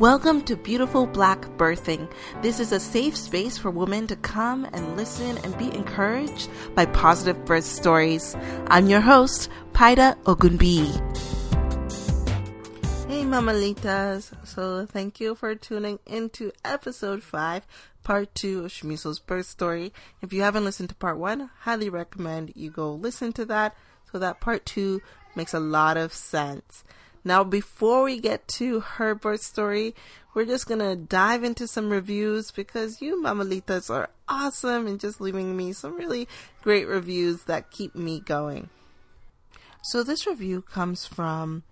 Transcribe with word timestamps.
Welcome 0.00 0.42
to 0.46 0.56
Beautiful 0.56 1.06
Black 1.06 1.42
Birthing. 1.56 2.10
This 2.42 2.58
is 2.58 2.72
a 2.72 2.80
safe 2.80 3.16
space 3.16 3.56
for 3.56 3.70
women 3.70 4.08
to 4.08 4.16
come 4.16 4.64
and 4.72 4.96
listen 4.96 5.38
and 5.44 5.56
be 5.56 5.72
encouraged 5.72 6.50
by 6.74 6.84
positive 6.86 7.44
birth 7.44 7.62
stories. 7.62 8.34
I'm 8.66 8.88
your 8.88 9.00
host, 9.00 9.48
Paida 9.72 10.20
Ogunbi. 10.24 10.90
Hey, 13.08 13.22
Mamalitas. 13.22 14.32
So, 14.44 14.84
thank 14.84 15.20
you 15.20 15.36
for 15.36 15.54
tuning 15.54 16.00
into 16.06 16.50
episode 16.64 17.22
5, 17.22 17.64
part 18.02 18.34
2 18.34 18.64
of 18.64 18.72
Shamiso's 18.72 19.20
birth 19.20 19.46
story. 19.46 19.92
If 20.20 20.32
you 20.32 20.42
haven't 20.42 20.64
listened 20.64 20.88
to 20.88 20.96
part 20.96 21.18
1, 21.18 21.50
highly 21.60 21.88
recommend 21.88 22.52
you 22.56 22.72
go 22.72 22.92
listen 22.92 23.32
to 23.34 23.44
that 23.44 23.76
so 24.10 24.18
that 24.18 24.40
part 24.40 24.66
2 24.66 25.00
makes 25.36 25.54
a 25.54 25.60
lot 25.60 25.96
of 25.96 26.12
sense. 26.12 26.82
Now, 27.24 27.42
before 27.42 28.04
we 28.04 28.20
get 28.20 28.46
to 28.48 28.80
her 28.80 29.14
birth 29.14 29.42
story, 29.42 29.94
we're 30.34 30.44
just 30.44 30.66
gonna 30.66 30.94
dive 30.94 31.42
into 31.42 31.66
some 31.66 31.88
reviews 31.88 32.50
because 32.50 33.00
you 33.00 33.22
mamalitas 33.22 33.88
are 33.88 34.10
awesome 34.28 34.86
and 34.86 35.00
just 35.00 35.20
leaving 35.20 35.56
me 35.56 35.72
some 35.72 35.96
really 35.96 36.28
great 36.62 36.86
reviews 36.86 37.44
that 37.44 37.70
keep 37.70 37.94
me 37.94 38.20
going. 38.20 38.68
So, 39.80 40.02
this 40.02 40.26
review 40.26 40.60
comes 40.62 41.06
from 41.06 41.62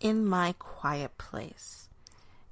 In 0.00 0.24
My 0.24 0.54
Quiet 0.58 1.16
Place. 1.18 1.88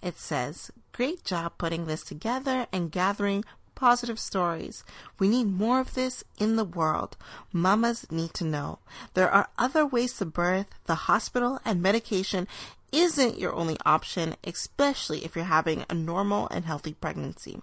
It 0.01 0.17
says, 0.17 0.71
Great 0.93 1.25
job 1.25 1.53
putting 1.59 1.87
this 1.87 2.03
together 2.03 2.67
and 2.73 2.93
gathering 2.93 3.45
positive 3.79 4.19
stories. 4.19 4.83
We 5.21 5.29
need 5.29 5.47
more 5.47 5.79
of 5.79 5.95
this 5.95 6.25
in 6.37 6.57
the 6.57 6.65
world. 6.65 7.17
Mamas 7.53 8.11
need 8.11 8.35
to 8.35 8.45
know. 8.45 8.81
There 9.15 9.31
are 9.31 9.51
other 9.57 9.87
ways 9.87 10.15
to 10.15 10.27
birth. 10.27 10.67
The 10.87 11.07
hospital 11.07 11.61
and 11.65 11.81
medication 11.81 12.49
isn't 12.91 13.39
your 13.39 13.55
only 13.55 13.77
option, 13.87 14.35
especially 14.43 15.25
if 15.25 15.37
you're 15.37 15.45
having 15.45 15.85
a 15.89 15.95
normal 15.95 16.49
and 16.51 16.65
healthy 16.65 16.95
pregnancy. 16.95 17.63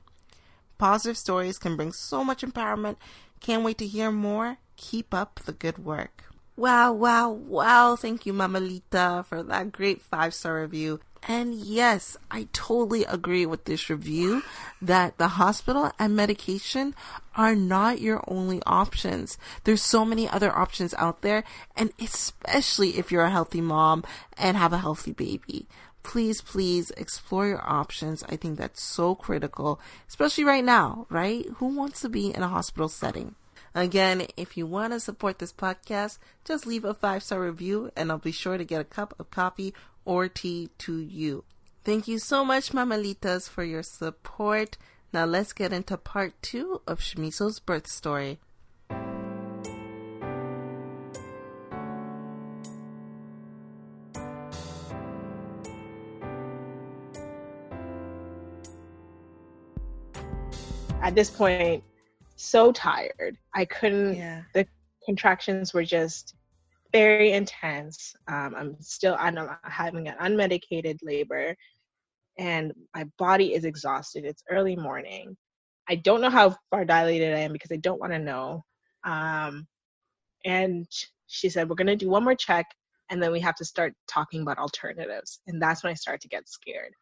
Positive 0.78 1.18
stories 1.18 1.58
can 1.58 1.76
bring 1.76 1.92
so 1.92 2.24
much 2.24 2.44
empowerment. 2.44 2.96
Can't 3.42 3.64
wait 3.64 3.78
to 3.80 3.88
hear 3.88 4.10
more. 4.10 4.58
Keep 4.78 5.14
up 5.14 5.42
the 5.46 5.52
good 5.52 5.80
work. 5.80 6.24
Wow, 6.56 6.94
wow, 6.94 7.30
wow. 7.30 7.98
Thank 7.98 8.26
you, 8.26 8.32
Mamalita, 8.32 9.26
for 9.26 9.44
that 9.44 9.74
great 9.74 10.02
five 10.02 10.34
star 10.34 10.62
review. 10.62 11.02
And 11.28 11.56
yes, 11.56 12.18
I 12.30 12.48
totally 12.54 13.04
agree 13.04 13.48
with 13.48 13.66
this 13.66 13.90
review 13.90 14.44
that 14.80 15.18
the 15.18 15.30
hospital 15.30 15.92
and 15.98 16.16
medication 16.16 16.94
are 17.36 17.56
not 17.56 18.00
your 18.00 18.24
only 18.28 18.62
options. 18.68 19.40
There's 19.64 19.82
so 19.82 20.06
many 20.06 20.30
other 20.30 20.56
options 20.56 20.94
out 20.96 21.22
there, 21.24 21.44
and 21.76 21.92
especially 22.00 23.00
if 23.00 23.12
you're 23.12 23.24
a 23.24 23.32
healthy 23.32 23.62
mom 23.62 24.04
and 24.38 24.56
have 24.56 24.72
a 24.72 24.78
healthy 24.78 25.14
baby. 25.14 25.68
Please, 26.04 26.42
please 26.42 26.92
explore 26.92 27.48
your 27.48 27.68
options. 27.68 28.24
I 28.30 28.36
think 28.36 28.60
that's 28.60 28.84
so 28.84 29.16
critical, 29.16 29.80
especially 30.08 30.44
right 30.44 30.64
now, 30.64 31.08
right? 31.10 31.48
Who 31.56 31.76
wants 31.76 32.02
to 32.02 32.10
be 32.10 32.28
in 32.28 32.44
a 32.44 32.48
hospital 32.48 32.88
setting? 32.88 33.34
Again, 33.74 34.28
if 34.38 34.56
you 34.56 34.68
want 34.68 34.94
to 34.94 35.02
support 35.02 35.40
this 35.40 35.52
podcast, 35.52 36.20
just 36.46 36.66
leave 36.66 36.86
a 36.86 36.94
five 36.94 37.24
star 37.24 37.42
review 37.42 37.92
and 37.96 38.10
I'll 38.10 38.20
be 38.20 38.32
sure 38.32 38.58
to 38.58 38.64
get 38.64 38.80
a 38.80 38.86
cup 38.86 39.14
of 39.20 39.32
coffee 39.32 39.74
or 40.06 40.28
tea 40.30 40.70
to 40.80 40.98
you. 41.00 41.44
Thank 41.84 42.08
you 42.08 42.18
so 42.20 42.46
much, 42.46 42.72
Mamalitas, 42.72 43.50
for 43.50 43.64
your 43.64 43.84
support. 43.84 44.78
Now 45.14 45.26
let's 45.26 45.54
get 45.54 45.72
into 45.74 45.98
part 45.98 46.34
two 46.42 46.82
of 46.88 47.00
Shamiso's 47.00 47.60
birth 47.60 47.88
story. 47.88 48.40
At 61.02 61.14
this 61.14 61.30
point, 61.30 61.84
so 62.36 62.72
tired. 62.72 63.38
I 63.54 63.66
couldn't, 63.66 64.16
Yeah. 64.16 64.44
the 64.54 64.68
contractions 65.06 65.74
were 65.74 65.84
just 65.86 66.34
very 66.96 67.34
intense. 67.34 68.16
Um, 68.30 68.56
I'm 68.58 68.76
still 68.80 69.18
I'm 69.20 69.38
having 69.64 70.08
an 70.08 70.16
unmedicated 70.22 71.00
labor, 71.04 71.54
and 72.40 72.72
my 72.96 73.04
body 73.18 73.54
is 73.54 73.66
exhausted. 73.66 74.24
It's 74.24 74.44
early 74.50 74.78
morning. 74.78 75.36
I 75.90 75.96
don't 75.96 76.22
know 76.22 76.30
how 76.30 76.56
far 76.70 76.86
dilated 76.86 77.34
I 77.34 77.40
am 77.40 77.52
because 77.52 77.72
I 77.74 77.82
don't 77.88 78.00
want 78.00 78.14
to 78.14 78.20
know. 78.20 78.64
Um, 79.04 79.68
and 80.46 80.88
she 81.28 81.50
said 81.50 81.68
we're 81.68 81.76
gonna 81.76 81.98
do 81.98 82.10
one 82.10 82.24
more 82.24 82.34
check, 82.34 82.66
and 83.10 83.22
then 83.22 83.34
we 83.34 83.42
have 83.42 83.56
to 83.56 83.66
start 83.66 83.94
talking 84.08 84.42
about 84.42 84.58
alternatives. 84.58 85.42
And 85.48 85.62
that's 85.62 85.84
when 85.84 85.92
I 85.92 85.96
start 85.96 86.22
to 86.22 86.30
get 86.30 86.48
scared. 86.48 86.94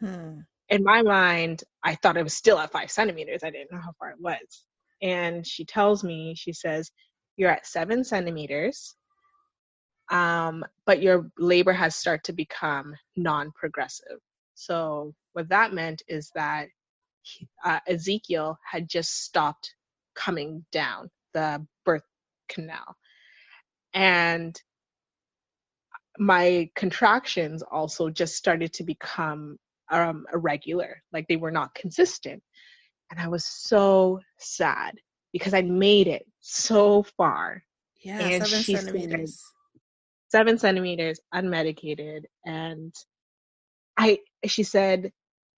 Hmm. 0.00 0.38
In 0.70 0.82
my 0.82 1.02
mind, 1.02 1.64
I 1.84 1.96
thought 1.96 2.16
it 2.16 2.22
was 2.22 2.32
still 2.34 2.58
at 2.58 2.72
five 2.72 2.90
centimeters. 2.90 3.42
I 3.44 3.50
didn't 3.50 3.72
know 3.72 3.82
how 3.84 3.92
far 3.98 4.08
it 4.12 4.20
was. 4.20 4.64
And 5.02 5.46
she 5.46 5.66
tells 5.66 6.02
me, 6.02 6.34
she 6.34 6.54
says, 6.54 6.90
you're 7.36 7.50
at 7.50 7.66
seven 7.66 8.02
centimeters 8.02 8.96
um, 10.10 10.64
but 10.86 11.02
your 11.02 11.30
labor 11.38 11.72
has 11.72 11.96
started 11.96 12.24
to 12.24 12.32
become 12.32 12.94
non-progressive. 13.16 14.18
So 14.54 15.14
what 15.32 15.48
that 15.48 15.72
meant 15.72 16.02
is 16.08 16.30
that 16.34 16.68
uh, 17.64 17.80
Ezekiel 17.88 18.58
had 18.70 18.88
just 18.88 19.24
stopped 19.24 19.74
coming 20.14 20.64
down 20.72 21.10
the 21.32 21.66
birth 21.84 22.02
canal, 22.48 22.96
and 23.94 24.60
my 26.18 26.70
contractions 26.76 27.62
also 27.62 28.08
just 28.10 28.36
started 28.36 28.72
to 28.74 28.84
become 28.84 29.56
um, 29.90 30.26
irregular, 30.32 31.02
like 31.12 31.26
they 31.28 31.36
were 31.36 31.50
not 31.50 31.74
consistent, 31.74 32.42
and 33.10 33.18
I 33.18 33.28
was 33.28 33.44
so 33.44 34.20
sad 34.38 34.94
because 35.32 35.54
I 35.54 35.62
made 35.62 36.06
it 36.06 36.26
so 36.40 37.02
far. 37.16 37.64
Yeah, 38.02 38.18
And 38.20 38.46
seven 38.46 38.62
centimeters. 38.62 39.42
Seven 40.34 40.58
centimeters 40.58 41.20
unmedicated 41.34 42.22
and 42.44 42.92
i 43.96 44.18
she 44.46 44.62
said 44.62 45.12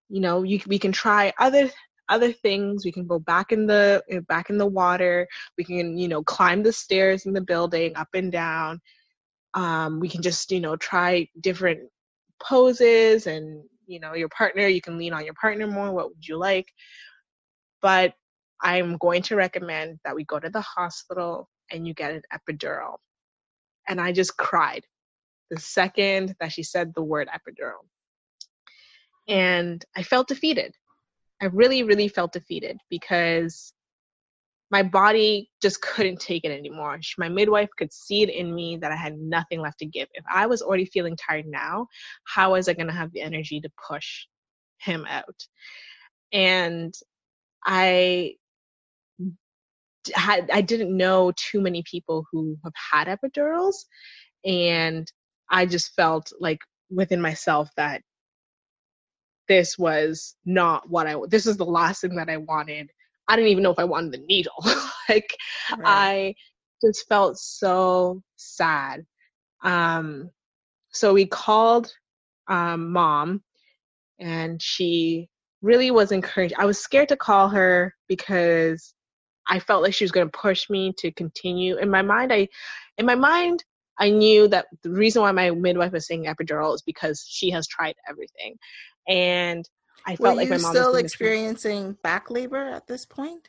you 0.09 0.21
know 0.21 0.43
you 0.43 0.61
we 0.67 0.79
can 0.79 0.93
try 0.93 1.33
other 1.39 1.71
other 2.09 2.33
things. 2.33 2.85
We 2.85 2.93
can 2.93 3.07
go 3.07 3.19
back 3.19 3.53
in 3.53 3.67
the 3.67 4.03
uh, 4.13 4.21
back 4.29 4.51
in 4.51 4.59
the 4.59 4.67
water. 4.67 5.27
We 5.59 5.65
can 5.65 5.99
you 5.99 6.09
know 6.09 6.23
climb 6.23 6.63
the 6.63 6.73
stairs 6.73 7.27
in 7.27 7.33
the 7.33 7.41
building 7.41 7.97
up 7.97 8.09
and 8.15 8.31
down. 8.31 8.81
Um, 9.55 10.01
we 10.01 10.09
can 10.09 10.23
just 10.23 10.51
you 10.53 10.61
know 10.61 10.77
try 10.77 11.29
different 11.41 11.81
poses 12.43 13.27
and 13.27 13.63
you 13.87 13.99
know 13.99 14.15
your 14.15 14.29
partner 14.29 14.67
you 14.67 14.81
can 14.81 14.99
lean 14.99 15.13
on 15.13 15.25
your 15.25 15.35
partner 15.35 15.67
more. 15.67 15.93
What 15.93 16.09
would 16.11 16.27
you 16.27 16.37
like? 16.39 16.69
But 17.83 18.15
i'm 18.63 18.97
going 18.97 19.21
to 19.21 19.37
recommend 19.37 19.99
that 20.03 20.15
we 20.15 20.25
go 20.25 20.41
to 20.41 20.49
the 20.49 20.63
hospital 20.63 21.47
and 21.71 21.87
you 21.87 21.93
get 21.93 22.11
an 22.11 22.23
epidural 22.33 22.97
and 23.89 24.01
I 24.01 24.13
just 24.13 24.37
cried 24.37 24.85
the 25.51 25.61
second 25.61 26.35
that 26.41 26.53
she 26.53 26.63
said 26.63 26.93
the 26.95 27.03
word 27.03 27.29
epidural. 27.29 27.85
And 29.29 29.85
I 29.97 30.03
felt 30.03 30.29
defeated. 30.29 30.75
I 31.41 31.47
really, 31.47 31.83
really 31.83 32.09
felt 32.09 32.33
defeated 32.33 32.79
because 32.89 33.73
my 34.71 34.83
body 34.83 35.51
just 35.63 35.81
couldn't 35.81 36.21
take 36.21 36.45
it 36.45 36.51
anymore. 36.51 36.99
My 37.19 37.29
midwife 37.29 37.69
could 37.79 37.93
see 37.93 38.23
it 38.23 38.31
in 38.31 38.55
me 38.55 38.77
that 38.79 38.91
I 38.91 38.97
had 38.97 39.19
nothing 39.19 39.61
left 39.61 39.79
to 39.79 39.87
give. 39.87 40.09
If 40.15 40.25
I 40.33 40.47
was 40.47 40.63
already 40.63 40.87
feeling 40.87 41.17
tired 41.17 41.47
now, 41.47 41.87
how 42.25 42.53
was 42.53 42.69
I 42.69 42.75
going 42.75 42.89
to 42.89 42.93
have 42.93 43.13
the 43.13 43.23
energy 43.23 43.61
to 43.61 43.71
push 43.89 44.27
him 44.79 45.07
out? 45.09 45.47
And 46.33 46.95
I 47.65 48.35
had 50.15 50.51
I 50.53 50.61
didn't 50.61 50.97
know 50.97 51.33
too 51.37 51.61
many 51.61 51.83
people 51.91 52.27
who 52.31 52.57
have 52.65 52.73
had 52.93 53.09
epidurals 53.09 53.75
and 54.45 55.11
I 55.51 55.67
just 55.67 55.95
felt 55.95 56.33
like 56.41 56.59
within 56.91 57.21
myself 57.21 57.71
that 57.77 58.03
this 59.49 59.79
was 59.79 60.37
not 60.45 60.89
what 60.89 61.07
I 61.07 61.17
this 61.29 61.47
was 61.47 61.57
the 61.57 61.65
last 61.65 62.01
thing 62.01 62.17
that 62.17 62.29
I 62.29 62.37
wanted. 62.39 62.91
I 63.29 63.37
didn't 63.37 63.51
even 63.51 63.63
know 63.63 63.73
if 63.73 63.79
I 63.79 63.85
wanted 63.85 64.13
the 64.13 64.25
needle. 64.27 64.65
like 65.09 65.37
Right. 65.77 65.83
I 65.85 66.35
just 66.85 67.07
felt 67.09 67.39
so 67.39 68.23
sad. 68.37 69.05
Um 69.63 70.31
so 70.91 71.13
we 71.15 71.27
called 71.27 71.93
um 72.49 72.93
mom 72.93 73.43
and 74.19 74.61
she 74.63 75.29
really 75.63 75.91
was 75.91 76.13
encouraged. 76.13 76.55
I 76.59 76.67
was 76.67 76.79
scared 76.79 77.09
to 77.11 77.17
call 77.17 77.49
her 77.49 77.95
because 78.09 78.95
I 79.49 79.59
felt 79.59 79.83
like 79.83 79.95
she 79.95 80.05
was 80.05 80.13
going 80.13 80.27
to 80.27 80.39
push 80.39 80.69
me 80.69 80.93
to 80.99 81.13
continue. 81.13 81.77
In 81.79 81.91
my 81.91 82.03
mind, 82.03 82.33
I, 82.33 82.49
in 82.99 83.07
my 83.07 83.15
mind, 83.15 83.65
I 83.99 84.11
knew 84.11 84.49
that 84.49 84.67
the 84.83 84.91
reason 84.91 85.23
why 85.23 85.33
my 85.33 85.51
midwife 85.51 85.93
was 85.93 86.07
saying 86.07 86.25
epidural 86.25 86.75
is 86.75 86.83
because 86.83 87.25
she 87.29 87.51
has 87.51 87.67
tried 87.67 87.95
everything, 88.09 88.57
and 89.09 89.69
I 90.07 90.17
Were 90.19 90.27
felt 90.27 90.37
like 90.37 90.49
you 90.49 90.55
my 90.55 90.59
mom 90.59 90.73
still 90.73 90.97
experiencing 90.97 91.97
back 92.03 92.31
labor 92.31 92.69
at 92.69 92.87
this 92.87 93.07
point? 93.07 93.49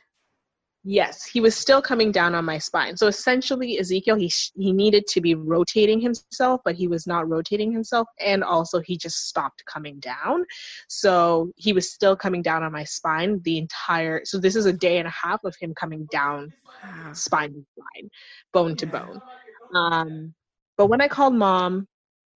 Yes, 0.90 1.26
he 1.26 1.42
was 1.42 1.54
still 1.54 1.82
coming 1.82 2.10
down 2.10 2.34
on 2.34 2.46
my 2.46 2.56
spine. 2.56 2.96
So 2.96 3.08
essentially, 3.08 3.78
Ezekiel 3.78 4.16
he 4.16 4.30
sh- 4.30 4.52
he 4.56 4.72
needed 4.72 5.06
to 5.08 5.20
be 5.20 5.34
rotating 5.34 6.00
himself, 6.00 6.62
but 6.64 6.76
he 6.76 6.88
was 6.88 7.06
not 7.06 7.28
rotating 7.28 7.70
himself, 7.70 8.08
and 8.18 8.42
also 8.42 8.80
he 8.80 8.96
just 8.96 9.28
stopped 9.28 9.62
coming 9.66 10.00
down. 10.00 10.46
So 10.88 11.52
he 11.56 11.74
was 11.74 11.92
still 11.92 12.16
coming 12.16 12.40
down 12.40 12.62
on 12.62 12.72
my 12.72 12.84
spine 12.84 13.42
the 13.44 13.58
entire. 13.58 14.22
So 14.24 14.38
this 14.38 14.56
is 14.56 14.64
a 14.64 14.72
day 14.72 14.96
and 14.96 15.06
a 15.06 15.10
half 15.10 15.44
of 15.44 15.54
him 15.60 15.74
coming 15.74 16.08
down, 16.10 16.50
Wow. 16.82 17.12
spine 17.12 17.52
to 17.52 17.62
spine, 17.76 18.08
bone 18.54 18.74
to 18.76 18.86
bone. 18.86 19.20
Um, 19.74 20.34
but 20.78 20.86
when 20.86 21.02
I 21.02 21.08
called 21.08 21.34
mom, 21.34 21.86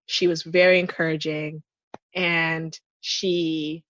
she 0.04 0.26
was 0.26 0.42
very 0.42 0.78
encouraging, 0.78 1.62
and 2.14 2.78
she 3.00 3.82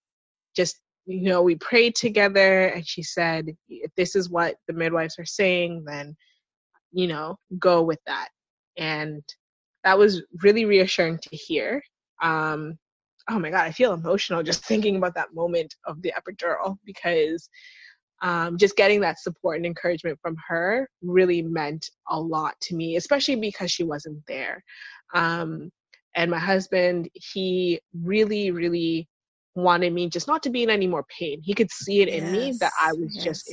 just 0.54 0.81
you 1.06 1.28
know 1.28 1.42
we 1.42 1.56
prayed 1.56 1.94
together 1.94 2.66
and 2.66 2.86
she 2.86 3.02
said 3.02 3.48
if 3.68 3.90
this 3.96 4.14
is 4.14 4.30
what 4.30 4.56
the 4.68 4.72
midwives 4.72 5.18
are 5.18 5.24
saying 5.24 5.82
then 5.86 6.16
you 6.92 7.08
know 7.08 7.36
go 7.58 7.82
with 7.82 7.98
that. 8.06 8.28
And 8.78 9.22
that 9.84 9.98
was 9.98 10.22
really 10.42 10.64
reassuring 10.64 11.18
to 11.18 11.36
hear. 11.36 11.82
Um 12.22 12.78
oh 13.30 13.38
my 13.38 13.50
god 13.50 13.64
i 13.64 13.70
feel 13.70 13.92
emotional 13.92 14.42
just 14.42 14.64
thinking 14.70 14.96
about 14.96 15.14
that 15.14 15.32
moment 15.32 15.72
of 15.86 16.02
the 16.02 16.12
epidural 16.18 16.76
because 16.84 17.48
um, 18.20 18.56
just 18.56 18.76
getting 18.76 19.00
that 19.00 19.20
support 19.20 19.56
and 19.56 19.66
encouragement 19.66 20.18
from 20.22 20.36
her 20.48 20.88
really 21.02 21.42
meant 21.42 21.88
a 22.08 22.20
lot 22.20 22.54
to 22.62 22.74
me 22.76 22.96
especially 22.96 23.36
because 23.36 23.70
she 23.70 23.84
wasn't 23.84 24.20
there. 24.26 24.62
Um, 25.14 25.70
and 26.14 26.30
my 26.30 26.38
husband 26.38 27.08
he 27.14 27.80
really 27.94 28.50
really 28.50 29.08
wanted 29.54 29.92
me 29.92 30.08
just 30.08 30.26
not 30.26 30.42
to 30.42 30.50
be 30.50 30.62
in 30.62 30.70
any 30.70 30.86
more 30.86 31.04
pain. 31.04 31.40
He 31.42 31.54
could 31.54 31.70
see 31.70 32.00
it 32.00 32.08
in 32.08 32.30
me 32.30 32.54
that 32.60 32.72
I 32.80 32.88
Yes, 32.88 32.96
was 32.96 33.16
just 33.24 33.50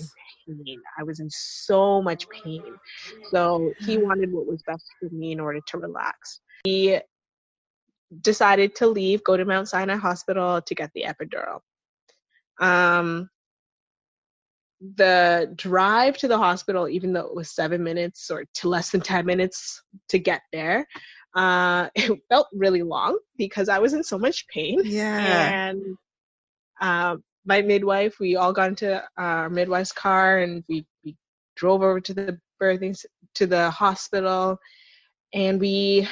in 0.48 0.64
pain. 0.66 0.82
I 0.98 1.04
was 1.04 1.20
in 1.20 1.30
so 1.30 2.02
much 2.02 2.28
pain. 2.44 2.64
So 3.30 3.74
he 3.78 3.98
wanted 3.98 4.32
what 4.32 4.48
was 4.48 4.62
best 4.64 4.86
for 5.00 5.10
me 5.14 5.32
in 5.32 5.40
order 5.40 5.60
to 5.66 5.78
relax. 5.78 6.42
He 6.64 7.00
decided 8.22 8.76
to 8.76 8.88
leave, 8.88 9.24
go 9.24 9.38
to 9.38 9.46
Mount 9.46 9.68
Sinai 9.68 9.96
Hospital 9.96 10.62
to 10.62 10.76
get 10.76 10.92
the 10.94 11.04
epidural. 11.04 11.60
Um, 12.60 13.30
the 14.96 15.52
drive 15.56 16.18
to 16.18 16.28
the 16.28 16.38
hospital, 16.38 16.88
even 16.88 17.12
though 17.12 17.28
it 17.28 17.36
was 17.36 17.52
seven 17.54 17.84
minutes 17.84 18.32
or 18.32 18.46
to 18.56 18.70
less 18.70 18.92
than 18.92 19.02
10 19.02 19.26
minutes 19.26 19.82
to 20.08 20.20
get 20.20 20.42
there, 20.54 20.88
uh, 21.40 21.90
it 21.96 22.20
felt 22.30 22.48
really 22.54 22.84
long 22.84 23.18
because 23.38 23.70
I 23.70 23.80
was 23.80 23.94
in 23.94 24.04
so 24.04 24.20
much 24.20 24.48
pain. 24.48 24.82
Yeah. 24.84 25.70
and 25.70 25.98
um, 26.82 27.24
my 27.46 27.62
midwife 27.62 28.20
we 28.20 28.36
all 28.36 28.54
got 28.54 28.70
into 28.70 29.02
our 29.18 29.50
midwife's 29.50 29.92
car 29.92 30.40
and 30.40 30.64
we, 30.68 30.86
we 31.04 31.16
drove 31.56 31.82
over 31.82 32.00
to 32.02 32.14
the 32.14 32.40
birthing 32.62 32.98
to 33.36 33.48
the 33.48 33.70
hospital. 33.70 34.58
And 35.34 35.60
we 35.60 36.08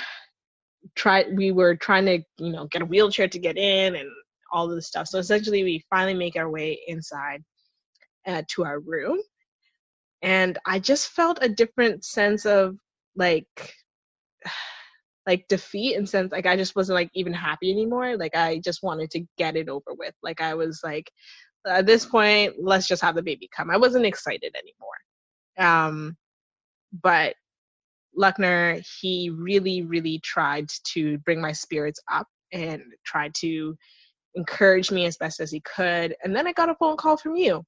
tried 0.95 1.35
we 1.35 1.51
were 1.51 1.75
trying 1.75 2.05
to 2.05 2.19
you 2.37 2.51
know 2.51 2.65
get 2.67 2.81
a 2.81 2.85
wheelchair 2.85 3.27
to 3.27 3.39
get 3.39 3.57
in 3.57 3.95
and 3.95 4.09
all 4.53 4.69
of 4.69 4.75
the 4.75 4.81
stuff. 4.81 5.07
So 5.07 5.19
essentially 5.19 5.63
we 5.63 5.83
finally 5.89 6.13
make 6.13 6.37
our 6.37 6.49
way 6.49 6.79
inside 6.87 7.43
uh, 8.25 8.43
to 8.51 8.63
our 8.63 8.79
room. 8.79 9.19
And 10.21 10.57
i 10.65 10.79
just 10.79 11.09
felt 11.09 11.39
a 11.41 11.49
different 11.49 12.05
sense 12.05 12.45
of 12.45 12.77
like 13.15 13.73
like 15.27 15.47
defeat 15.49 15.95
and 15.95 16.07
sense 16.07 16.31
like 16.31 16.45
I 16.45 16.55
just 16.55 16.75
wasn't 16.75 16.95
like 16.95 17.11
even 17.13 17.33
happy 17.33 17.69
anymore. 17.71 18.17
Like 18.17 18.35
I 18.35 18.59
just 18.63 18.81
wanted 18.81 19.11
to 19.11 19.25
get 19.37 19.57
it 19.57 19.69
over 19.69 19.93
with. 19.97 20.15
Like 20.23 20.41
I 20.41 20.55
was 20.55 20.79
like 20.83 21.11
at 21.67 21.85
this 21.85 22.05
point, 22.05 22.55
let's 22.59 22.87
just 22.87 23.01
have 23.01 23.15
the 23.15 23.21
baby 23.21 23.49
come. 23.55 23.69
I 23.69 23.77
wasn't 23.77 24.05
excited 24.05 24.55
anymore. 24.55 25.85
Um 25.91 26.17
but 27.03 27.35
Luckner, 28.17 28.83
he 28.99 29.29
really, 29.29 29.83
really 29.83 30.19
tried 30.23 30.69
to 30.93 31.17
bring 31.19 31.41
my 31.41 31.51
spirits 31.51 31.99
up 32.11 32.27
and 32.51 32.81
tried 33.05 33.35
to 33.35 33.77
encourage 34.35 34.91
me 34.91 35.05
as 35.05 35.17
best 35.17 35.39
as 35.39 35.51
he 35.51 35.59
could. 35.61 36.15
And 36.23 36.35
then 36.35 36.47
I 36.47 36.53
got 36.53 36.69
a 36.69 36.75
phone 36.75 36.97
call 36.97 37.17
from 37.17 37.35
you. 37.35 37.63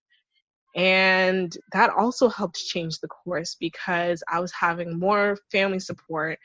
And 0.75 1.55
that 1.73 1.89
also 1.89 2.29
helped 2.29 2.57
change 2.57 2.99
the 2.99 3.07
course 3.07 3.55
because 3.59 4.23
I 4.31 4.39
was 4.39 4.51
having 4.53 4.99
more 4.99 5.37
family 5.51 5.79
support. 5.79 6.37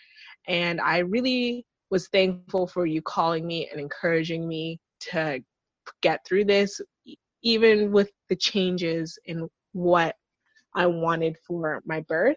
And 0.47 0.81
I 0.81 0.99
really 0.99 1.65
was 1.91 2.09
thankful 2.09 2.67
for 2.67 2.87
you 2.87 3.03
calling 3.03 3.47
me 3.47 3.69
and 3.71 3.81
encouraging 3.81 4.47
me 4.49 4.79
to 5.11 5.43
get 6.03 6.21
through 6.27 6.47
this, 6.47 6.81
even 7.43 7.93
with 7.93 8.11
the 8.29 8.37
changes 8.37 9.19
in 9.27 9.49
what 9.73 10.15
I 10.75 10.87
wanted 10.87 11.37
for 11.47 11.83
my 11.87 12.01
birth. 12.09 12.37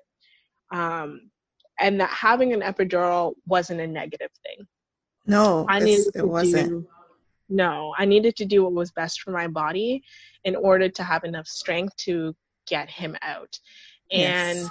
Um, 0.72 1.32
and 1.80 2.00
that 2.00 2.10
having 2.10 2.54
an 2.54 2.62
epidural 2.62 3.34
wasn't 3.46 3.82
a 3.82 3.88
negative 3.88 4.32
thing. 4.46 4.66
No, 5.26 5.66
I 5.70 5.80
needed 5.80 6.08
it 6.08 6.20
to 6.20 6.28
wasn't. 6.28 6.70
do 6.70 6.88
no, 7.50 7.94
I 7.98 8.06
needed 8.06 8.36
to 8.38 8.46
do 8.46 8.64
what 8.64 8.74
was 8.74 8.92
best 8.92 9.22
for 9.22 9.32
my 9.32 9.48
body 9.48 10.02
in 10.44 10.56
order 10.56 10.90
to 10.90 11.04
have 11.04 11.24
enough 11.24 11.48
strength 11.48 11.96
to 11.98 12.36
get 12.68 12.90
him 12.90 13.16
out. 13.22 13.58
And 14.12 14.60
Yes. 14.60 14.70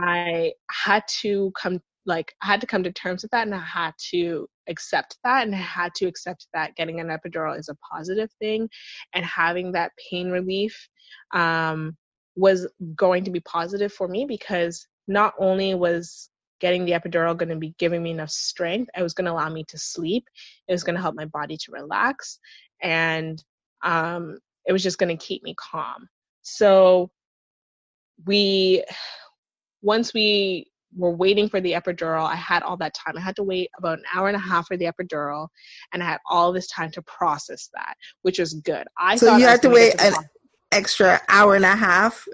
I 0.00 0.52
had 0.70 1.04
to 1.20 1.52
come 1.54 1.80
like 2.06 2.32
I 2.42 2.46
had 2.46 2.60
to 2.60 2.66
come 2.66 2.82
to 2.82 2.92
terms 2.92 3.22
with 3.22 3.30
that 3.30 3.46
and 3.46 3.54
I 3.54 3.60
had 3.60 3.92
to 4.10 4.46
accept 4.68 5.18
that 5.24 5.46
and 5.46 5.54
I 5.54 5.58
had 5.58 5.94
to 5.96 6.06
accept 6.06 6.46
that 6.54 6.74
getting 6.76 7.00
an 7.00 7.08
epidural 7.08 7.58
is 7.58 7.68
a 7.68 7.76
positive 7.92 8.30
thing 8.38 8.68
and 9.14 9.24
having 9.24 9.72
that 9.72 9.92
pain 10.10 10.30
relief 10.30 10.88
um, 11.32 11.96
was 12.36 12.68
going 12.96 13.24
to 13.24 13.30
be 13.30 13.40
positive 13.40 13.92
for 13.92 14.08
me 14.08 14.24
because 14.24 14.86
not 15.06 15.34
only 15.38 15.74
was 15.74 16.28
getting 16.60 16.84
the 16.84 16.92
epidural 16.92 17.36
going 17.36 17.48
to 17.48 17.56
be 17.56 17.74
giving 17.78 18.02
me 18.02 18.10
enough 18.10 18.30
strength 18.30 18.90
it 18.96 19.02
was 19.02 19.14
going 19.14 19.24
to 19.24 19.32
allow 19.32 19.48
me 19.48 19.64
to 19.68 19.78
sleep 19.78 20.24
it 20.68 20.72
was 20.72 20.84
going 20.84 20.94
to 20.94 21.02
help 21.02 21.14
my 21.14 21.26
body 21.26 21.56
to 21.56 21.72
relax 21.72 22.38
and 22.82 23.42
um, 23.82 24.38
it 24.66 24.72
was 24.72 24.82
just 24.82 24.98
going 24.98 25.16
to 25.16 25.24
keep 25.24 25.42
me 25.42 25.54
calm. 25.58 26.08
So 26.42 27.10
we 28.24 28.84
once 29.82 30.14
we 30.14 30.66
were 30.96 31.14
waiting 31.14 31.48
for 31.48 31.60
the 31.60 31.72
epidural, 31.72 32.26
I 32.26 32.36
had 32.36 32.62
all 32.62 32.76
that 32.78 32.94
time. 32.94 33.16
I 33.16 33.20
had 33.20 33.36
to 33.36 33.42
wait 33.42 33.70
about 33.78 33.98
an 33.98 34.04
hour 34.14 34.28
and 34.28 34.36
a 34.36 34.40
half 34.40 34.66
for 34.66 34.76
the 34.76 34.86
epidural, 34.86 35.48
and 35.92 36.02
I 36.02 36.06
had 36.06 36.20
all 36.28 36.52
this 36.52 36.68
time 36.68 36.90
to 36.92 37.02
process 37.02 37.70
that, 37.74 37.94
which 38.22 38.38
was 38.38 38.54
good. 38.54 38.86
I 38.98 39.16
So 39.16 39.36
you 39.36 39.46
I 39.46 39.50
had 39.50 39.62
to 39.62 39.70
wait 39.70 39.92
an 40.00 40.12
hospital 40.12 40.28
extra 40.72 41.20
hour 41.28 41.54
and 41.54 41.64
a 41.64 41.76
half 41.76 42.26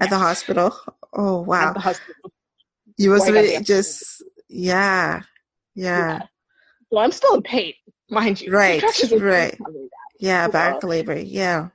at 0.00 0.10
the 0.10 0.18
hospital. 0.18 0.78
Oh 1.18 1.40
at 1.40 1.46
wow. 1.46 1.72
the 1.72 1.80
hospital. 1.80 2.32
You 2.98 3.10
must 3.10 3.64
just 3.64 4.22
yeah. 4.48 5.22
Yeah. 5.74 6.22
Well, 6.90 7.02
I'm 7.04 7.12
still 7.12 7.34
in 7.34 7.42
pain, 7.42 7.74
mind 8.10 8.40
you. 8.40 8.52
Right, 8.52 8.80
Contractions 8.80 9.12
are 9.12 9.16
still 9.16 9.28
right. 9.28 9.58
Yeah, 10.20 10.48
back 10.48 10.84
labor. 10.84 11.18
Yeah. 11.18 11.68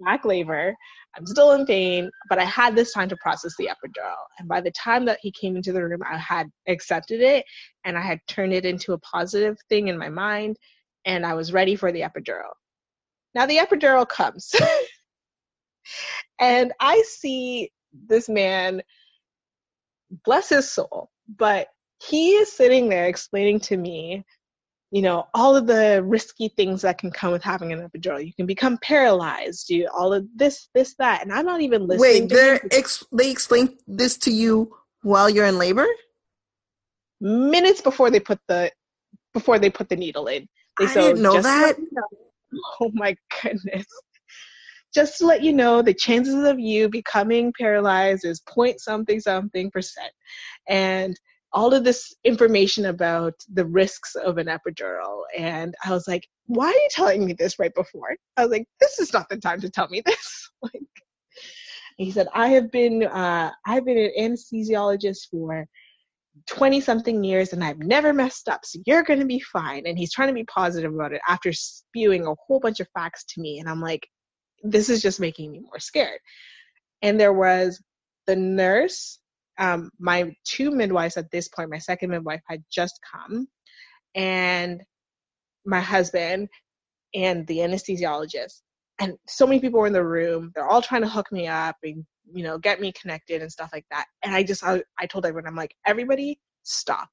back 0.00 0.24
labor. 0.24 0.74
I'm 1.16 1.26
still 1.26 1.52
in 1.52 1.64
pain, 1.64 2.10
but 2.28 2.38
I 2.38 2.44
had 2.44 2.74
this 2.74 2.92
time 2.92 3.08
to 3.08 3.16
process 3.16 3.54
the 3.56 3.68
epidural. 3.68 4.14
And 4.38 4.48
by 4.48 4.60
the 4.60 4.72
time 4.72 5.04
that 5.04 5.18
he 5.22 5.30
came 5.30 5.56
into 5.56 5.72
the 5.72 5.84
room, 5.84 6.02
I 6.08 6.18
had 6.18 6.48
accepted 6.66 7.20
it 7.20 7.44
and 7.84 7.96
I 7.96 8.00
had 8.00 8.18
turned 8.26 8.52
it 8.52 8.64
into 8.64 8.92
a 8.92 8.98
positive 8.98 9.56
thing 9.68 9.88
in 9.88 9.98
my 9.98 10.08
mind, 10.08 10.56
and 11.04 11.24
I 11.24 11.34
was 11.34 11.52
ready 11.52 11.76
for 11.76 11.92
the 11.92 12.00
epidural. 12.00 12.52
Now 13.34 13.46
the 13.46 13.58
epidural 13.58 14.08
comes, 14.08 14.54
and 16.40 16.72
I 16.80 17.02
see 17.06 17.70
this 18.08 18.28
man, 18.28 18.82
bless 20.24 20.48
his 20.48 20.70
soul, 20.70 21.10
but 21.36 21.68
he 22.08 22.32
is 22.32 22.52
sitting 22.52 22.88
there 22.88 23.06
explaining 23.06 23.60
to 23.60 23.76
me 23.76 24.24
you 24.94 25.02
know 25.02 25.26
all 25.34 25.56
of 25.56 25.66
the 25.66 26.02
risky 26.06 26.48
things 26.56 26.80
that 26.82 26.98
can 26.98 27.10
come 27.10 27.32
with 27.32 27.42
having 27.42 27.72
an 27.72 27.80
epidural. 27.86 28.24
You 28.24 28.32
can 28.32 28.46
become 28.46 28.78
paralyzed 28.78 29.68
you 29.68 29.88
all 29.92 30.14
of 30.14 30.24
this 30.36 30.68
this 30.72 30.94
that. 31.00 31.22
And 31.22 31.32
i'm 31.32 31.44
not 31.44 31.60
even 31.60 31.88
listening 31.88 32.28
Wait, 32.28 32.30
to 32.30 32.60
ex- 32.70 33.04
they 33.12 33.28
explained 33.30 33.70
this 33.88 34.16
to 34.18 34.30
you 34.30 34.72
while 35.02 35.28
you're 35.28 35.46
in 35.46 35.58
labor? 35.58 35.86
minutes 37.20 37.80
before 37.80 38.10
they 38.10 38.20
put 38.20 38.38
the 38.48 38.70
before 39.32 39.58
they 39.58 39.70
put 39.70 39.88
the 39.88 39.96
needle 39.96 40.28
in. 40.28 40.46
They 40.78 40.86
I 40.86 40.94
so 40.94 41.00
didn't 41.00 41.22
know 41.22 41.40
that. 41.42 41.78
you 41.78 41.88
know- 41.90 42.60
oh 42.80 42.90
my 42.94 43.16
goodness. 43.42 43.86
Just 44.94 45.18
to 45.18 45.26
let 45.26 45.42
you 45.42 45.52
know 45.52 45.82
the 45.82 45.92
chances 45.94 46.44
of 46.44 46.60
you 46.60 46.88
becoming 46.88 47.52
paralyzed 47.58 48.24
is 48.24 48.40
point 48.48 48.80
something 48.80 49.18
something 49.18 49.72
percent. 49.72 50.12
And 50.68 51.18
all 51.54 51.72
of 51.72 51.84
this 51.84 52.14
information 52.24 52.86
about 52.86 53.34
the 53.52 53.64
risks 53.64 54.14
of 54.16 54.38
an 54.38 54.48
epidural 54.48 55.22
and 55.36 55.74
i 55.84 55.90
was 55.90 56.06
like 56.06 56.26
why 56.46 56.66
are 56.66 56.72
you 56.72 56.88
telling 56.90 57.24
me 57.24 57.32
this 57.32 57.58
right 57.58 57.74
before 57.74 58.14
i 58.36 58.42
was 58.42 58.50
like 58.50 58.66
this 58.80 58.98
is 58.98 59.12
not 59.12 59.28
the 59.28 59.38
time 59.38 59.60
to 59.60 59.70
tell 59.70 59.88
me 59.88 60.02
this 60.04 60.50
like 60.62 60.72
he 61.96 62.10
said 62.10 62.28
i 62.34 62.48
have 62.48 62.70
been 62.70 63.04
uh, 63.04 63.50
i've 63.66 63.84
been 63.84 63.98
an 63.98 64.12
anesthesiologist 64.18 65.28
for 65.30 65.66
20 66.46 66.80
something 66.80 67.22
years 67.22 67.52
and 67.52 67.62
I've 67.62 67.78
never 67.78 68.12
messed 68.12 68.48
up, 68.48 68.64
so 68.64 68.80
you're 68.86 69.04
going 69.04 69.20
to 69.20 69.24
be 69.24 69.38
fine. 69.38 69.86
And 69.86 69.96
he's 69.96 70.12
trying 70.12 70.28
to 70.28 70.34
be 70.34 70.44
positive 70.44 70.92
about 70.92 71.12
it 71.12 71.20
after 71.28 71.52
spewing 71.52 72.26
a 72.26 72.34
whole 72.34 72.58
bunch 72.58 72.80
of 72.80 72.88
facts 72.92 73.24
to 73.28 73.40
me. 73.40 73.60
And 73.60 73.68
I'm 73.68 73.80
like, 73.80 74.06
this 74.62 74.88
is 74.90 75.00
just 75.00 75.20
making 75.20 75.52
me 75.52 75.60
more 75.60 75.78
scared. 75.78 76.18
and 77.02 77.20
there 77.20 77.32
was 77.32 77.80
the 78.26 78.36
nurse 78.36 79.20
um, 79.58 79.90
my 79.98 80.34
two 80.44 80.70
midwives 80.70 81.16
at 81.16 81.30
this 81.30 81.48
point 81.48 81.70
my 81.70 81.78
second 81.78 82.10
midwife 82.10 82.40
had 82.48 82.62
just 82.70 82.98
come 83.10 83.46
and 84.14 84.82
my 85.64 85.80
husband 85.80 86.48
and 87.14 87.46
the 87.46 87.58
anesthesiologist 87.58 88.60
and 89.00 89.16
so 89.26 89.46
many 89.46 89.60
people 89.60 89.80
were 89.80 89.86
in 89.86 89.92
the 89.92 90.04
room. 90.04 90.52
They're 90.54 90.68
all 90.68 90.82
trying 90.82 91.02
to 91.02 91.08
hook 91.08 91.32
me 91.32 91.48
up 91.48 91.76
and 91.82 92.04
you 92.32 92.42
know 92.42 92.58
get 92.58 92.80
me 92.80 92.92
connected 92.92 93.42
and 93.42 93.50
stuff 93.50 93.70
like 93.72 93.84
that. 93.90 94.06
And 94.22 94.34
i 94.34 94.42
just 94.42 94.64
i, 94.64 94.82
I 94.98 95.06
told 95.06 95.26
everyone 95.26 95.46
i'm 95.46 95.56
like 95.56 95.74
everybody 95.86 96.38
stop. 96.62 97.08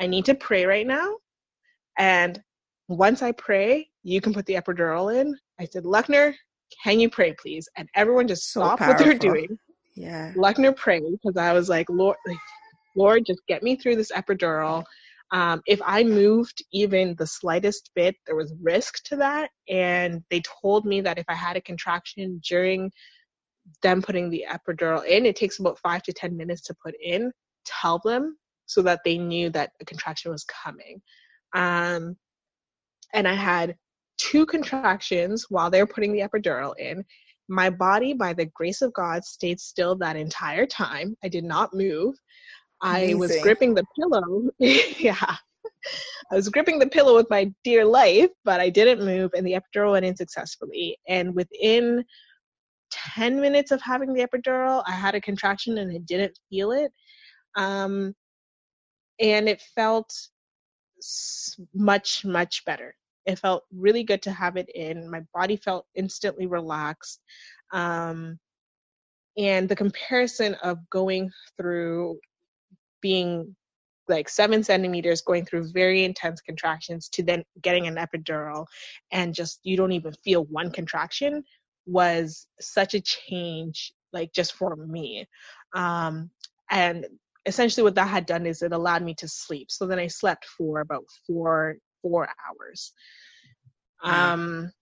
I 0.00 0.06
need 0.06 0.24
to 0.26 0.34
pray 0.34 0.64
right 0.64 0.86
now. 0.86 1.16
And 1.98 2.40
once 2.88 3.22
i 3.22 3.32
pray 3.32 3.88
you 4.02 4.20
can 4.20 4.32
put 4.32 4.46
the 4.46 4.54
epidural 4.54 5.14
in. 5.14 5.36
I 5.58 5.66
said 5.66 5.84
luckner 5.84 6.34
can 6.82 7.00
you 7.00 7.10
pray 7.10 7.34
please? 7.34 7.68
And 7.76 7.88
everyone 7.94 8.28
just 8.28 8.52
So 8.52 8.60
stopped 8.60 8.82
what 8.82 8.98
they're 8.98 9.14
doing 9.14 9.58
Yeah. 10.00 10.32
luckner 10.36 10.74
prayed 10.74 11.02
because 11.10 11.36
i 11.36 11.52
was 11.52 11.68
like 11.68 11.88
lord 11.90 12.16
lord 12.96 13.26
just 13.26 13.40
get 13.48 13.62
me 13.62 13.76
through 13.76 13.96
this 13.96 14.12
epidural 14.12 14.84
um, 15.32 15.62
if 15.66 15.80
I 15.84 16.02
moved 16.02 16.62
even 16.72 17.14
the 17.16 17.26
slightest 17.26 17.90
bit, 17.94 18.16
there 18.26 18.36
was 18.36 18.52
risk 18.60 19.04
to 19.04 19.16
that. 19.16 19.50
And 19.68 20.22
they 20.30 20.42
told 20.62 20.84
me 20.84 21.00
that 21.02 21.18
if 21.18 21.24
I 21.28 21.34
had 21.34 21.56
a 21.56 21.60
contraction 21.60 22.40
during 22.48 22.90
them 23.82 24.02
putting 24.02 24.28
the 24.28 24.44
epidural 24.50 25.04
in, 25.04 25.26
it 25.26 25.36
takes 25.36 25.58
about 25.58 25.78
five 25.78 26.02
to 26.04 26.12
10 26.12 26.36
minutes 26.36 26.62
to 26.62 26.74
put 26.84 26.94
in, 27.00 27.32
tell 27.64 28.00
them 28.04 28.36
so 28.66 28.82
that 28.82 29.00
they 29.04 29.18
knew 29.18 29.50
that 29.50 29.70
a 29.80 29.84
contraction 29.84 30.32
was 30.32 30.44
coming. 30.44 31.00
Um, 31.54 32.16
and 33.14 33.28
I 33.28 33.34
had 33.34 33.76
two 34.18 34.46
contractions 34.46 35.46
while 35.48 35.70
they 35.70 35.80
were 35.80 35.86
putting 35.86 36.12
the 36.12 36.20
epidural 36.20 36.74
in. 36.78 37.04
My 37.50 37.68
body, 37.68 38.12
by 38.12 38.32
the 38.32 38.46
grace 38.46 38.80
of 38.80 38.92
God, 38.92 39.24
stayed 39.24 39.60
still 39.60 39.96
that 39.96 40.16
entire 40.16 40.66
time. 40.66 41.16
I 41.24 41.28
did 41.28 41.44
not 41.44 41.74
move. 41.74 42.14
I 42.80 43.14
was 43.14 43.36
gripping 43.42 43.74
the 43.74 43.84
pillow. 43.98 44.48
yeah. 44.58 45.36
I 46.30 46.34
was 46.34 46.48
gripping 46.48 46.78
the 46.78 46.86
pillow 46.86 47.16
with 47.16 47.28
my 47.28 47.52
dear 47.64 47.84
life, 47.84 48.30
but 48.44 48.60
I 48.60 48.70
didn't 48.70 49.04
move, 49.04 49.32
and 49.36 49.44
the 49.44 49.58
epidural 49.60 49.92
went 49.92 50.06
in 50.06 50.16
successfully. 50.16 50.96
And 51.08 51.34
within 51.34 52.04
10 52.90 53.40
minutes 53.40 53.72
of 53.72 53.82
having 53.82 54.14
the 54.14 54.26
epidural, 54.26 54.82
I 54.86 54.92
had 54.92 55.14
a 55.16 55.20
contraction 55.20 55.78
and 55.78 55.90
I 55.90 55.98
didn't 55.98 56.38
feel 56.48 56.70
it. 56.70 56.92
Um, 57.56 58.14
and 59.18 59.48
it 59.48 59.60
felt 59.74 60.12
much, 61.74 62.24
much 62.24 62.64
better. 62.64 62.94
It 63.26 63.38
felt 63.38 63.64
really 63.72 64.02
good 64.02 64.22
to 64.22 64.32
have 64.32 64.56
it 64.56 64.68
in. 64.74 65.10
My 65.10 65.22
body 65.34 65.56
felt 65.56 65.86
instantly 65.94 66.46
relaxed. 66.46 67.20
Um, 67.72 68.38
and 69.36 69.68
the 69.68 69.76
comparison 69.76 70.54
of 70.62 70.78
going 70.90 71.30
through 71.56 72.18
being 73.00 73.54
like 74.08 74.28
seven 74.28 74.62
centimeters 74.62 75.22
going 75.22 75.44
through 75.44 75.70
very 75.72 76.04
intense 76.04 76.40
contractions 76.40 77.08
to 77.10 77.22
then 77.22 77.44
getting 77.62 77.86
an 77.86 77.94
epidural 77.94 78.66
and 79.12 79.34
just 79.34 79.60
you 79.62 79.76
don't 79.76 79.92
even 79.92 80.12
feel 80.24 80.44
one 80.46 80.70
contraction 80.70 81.44
was 81.86 82.46
such 82.60 82.94
a 82.94 83.00
change 83.00 83.92
like 84.12 84.32
just 84.32 84.52
for 84.52 84.74
me 84.76 85.26
um 85.74 86.28
and 86.70 87.06
essentially 87.46 87.84
what 87.84 87.94
that 87.94 88.08
had 88.08 88.26
done 88.26 88.46
is 88.46 88.62
it 88.62 88.72
allowed 88.72 89.02
me 89.02 89.14
to 89.14 89.28
sleep 89.28 89.70
so 89.70 89.86
then 89.86 89.98
i 89.98 90.06
slept 90.06 90.44
for 90.44 90.80
about 90.80 91.04
four 91.26 91.76
four 92.02 92.28
hours. 92.48 92.92
Um 94.02 94.72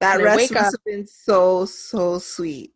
That 0.00 0.16
And 0.16 0.24
rest 0.24 0.52
must 0.52 0.66
up- 0.66 0.72
have 0.72 0.84
been 0.84 1.06
so 1.06 1.64
so 1.66 2.18
sweet 2.18 2.72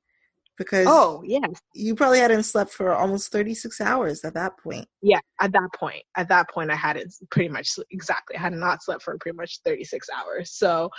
because 0.57 0.87
oh 0.89 1.23
yeah, 1.25 1.47
you 1.75 1.95
probably 1.95 2.19
hadn't 2.19 2.43
slept 2.43 2.73
for 2.73 2.93
almost 2.93 3.31
36 3.33 3.81
hours 3.81 4.25
at 4.25 4.35
that 4.35 4.59
point. 4.59 4.87
yeah 5.03 5.21
at 5.41 5.53
that 5.53 5.69
point 5.75 6.03
at 6.17 6.29
that 6.29 6.49
point 6.51 6.71
i 6.71 6.75
hadn't 6.75 7.15
pretty 7.31 7.49
much 7.49 7.79
exactly 7.91 8.37
i 8.37 8.41
had 8.41 8.53
not 8.53 8.83
slept 8.83 9.03
for 9.03 9.17
pretty 9.19 9.37
much 9.37 9.61
36 9.65 10.09
hours. 10.11 10.51
So 10.53 10.91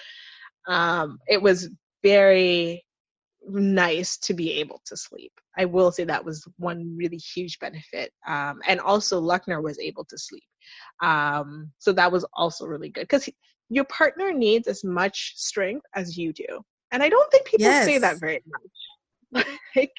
um 0.67 1.19
it 1.27 1.41
was 1.41 1.69
very 2.03 2.85
nice 3.47 4.17
to 4.17 4.33
be 4.33 4.51
able 4.53 4.81
to 4.85 4.97
sleep 4.97 5.31
i 5.57 5.65
will 5.65 5.91
say 5.91 6.03
that 6.03 6.23
was 6.23 6.45
one 6.57 6.95
really 6.97 7.17
huge 7.17 7.57
benefit 7.59 8.11
um 8.27 8.59
and 8.67 8.79
also 8.81 9.21
luckner 9.21 9.63
was 9.63 9.79
able 9.79 10.03
to 10.05 10.17
sleep 10.17 10.43
um 11.01 11.71
so 11.77 11.91
that 11.93 12.11
was 12.11 12.25
also 12.33 12.65
really 12.65 12.89
good 12.89 13.01
because 13.07 13.29
your 13.69 13.85
partner 13.85 14.33
needs 14.33 14.67
as 14.67 14.83
much 14.83 15.33
strength 15.35 15.85
as 15.95 16.17
you 16.17 16.33
do 16.33 16.61
and 16.91 17.01
i 17.01 17.07
don't 17.07 17.31
think 17.31 17.45
people 17.45 17.71
say 17.71 17.97
that 17.97 18.19
very 18.19 18.43
much 19.33 19.45
like 19.75 19.93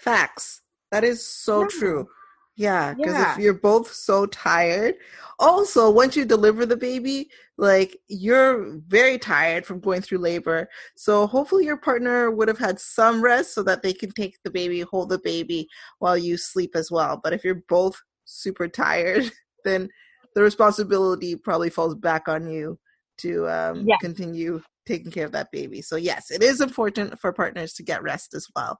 Facts. 0.00 0.62
That 0.92 1.04
is 1.04 1.24
so 1.26 1.62
Yeah. 1.62 1.66
true. 1.68 2.08
Yeah, 2.56 2.94
because 2.94 3.18
Yeah. 3.18 3.32
if 3.32 3.38
you're 3.38 3.54
both 3.54 3.92
so 3.92 4.24
tired, 4.26 4.94
also 5.38 5.90
once 5.90 6.16
you 6.16 6.24
deliver 6.24 6.64
the 6.64 6.76
baby, 6.76 7.30
like 7.58 7.98
you're 8.08 8.78
very 8.86 9.18
tired 9.18 9.66
from 9.66 9.80
going 9.80 10.00
through 10.00 10.18
labor. 10.18 10.68
So 10.96 11.26
hopefully 11.26 11.66
your 11.66 11.76
partner 11.76 12.30
would 12.30 12.48
have 12.48 12.58
had 12.58 12.80
some 12.80 13.20
rest 13.20 13.54
so 13.54 13.62
that 13.64 13.82
they 13.82 13.92
can 13.92 14.10
take 14.10 14.38
the 14.42 14.50
baby, 14.50 14.80
hold 14.80 15.10
the 15.10 15.18
baby 15.18 15.68
while 15.98 16.16
you 16.16 16.38
sleep 16.38 16.74
as 16.74 16.90
well. 16.90 17.20
But 17.22 17.34
if 17.34 17.44
you're 17.44 17.62
both 17.68 18.00
super 18.24 18.68
tired, 18.68 19.30
then 19.64 19.88
the 20.34 20.42
responsibility 20.42 21.36
probably 21.36 21.70
falls 21.70 21.94
back 21.94 22.26
on 22.28 22.48
you 22.48 22.78
to 23.18 23.48
um, 23.48 23.86
Yeah. 23.86 23.96
continue 24.00 24.62
taking 24.86 25.10
care 25.10 25.26
of 25.26 25.32
that 25.32 25.50
baby. 25.52 25.82
So 25.82 25.96
yes, 25.96 26.30
it 26.30 26.42
is 26.42 26.60
important 26.62 27.18
for 27.20 27.32
partners 27.32 27.74
to 27.74 27.82
get 27.82 28.02
rest 28.02 28.32
as 28.34 28.46
well. 28.54 28.78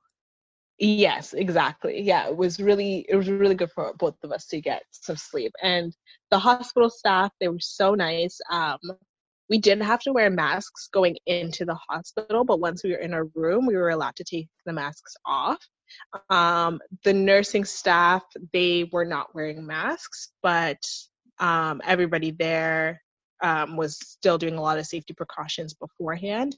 Yes, 0.78 1.32
exactly. 1.32 2.02
Yeah, 2.02 2.28
it 2.28 2.36
was 2.36 2.60
really 2.60 3.06
it 3.08 3.16
was 3.16 3.30
really 3.30 3.54
good 3.54 3.70
for 3.72 3.94
both 3.98 4.16
of 4.22 4.30
us 4.32 4.46
to 4.48 4.60
get 4.60 4.82
some 4.90 5.16
sleep. 5.16 5.52
And 5.62 5.94
the 6.30 6.38
hospital 6.38 6.90
staff, 6.90 7.32
they 7.40 7.48
were 7.48 7.60
so 7.60 7.94
nice. 7.94 8.38
Um 8.50 8.78
we 9.48 9.58
didn't 9.58 9.84
have 9.84 10.00
to 10.02 10.12
wear 10.12 10.28
masks 10.28 10.88
going 10.92 11.16
into 11.26 11.64
the 11.64 11.76
hospital, 11.88 12.44
but 12.44 12.58
once 12.60 12.82
we 12.84 12.90
were 12.90 12.98
in 12.98 13.14
our 13.14 13.26
room, 13.34 13.64
we 13.66 13.76
were 13.76 13.90
allowed 13.90 14.16
to 14.16 14.24
take 14.24 14.48
the 14.66 14.72
masks 14.72 15.14
off. 15.24 15.58
Um 16.30 16.80
the 17.04 17.14
nursing 17.14 17.64
staff, 17.64 18.24
they 18.52 18.88
were 18.92 19.04
not 19.06 19.34
wearing 19.34 19.66
masks, 19.66 20.32
but 20.42 20.78
um 21.38 21.80
everybody 21.84 22.32
there 22.32 23.02
um 23.42 23.76
was 23.76 23.98
still 23.98 24.38
doing 24.38 24.56
a 24.56 24.62
lot 24.62 24.78
of 24.78 24.86
safety 24.86 25.14
precautions 25.14 25.74
beforehand. 25.74 26.56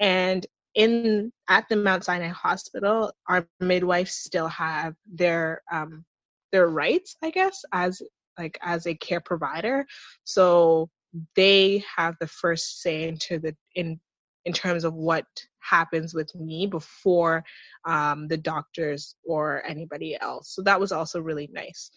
And 0.00 0.46
in 0.74 1.32
at 1.48 1.68
the 1.68 1.76
Mount 1.76 2.04
Sinai 2.04 2.28
Hospital, 2.28 3.12
our 3.28 3.46
midwives 3.60 4.12
still 4.12 4.48
have 4.48 4.94
their 5.06 5.62
um, 5.70 6.04
their 6.52 6.68
rights, 6.68 7.16
I 7.22 7.30
guess, 7.30 7.64
as 7.72 8.02
like 8.38 8.58
as 8.62 8.86
a 8.86 8.94
care 8.94 9.20
provider. 9.20 9.86
So 10.24 10.88
they 11.36 11.84
have 11.96 12.16
the 12.20 12.26
first 12.26 12.80
say 12.82 13.08
into 13.08 13.38
the 13.38 13.54
in 13.74 14.00
in 14.44 14.52
terms 14.52 14.84
of 14.84 14.94
what 14.94 15.26
happens 15.60 16.14
with 16.14 16.34
me 16.34 16.66
before 16.66 17.44
um, 17.84 18.26
the 18.26 18.36
doctors 18.36 19.14
or 19.24 19.62
anybody 19.64 20.18
else. 20.20 20.54
So 20.54 20.62
that 20.62 20.80
was 20.80 20.90
also 20.90 21.20
really 21.20 21.48
nice. 21.52 21.90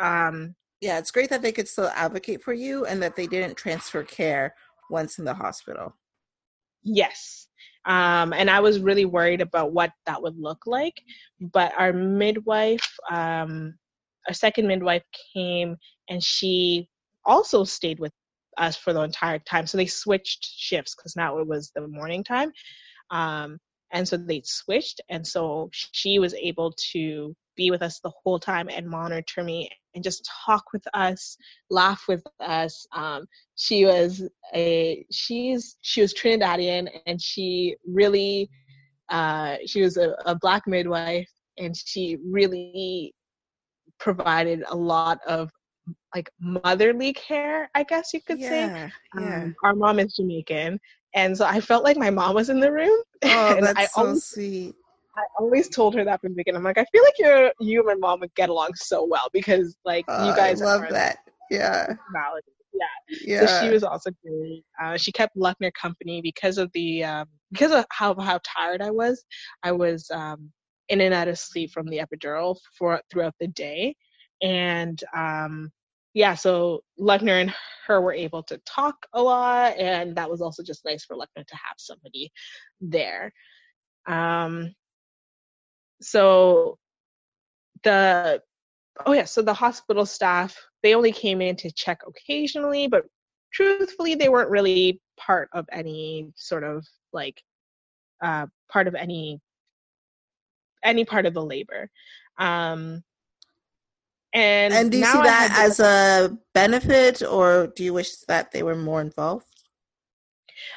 Um, 0.00 0.54
yeah, 0.80 0.98
it's 0.98 1.12
great 1.12 1.30
that 1.30 1.42
they 1.42 1.52
could 1.52 1.68
still 1.68 1.92
advocate 1.94 2.42
for 2.42 2.52
you 2.52 2.86
and 2.86 3.00
that 3.02 3.14
they 3.14 3.28
didn't 3.28 3.56
transfer 3.56 4.02
care 4.02 4.54
once 4.90 5.20
in 5.20 5.24
the 5.24 5.34
hospital. 5.34 5.94
Yes. 6.82 7.46
Um, 7.84 8.32
and 8.32 8.48
I 8.48 8.60
was 8.60 8.78
really 8.78 9.04
worried 9.04 9.40
about 9.40 9.72
what 9.72 9.92
that 10.06 10.22
would 10.22 10.38
look 10.38 10.66
like. 10.66 11.02
But 11.40 11.72
our 11.78 11.92
midwife, 11.92 12.88
um, 13.10 13.74
our 14.28 14.34
second 14.34 14.68
midwife 14.68 15.02
came 15.34 15.76
and 16.08 16.22
she 16.22 16.88
also 17.24 17.64
stayed 17.64 17.98
with 17.98 18.12
us 18.58 18.76
for 18.76 18.92
the 18.92 19.00
entire 19.00 19.38
time. 19.40 19.66
So 19.66 19.76
they 19.76 19.86
switched 19.86 20.46
shifts 20.46 20.94
because 20.94 21.16
now 21.16 21.38
it 21.38 21.46
was 21.46 21.72
the 21.74 21.88
morning 21.88 22.22
time. 22.22 22.52
Um, 23.10 23.58
and 23.92 24.06
so 24.06 24.16
they 24.16 24.42
switched. 24.44 25.00
And 25.08 25.26
so 25.26 25.70
she 25.72 26.18
was 26.18 26.34
able 26.34 26.72
to 26.92 27.34
be 27.56 27.70
with 27.70 27.82
us 27.82 28.00
the 28.00 28.12
whole 28.22 28.38
time 28.38 28.68
and 28.70 28.88
monitor 28.88 29.44
me 29.44 29.68
and 29.94 30.02
just 30.02 30.28
talk 30.46 30.64
with 30.72 30.84
us, 30.94 31.36
laugh 31.70 32.04
with 32.08 32.22
us. 32.40 32.86
Um, 32.92 33.26
she 33.56 33.84
was 33.84 34.26
a 34.54 35.04
she's 35.12 35.76
she 35.82 36.00
was 36.00 36.14
Trinidadian 36.14 36.88
and 37.06 37.20
she 37.20 37.76
really 37.86 38.48
uh, 39.10 39.56
she 39.66 39.82
was 39.82 39.98
a, 39.98 40.14
a 40.24 40.34
black 40.34 40.66
midwife 40.66 41.28
and 41.58 41.76
she 41.76 42.16
really 42.24 43.14
provided 44.00 44.64
a 44.68 44.76
lot 44.76 45.18
of 45.26 45.50
like 46.14 46.30
motherly 46.40 47.12
care, 47.12 47.70
I 47.74 47.82
guess 47.82 48.12
you 48.14 48.20
could 48.20 48.40
say. 48.40 48.66
yeah, 48.66 48.88
yeah. 49.18 49.42
Um, 49.42 49.54
our 49.64 49.74
mom 49.74 49.98
is 49.98 50.14
Jamaican, 50.14 50.78
and 51.14 51.36
so 51.36 51.44
I 51.44 51.60
felt 51.60 51.84
like 51.84 51.96
my 51.96 52.10
mom 52.10 52.34
was 52.34 52.50
in 52.50 52.60
the 52.60 52.72
room. 52.72 52.98
Oh, 53.24 53.54
and 53.56 53.64
that's 53.64 53.78
I 53.78 53.86
so 53.86 54.02
always 54.02 54.24
sweet. 54.24 54.74
I 55.16 55.22
always 55.38 55.68
told 55.68 55.94
her 55.94 56.04
that 56.04 56.20
from 56.20 56.30
the 56.32 56.36
beginning. 56.36 56.58
I'm 56.58 56.64
like, 56.64 56.78
I 56.78 56.84
feel 56.86 57.04
like 57.04 57.14
you're 57.18 57.52
you 57.60 57.78
and 57.78 57.86
my 58.00 58.08
mom 58.08 58.20
would 58.20 58.34
get 58.34 58.48
along 58.48 58.74
so 58.74 59.04
well 59.04 59.28
because 59.32 59.76
like 59.84 60.04
you 60.08 60.34
guys 60.34 60.60
I 60.60 60.64
love 60.64 60.84
that. 60.90 61.18
Yeah. 61.50 61.86
Yeah. 62.72 62.86
yeah. 63.24 63.46
So 63.46 63.60
she 63.60 63.72
was 63.72 63.82
also 63.84 64.10
great. 64.24 64.64
Uh, 64.82 64.96
she 64.96 65.12
kept 65.12 65.36
Luckner 65.36 65.72
company 65.80 66.20
because 66.20 66.58
of 66.58 66.70
the 66.72 67.04
um, 67.04 67.26
because 67.52 67.72
of 67.72 67.84
how 67.90 68.18
how 68.18 68.40
tired 68.44 68.82
I 68.82 68.90
was, 68.90 69.24
I 69.62 69.72
was 69.72 70.10
um, 70.10 70.50
in 70.88 71.00
and 71.00 71.14
out 71.14 71.28
of 71.28 71.38
sleep 71.38 71.70
from 71.70 71.86
the 71.86 71.98
epidural 71.98 72.56
for 72.78 73.00
throughout 73.10 73.34
the 73.40 73.48
day, 73.48 73.94
and 74.42 75.02
um, 75.16 75.70
yeah, 76.14 76.34
so 76.34 76.82
Luckner 77.00 77.40
and 77.40 77.54
her 77.86 78.00
were 78.00 78.12
able 78.12 78.42
to 78.44 78.58
talk 78.58 79.06
a 79.12 79.22
lot, 79.22 79.76
and 79.78 80.16
that 80.16 80.30
was 80.30 80.40
also 80.40 80.62
just 80.62 80.84
nice 80.84 81.04
for 81.04 81.16
Luckner 81.16 81.46
to 81.46 81.54
have 81.56 81.76
somebody 81.78 82.32
there. 82.80 83.32
Um, 84.06 84.74
so 86.00 86.78
the 87.82 88.42
oh 89.06 89.12
yeah, 89.12 89.24
so 89.24 89.42
the 89.42 89.54
hospital 89.54 90.06
staff 90.06 90.56
they 90.82 90.94
only 90.94 91.12
came 91.12 91.40
in 91.40 91.56
to 91.56 91.70
check 91.72 92.02
occasionally, 92.06 92.88
but 92.88 93.04
truthfully, 93.52 94.14
they 94.14 94.28
weren't 94.28 94.50
really 94.50 95.00
part 95.16 95.48
of 95.52 95.66
any 95.72 96.32
sort 96.36 96.64
of 96.64 96.86
like 97.12 97.42
uh, 98.22 98.46
part 98.70 98.88
of 98.88 98.94
any 98.94 99.40
any 100.84 101.04
part 101.04 101.26
of 101.26 101.34
the 101.34 101.44
labor. 101.44 101.88
Um, 102.38 103.02
and 104.32 104.72
and 104.72 104.90
do 104.90 104.98
you 104.98 105.04
see 105.04 105.18
that 105.18 105.54
as 105.58 105.78
a 105.80 106.36
benefit, 106.54 107.22
or 107.22 107.68
do 107.76 107.84
you 107.84 107.92
wish 107.92 108.16
that 108.28 108.50
they 108.52 108.62
were 108.62 108.76
more 108.76 109.00
involved? 109.00 109.46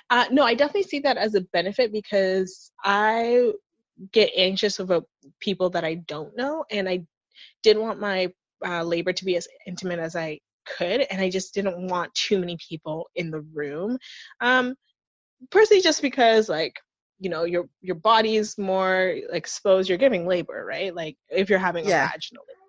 Uh, 0.09 0.25
no, 0.31 0.43
I 0.43 0.53
definitely 0.53 0.83
see 0.83 0.99
that 0.99 1.17
as 1.17 1.35
a 1.35 1.41
benefit 1.41 1.91
because 1.91 2.71
I 2.83 3.51
get 4.11 4.31
anxious 4.35 4.79
about 4.79 5.07
people 5.39 5.69
that 5.69 5.85
I 5.85 5.95
don't 5.95 6.35
know, 6.35 6.65
and 6.69 6.89
I 6.89 7.05
didn't 7.63 7.83
want 7.83 7.99
my 7.99 8.31
uh, 8.65 8.83
labor 8.83 9.13
to 9.13 9.25
be 9.25 9.37
as 9.37 9.47
intimate 9.65 9.99
as 9.99 10.15
I 10.15 10.39
could, 10.65 11.01
and 11.09 11.21
I 11.21 11.29
just 11.29 11.53
didn't 11.53 11.87
want 11.87 12.13
too 12.13 12.39
many 12.39 12.57
people 12.67 13.07
in 13.15 13.31
the 13.31 13.41
room. 13.53 13.97
Um, 14.41 14.75
personally, 15.49 15.81
just 15.81 16.01
because 16.01 16.49
like 16.49 16.79
you 17.19 17.29
know 17.29 17.45
your 17.45 17.69
your 17.81 17.95
body 17.95 18.35
is 18.35 18.57
more 18.57 19.15
exposed, 19.31 19.87
you're 19.87 19.97
giving 19.97 20.27
labor, 20.27 20.65
right? 20.67 20.93
Like 20.93 21.15
if 21.29 21.49
you're 21.49 21.59
having 21.59 21.87
yeah. 21.87 22.05
a 22.05 22.11
vaginal 22.11 22.43
labor. 22.47 22.64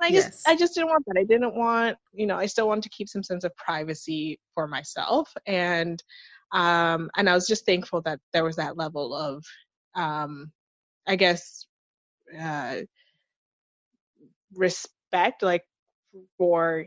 And 0.00 0.08
I 0.08 0.10
just 0.10 0.28
yes. 0.28 0.42
I 0.46 0.56
just 0.56 0.74
didn't 0.74 0.90
want 0.90 1.04
that. 1.06 1.18
I 1.18 1.24
didn't 1.24 1.54
want 1.54 1.96
you 2.12 2.26
know 2.26 2.36
I 2.36 2.46
still 2.46 2.68
wanted 2.68 2.84
to 2.84 2.90
keep 2.90 3.08
some 3.08 3.22
sense 3.22 3.44
of 3.44 3.56
privacy 3.56 4.38
for 4.54 4.66
myself, 4.66 5.32
and 5.46 6.02
um, 6.52 7.10
and 7.16 7.28
I 7.28 7.34
was 7.34 7.46
just 7.46 7.66
thankful 7.66 8.02
that 8.02 8.20
there 8.32 8.44
was 8.44 8.56
that 8.56 8.76
level 8.76 9.14
of 9.14 9.44
um, 9.94 10.52
I 11.06 11.16
guess 11.16 11.66
uh, 12.38 12.76
respect, 14.54 15.42
like 15.42 15.64
for 16.38 16.86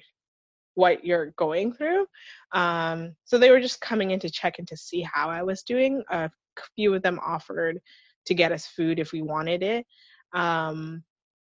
what 0.76 1.04
you're 1.04 1.32
going 1.38 1.74
through. 1.74 2.06
Um, 2.54 3.16
so 3.26 3.38
they 3.38 3.52
were 3.52 3.60
just 3.60 3.82
coming 3.82 4.12
in 4.12 4.20
to 4.22 4.30
check 4.30 4.60
in 4.60 4.66
to 4.68 4.78
see 4.78 5.02
how 5.02 5.30
I 5.30 5.44
was 5.44 5.64
doing. 5.64 6.04
A 6.10 6.30
few 6.76 6.94
of 6.94 7.02
them 7.02 7.20
offered 7.24 7.80
to 8.26 8.34
get 8.34 8.52
us 8.52 8.66
food 8.66 9.00
if 9.00 9.12
we 9.12 9.22
wanted 9.22 9.64
it. 9.64 9.86
Um, 10.34 11.04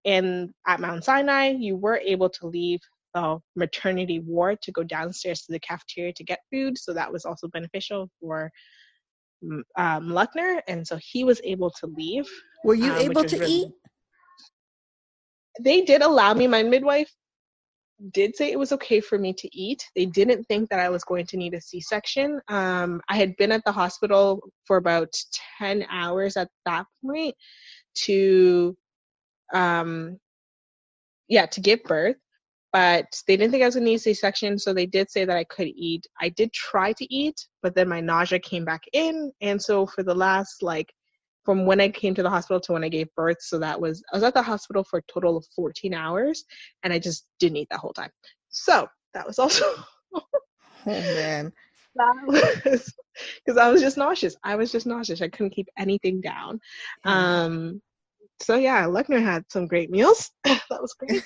and 0.05 0.49
at 0.67 0.79
Mount 0.79 1.03
Sinai, 1.03 1.49
you 1.49 1.75
were 1.75 1.97
able 1.97 2.29
to 2.29 2.47
leave 2.47 2.79
the 3.13 3.39
maternity 3.55 4.19
ward 4.19 4.61
to 4.63 4.71
go 4.71 4.83
downstairs 4.83 5.43
to 5.43 5.51
the 5.51 5.59
cafeteria 5.59 6.13
to 6.13 6.23
get 6.23 6.39
food. 6.51 6.77
So 6.77 6.93
that 6.93 7.11
was 7.11 7.25
also 7.25 7.47
beneficial 7.47 8.09
for 8.19 8.51
um, 9.77 10.07
Luckner. 10.07 10.61
And 10.67 10.85
so 10.85 10.97
he 11.01 11.23
was 11.23 11.39
able 11.43 11.69
to 11.79 11.87
leave. 11.87 12.27
Were 12.63 12.75
you 12.75 12.91
um, 12.91 12.99
able 12.99 13.23
to 13.23 13.37
really, 13.37 13.51
eat? 13.51 13.67
They 15.59 15.81
did 15.81 16.01
allow 16.01 16.33
me. 16.33 16.47
My 16.47 16.63
midwife 16.63 17.11
did 18.11 18.35
say 18.35 18.51
it 18.51 18.59
was 18.59 18.71
okay 18.73 18.99
for 18.99 19.17
me 19.17 19.33
to 19.33 19.57
eat. 19.57 19.87
They 19.95 20.05
didn't 20.05 20.43
think 20.45 20.69
that 20.69 20.79
I 20.79 20.89
was 20.89 21.03
going 21.03 21.25
to 21.27 21.37
need 21.37 21.53
a 21.53 21.61
C 21.61 21.79
section. 21.79 22.41
Um, 22.47 23.01
I 23.09 23.17
had 23.17 23.35
been 23.37 23.51
at 23.51 23.63
the 23.65 23.71
hospital 23.71 24.41
for 24.65 24.77
about 24.77 25.13
10 25.59 25.85
hours 25.89 26.35
at 26.35 26.49
that 26.65 26.85
point 27.05 27.35
to, 28.05 28.75
um, 29.53 30.19
yeah, 31.27 31.45
to 31.47 31.61
give 31.61 31.83
birth. 31.83 32.17
But 32.71 33.05
they 33.27 33.37
didn't 33.37 33.51
think 33.51 33.61
I 33.61 33.67
was 33.67 33.75
going 33.75 33.85
to 33.85 33.91
need 33.91 33.97
a 33.97 33.99
C 33.99 34.13
section, 34.15 34.57
so 34.57 34.73
they 34.73 34.87
did 34.87 35.11
say 35.11 35.25
that 35.25 35.37
I 35.37 35.43
could 35.43 35.67
eat. 35.67 36.07
I 36.19 36.29
did 36.29 36.51
try 36.53 36.91
to 36.93 37.13
eat, 37.13 37.47
but 37.61 37.75
then 37.75 37.87
my 37.87 38.01
nausea 38.01 38.39
came 38.39 38.65
back 38.65 38.83
in. 38.93 39.31
And 39.41 39.61
so 39.61 39.85
for 39.85 40.01
the 40.01 40.15
last 40.15 40.63
like 40.63 40.91
from 41.43 41.65
when 41.65 41.81
I 41.81 41.89
came 41.89 42.15
to 42.15 42.23
the 42.23 42.29
hospital 42.29 42.59
to 42.61 42.73
when 42.73 42.83
I 42.83 42.89
gave 42.89 43.13
birth. 43.15 43.41
So 43.41 43.59
that 43.59 43.79
was, 43.79 44.03
I 44.11 44.17
was 44.17 44.23
at 44.23 44.33
the 44.33 44.41
hospital 44.41 44.83
for 44.83 44.99
a 44.99 45.11
total 45.11 45.37
of 45.37 45.45
14 45.55 45.93
hours 45.93 46.45
and 46.83 46.93
I 46.93 46.99
just 46.99 47.27
didn't 47.39 47.57
eat 47.57 47.67
that 47.69 47.79
whole 47.79 47.93
time. 47.93 48.11
So 48.49 48.87
that 49.13 49.27
was 49.27 49.39
also. 49.39 49.65
oh, 50.15 50.21
man. 50.85 51.51
That 51.95 52.15
was 52.25 52.91
because 53.45 53.57
I 53.57 53.69
was 53.69 53.81
just 53.81 53.97
nauseous. 53.97 54.35
I 54.43 54.55
was 54.55 54.71
just 54.71 54.87
nauseous. 54.87 55.21
I 55.21 55.27
couldn't 55.27 55.51
keep 55.51 55.67
anything 55.77 56.21
down. 56.21 56.59
Um, 57.03 57.81
so 58.39 58.55
yeah, 58.55 58.83
Luckner 58.85 59.21
had 59.21 59.45
some 59.49 59.67
great 59.67 59.89
meals. 59.89 60.31
that 60.43 60.61
was 60.69 60.93
great. 60.93 61.23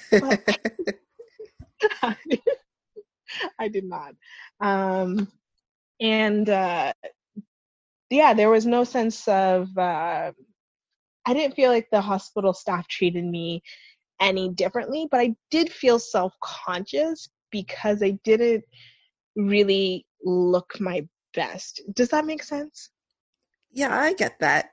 I, 2.02 2.18
I 3.60 3.68
did 3.68 3.86
not. 3.86 4.16
Um, 4.60 5.28
and 6.00 6.50
uh, 6.50 6.94
yeah, 8.10 8.34
there 8.34 8.50
was 8.50 8.66
no 8.66 8.84
sense 8.84 9.28
of. 9.28 9.76
Uh, 9.78 10.32
I 11.26 11.34
didn't 11.34 11.56
feel 11.56 11.72
like 11.72 11.90
the 11.92 12.02
hospital 12.02 12.54
staff 12.54 12.88
treated 12.88 13.26
me 13.26 13.62
any 14.20 14.50
differently, 14.50 15.08
but 15.12 15.20
I 15.20 15.36
did 15.52 15.72
feel 15.72 16.00
self 16.00 16.34
conscious 16.42 17.30
because 17.52 18.02
I 18.02 18.12
didn't 18.24 18.64
really 19.36 20.06
look 20.24 20.80
my 20.80 21.06
best. 21.34 21.82
Does 21.94 22.10
that 22.10 22.26
make 22.26 22.44
sense? 22.44 22.90
Yeah, 23.72 23.98
I 23.98 24.14
get 24.14 24.40
that. 24.40 24.72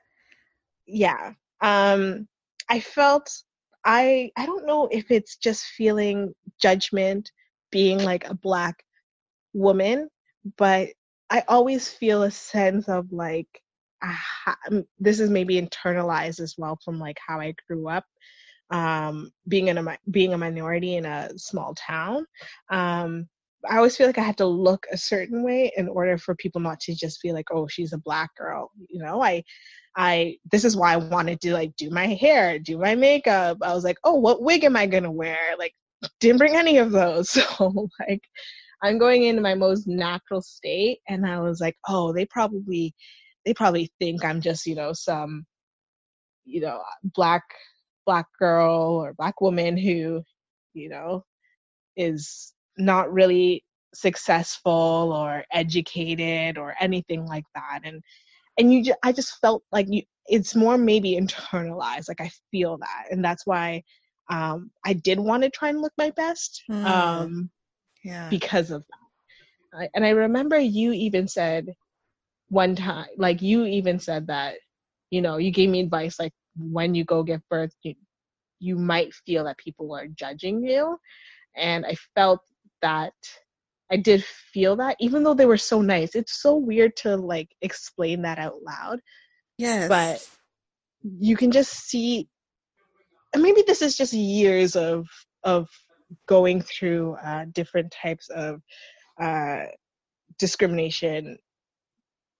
Yeah. 0.87 1.33
Um 1.65 2.27
I 2.69 2.79
felt 2.79 3.29
I 3.85 4.31
I 4.37 4.45
don't 4.45 4.65
know 4.65 4.87
if 4.91 5.11
it's 5.11 5.37
just 5.37 5.65
feeling 5.65 6.33
judgment 6.61 7.31
being 7.71 8.03
like 8.03 8.29
a 8.29 8.35
black 8.35 8.83
woman, 9.53 10.09
but 10.57 10.89
I 11.29 11.43
always 11.47 11.89
feel 11.89 12.23
a 12.23 12.31
sense 12.31 12.87
of 12.89 13.11
like 13.11 13.47
this 14.99 15.19
is 15.19 15.29
maybe 15.29 15.61
internalized 15.61 16.39
as 16.39 16.55
well 16.57 16.79
from 16.85 16.99
like 16.99 17.17
how 17.25 17.39
I 17.41 17.53
grew 17.67 17.89
up 17.89 18.05
um, 18.71 19.31
being 19.47 19.67
in 19.67 19.77
a 19.77 19.97
being 20.11 20.33
a 20.33 20.37
minority 20.37 20.95
in 20.95 21.05
a 21.05 21.29
small 21.37 21.75
town. 21.75 22.25
Um, 22.69 23.27
I 23.69 23.77
always 23.77 23.97
feel 23.97 24.07
like 24.07 24.19
I 24.19 24.23
had 24.23 24.37
to 24.37 24.45
look 24.45 24.85
a 24.91 24.97
certain 24.97 25.43
way 25.43 25.71
in 25.75 25.87
order 25.87 26.17
for 26.17 26.35
people 26.35 26.61
not 26.61 26.79
to 26.81 26.95
just 26.95 27.21
be 27.21 27.31
like, 27.31 27.47
oh, 27.51 27.67
she's 27.67 27.93
a 27.93 27.97
black 27.97 28.35
girl. 28.35 28.71
You 28.89 29.01
know, 29.03 29.23
I, 29.23 29.43
I, 29.97 30.37
this 30.51 30.65
is 30.65 30.75
why 30.75 30.93
I 30.93 30.97
wanted 30.97 31.39
to 31.41 31.53
like 31.53 31.75
do 31.77 31.89
my 31.89 32.07
hair, 32.07 32.59
do 32.59 32.77
my 32.77 32.95
makeup. 32.95 33.57
I 33.61 33.73
was 33.73 33.83
like, 33.83 33.97
oh, 34.03 34.15
what 34.15 34.41
wig 34.41 34.63
am 34.63 34.75
I 34.75 34.85
gonna 34.87 35.11
wear? 35.11 35.37
Like, 35.57 35.73
didn't 36.19 36.37
bring 36.37 36.55
any 36.55 36.77
of 36.77 36.91
those. 36.91 37.29
So 37.57 37.89
like, 37.99 38.21
I'm 38.83 38.97
going 38.97 39.23
into 39.23 39.41
my 39.41 39.55
most 39.55 39.87
natural 39.87 40.41
state. 40.41 40.99
And 41.07 41.25
I 41.25 41.39
was 41.39 41.61
like, 41.61 41.77
oh, 41.87 42.13
they 42.13 42.25
probably, 42.25 42.93
they 43.45 43.53
probably 43.53 43.91
think 43.99 44.23
I'm 44.25 44.41
just, 44.41 44.65
you 44.65 44.75
know, 44.75 44.91
some, 44.93 45.45
you 46.45 46.61
know, 46.61 46.81
black, 47.03 47.43
black 48.05 48.27
girl 48.39 49.01
or 49.01 49.13
black 49.13 49.41
woman 49.41 49.77
who, 49.77 50.21
you 50.73 50.89
know, 50.89 51.23
is 51.95 52.53
not 52.77 53.11
really 53.11 53.63
successful 53.93 55.13
or 55.15 55.45
educated 55.53 56.57
or 56.57 56.75
anything 56.79 57.25
like 57.25 57.45
that. 57.55 57.79
And, 57.85 58.03
and 58.57 58.71
you 58.73 58.83
just, 58.83 58.99
I 59.03 59.11
just 59.11 59.39
felt 59.39 59.63
like 59.71 59.87
you, 59.89 60.03
it's 60.27 60.55
more 60.55 60.77
maybe 60.77 61.17
internalized. 61.19 62.07
Like 62.07 62.21
I 62.21 62.31
feel 62.51 62.77
that. 62.77 63.05
And 63.11 63.23
that's 63.23 63.45
why, 63.45 63.83
um, 64.29 64.71
I 64.83 64.93
did 64.93 65.19
want 65.19 65.43
to 65.43 65.49
try 65.49 65.69
and 65.69 65.81
look 65.81 65.93
my 65.97 66.11
best. 66.11 66.63
Mm. 66.69 66.85
Um, 66.85 67.49
yeah. 68.03 68.29
because 68.29 68.71
of 68.71 68.83
that. 69.71 69.89
and 69.95 70.05
I 70.05 70.09
remember 70.09 70.59
you 70.59 70.91
even 70.93 71.27
said 71.27 71.73
one 72.49 72.75
time, 72.75 73.07
like 73.17 73.41
you 73.41 73.65
even 73.65 73.99
said 73.99 74.27
that, 74.27 74.55
you 75.09 75.21
know, 75.21 75.37
you 75.37 75.51
gave 75.51 75.69
me 75.69 75.79
advice 75.81 76.19
like 76.19 76.33
when 76.57 76.95
you 76.95 77.03
go 77.03 77.23
give 77.23 77.41
birth, 77.49 77.73
you, 77.83 77.95
you 78.59 78.77
might 78.77 79.13
feel 79.25 79.43
that 79.45 79.57
people 79.57 79.95
are 79.95 80.07
judging 80.07 80.63
you. 80.63 80.97
And 81.55 81.85
I 81.85 81.95
felt 82.13 82.41
that 82.81 83.13
I 83.91 83.97
did 83.97 84.23
feel 84.23 84.75
that, 84.77 84.97
even 84.99 85.23
though 85.23 85.33
they 85.33 85.45
were 85.45 85.57
so 85.57 85.81
nice. 85.81 86.15
It's 86.15 86.41
so 86.41 86.55
weird 86.55 86.95
to 86.97 87.15
like 87.15 87.49
explain 87.61 88.23
that 88.23 88.39
out 88.39 88.61
loud. 88.63 88.99
Yes. 89.57 89.89
But 89.89 90.27
you 91.03 91.37
can 91.37 91.51
just 91.51 91.87
see 91.87 92.27
and 93.35 93.43
maybe 93.43 93.63
this 93.67 93.81
is 93.81 93.97
just 93.97 94.13
years 94.13 94.75
of 94.77 95.07
of 95.43 95.67
going 96.27 96.61
through 96.61 97.15
uh, 97.23 97.45
different 97.51 97.91
types 97.91 98.29
of 98.29 98.61
uh, 99.21 99.65
discrimination 100.39 101.37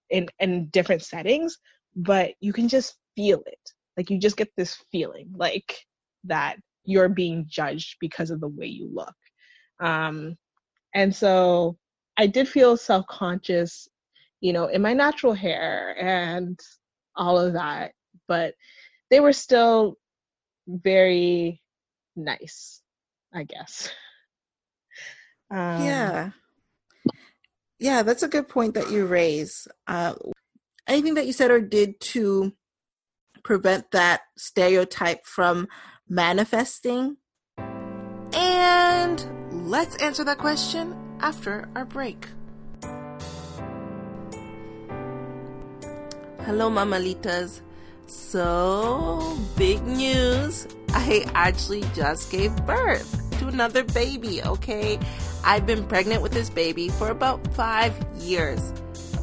in 0.09 0.27
in 0.39 0.69
different 0.69 1.03
settings, 1.03 1.57
but 1.97 2.31
you 2.39 2.53
can 2.53 2.69
just 2.69 2.95
feel 3.15 3.43
it. 3.45 3.59
Like 3.97 4.09
you 4.09 4.19
just 4.19 4.37
get 4.37 4.49
this 4.55 4.77
feeling 4.89 5.29
like 5.35 5.77
that 6.23 6.55
you're 6.85 7.09
being 7.09 7.45
judged 7.47 7.97
because 7.99 8.31
of 8.31 8.39
the 8.39 8.47
way 8.47 8.67
you 8.67 8.89
look. 8.91 9.15
Um, 9.81 10.37
and 10.95 11.13
so 11.13 11.77
I 12.17 12.25
did 12.25 12.47
feel 12.47 12.77
self 12.77 13.05
conscious, 13.07 13.87
you 14.39 14.53
know, 14.53 14.67
in 14.67 14.81
my 14.81 14.93
natural 14.93 15.33
hair 15.33 15.95
and 15.99 16.59
all 17.15 17.37
of 17.37 17.53
that. 17.53 17.91
But 18.27 18.55
they 19.11 19.19
were 19.19 19.33
still 19.33 19.97
very 20.67 21.61
nice, 22.15 22.81
I 23.33 23.43
guess. 23.43 23.91
Um, 25.51 25.83
yeah. 25.83 26.31
Yeah, 27.77 28.01
that's 28.01 28.23
a 28.23 28.27
good 28.29 28.47
point 28.47 28.73
that 28.73 28.89
you 28.89 29.05
raise. 29.05 29.67
Uh, 29.85 30.15
anything 30.87 31.15
that 31.15 31.27
you 31.27 31.33
said 31.33 31.51
or 31.51 31.59
did 31.59 31.99
to 31.99 32.53
prevent 33.43 33.91
that 33.91 34.21
stereotype 34.37 35.25
from 35.25 35.67
manifesting? 36.07 37.17
And 38.33 39.44
let's 39.65 39.95
answer 39.97 40.23
that 40.23 40.37
question 40.37 40.95
after 41.19 41.67
our 41.75 41.85
break. 41.85 42.27
Hello, 46.45 46.69
mamalitas. 46.69 47.61
So, 48.05 49.35
big 49.57 49.81
news. 49.83 50.67
I 50.89 51.25
actually 51.33 51.83
just 51.95 52.31
gave 52.31 52.55
birth 52.67 53.39
to 53.39 53.47
another 53.47 53.83
baby, 53.83 54.43
okay? 54.43 54.99
I've 55.43 55.65
been 55.65 55.85
pregnant 55.87 56.21
with 56.21 56.31
this 56.31 56.51
baby 56.51 56.89
for 56.89 57.09
about 57.09 57.45
five 57.55 57.93
years. 58.19 58.61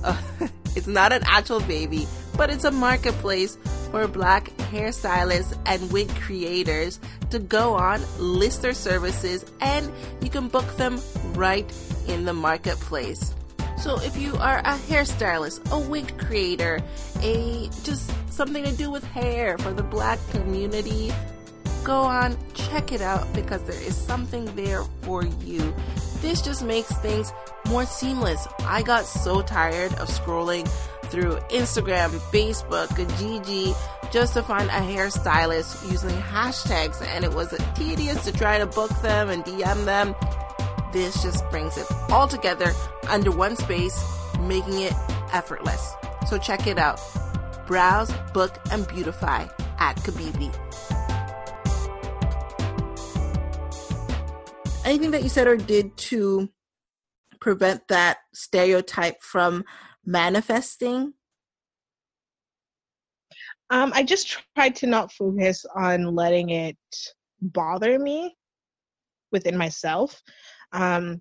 Uh, 0.02 0.20
it's 0.74 0.88
not 0.88 1.12
an 1.12 1.22
actual 1.24 1.60
baby, 1.60 2.08
but 2.36 2.50
it's 2.50 2.64
a 2.64 2.72
marketplace 2.72 3.56
for 3.92 4.08
black 4.08 4.46
hairstylists 4.72 5.56
and 5.66 5.92
wig 5.92 6.08
creators 6.16 6.98
to 7.30 7.38
go 7.38 7.74
on, 7.74 8.00
list 8.18 8.62
their 8.62 8.72
services, 8.72 9.44
and 9.60 9.92
you 10.22 10.30
can 10.30 10.48
book 10.48 10.66
them 10.76 11.00
right 11.34 11.70
in 12.08 12.24
the 12.24 12.32
marketplace. 12.32 13.34
So 13.76 14.00
if 14.00 14.16
you 14.16 14.34
are 14.36 14.60
a 14.60 14.78
hairstylist, 14.88 15.70
a 15.70 15.78
wig 15.78 16.16
creator, 16.18 16.80
a 17.20 17.68
just 17.84 18.10
something 18.32 18.64
to 18.64 18.72
do 18.72 18.90
with 18.90 19.04
hair 19.04 19.58
for 19.58 19.72
the 19.74 19.82
black 19.82 20.18
community, 20.30 21.12
go 21.84 22.00
on, 22.00 22.36
check 22.54 22.92
it 22.92 23.02
out 23.02 23.30
because 23.34 23.62
there 23.64 23.80
is 23.82 23.94
something 23.94 24.46
there 24.56 24.84
for 25.02 25.26
you. 25.26 25.74
This 26.22 26.40
just 26.40 26.64
makes 26.64 26.96
things 27.00 27.30
more 27.66 27.84
seamless. 27.84 28.46
I 28.60 28.82
got 28.82 29.04
so 29.04 29.42
tired 29.42 29.92
of 29.94 30.08
scrolling 30.08 30.66
through 31.12 31.36
Instagram, 31.50 32.10
Facebook, 32.32 32.88
Gigi 33.18 33.72
just 34.10 34.34
to 34.34 34.42
find 34.42 34.68
a 34.68 34.72
hairstylist 34.72 35.90
using 35.90 36.10
hashtags 36.10 37.00
and 37.06 37.24
it 37.24 37.32
was 37.32 37.54
tedious 37.74 38.24
to 38.24 38.32
try 38.32 38.58
to 38.58 38.66
book 38.66 38.90
them 39.02 39.30
and 39.30 39.44
DM 39.44 39.84
them 39.84 40.14
this 40.92 41.22
just 41.22 41.48
brings 41.48 41.78
it 41.78 41.86
all 42.10 42.28
together 42.28 42.70
under 43.08 43.30
one 43.30 43.56
space, 43.56 43.98
making 44.40 44.78
it 44.78 44.92
effortless. 45.32 45.94
So 46.28 46.36
check 46.36 46.66
it 46.66 46.78
out. 46.78 47.00
Browse, 47.66 48.12
book, 48.34 48.58
and 48.70 48.86
beautify 48.86 49.46
at 49.78 49.96
Kabibi. 49.96 50.52
Anything 54.84 55.12
that 55.12 55.22
you 55.22 55.30
said 55.30 55.46
or 55.46 55.56
did 55.56 55.96
to 55.96 56.50
prevent 57.40 57.88
that 57.88 58.18
stereotype 58.34 59.22
from 59.22 59.64
manifesting? 60.04 61.14
Um, 63.70 63.92
I 63.94 64.02
just 64.02 64.38
tried 64.54 64.76
to 64.76 64.86
not 64.86 65.12
focus 65.12 65.64
on 65.74 66.14
letting 66.14 66.50
it 66.50 66.76
bother 67.40 67.98
me 67.98 68.36
within 69.32 69.56
myself 69.56 70.22
um 70.72 71.20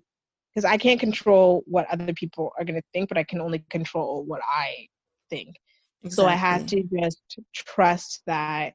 because 0.54 0.64
i 0.64 0.76
can't 0.76 1.00
control 1.00 1.64
what 1.66 1.86
other 1.90 2.12
people 2.14 2.52
are 2.58 2.64
going 2.64 2.76
to 2.76 2.86
think 2.92 3.08
but 3.08 3.18
i 3.18 3.24
can 3.24 3.40
only 3.40 3.64
control 3.70 4.24
what 4.24 4.40
i 4.46 4.86
think 5.30 5.56
exactly. 6.04 6.14
so 6.14 6.28
i 6.28 6.34
had 6.34 6.68
to 6.68 6.82
just 7.00 7.22
trust 7.54 8.22
that 8.26 8.74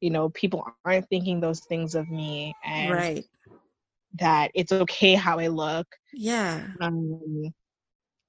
you 0.00 0.10
know 0.10 0.30
people 0.30 0.64
aren't 0.84 1.08
thinking 1.08 1.40
those 1.40 1.60
things 1.68 1.94
of 1.94 2.08
me 2.08 2.54
and 2.64 2.90
right 2.90 3.24
that 4.18 4.50
it's 4.54 4.72
okay 4.72 5.14
how 5.14 5.38
i 5.38 5.48
look 5.48 5.86
yeah 6.14 6.66
um, 6.80 7.52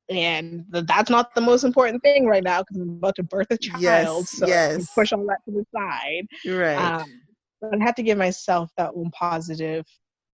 and 0.10 0.65
that's 0.72 1.10
not 1.10 1.36
the 1.36 1.41
most 1.41 1.63
important 1.63 2.02
thing 2.02 2.26
right 2.26 2.43
now 2.43 2.62
because 2.62 2.78
I'm 2.78 2.89
about 2.89 3.15
to 3.15 3.24
birth 3.24 3.48
a 3.50 3.58
child. 3.58 3.82
Yes, 3.82 4.30
so 4.30 4.48
yes. 4.48 4.93
push 4.93 5.12
all 5.12 5.26
that 5.28 5.39
to 5.46 5.52
the 5.52 5.65
side. 5.76 6.28
Right. 6.46 6.76
Um, 6.76 7.22
but 7.62 7.80
I 7.80 7.84
have 7.84 7.96
to 7.96 8.04
give 8.04 8.17
myself 8.17 8.70
that 8.78 8.96
one 8.96 9.12
positive 9.12 9.86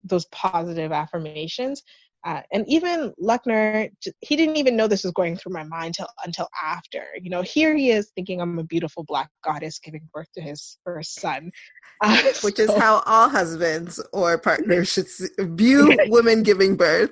those 0.03 0.25
positive 0.27 0.91
affirmations. 0.91 1.83
Uh, 2.25 2.41
and 2.51 2.67
even 2.67 3.13
Luckner, 3.21 3.89
he 4.19 4.35
didn't 4.35 4.57
even 4.57 4.75
know 4.75 4.87
this 4.87 5.03
was 5.03 5.13
going 5.13 5.37
through 5.37 5.53
my 5.53 5.63
mind 5.63 5.93
till, 5.95 6.07
until 6.25 6.49
after. 6.61 7.05
You 7.21 7.29
know, 7.29 7.41
here 7.41 7.75
he 7.75 7.91
is 7.91 8.11
thinking 8.13 8.41
I'm 8.41 8.59
a 8.59 8.63
beautiful 8.63 9.03
black 9.05 9.29
goddess 9.43 9.79
giving 9.79 10.01
birth 10.13 10.27
to 10.35 10.41
his 10.41 10.77
first 10.83 11.19
son. 11.19 11.51
Uh, 12.01 12.15
Which 12.43 12.55
so, 12.55 12.63
is 12.63 12.73
how 12.77 13.03
all 13.05 13.27
husbands 13.27 14.01
or 14.13 14.37
partners 14.37 14.89
should 14.89 15.07
view 15.57 15.97
women 16.07 16.43
giving 16.43 16.77
birth. 16.77 17.11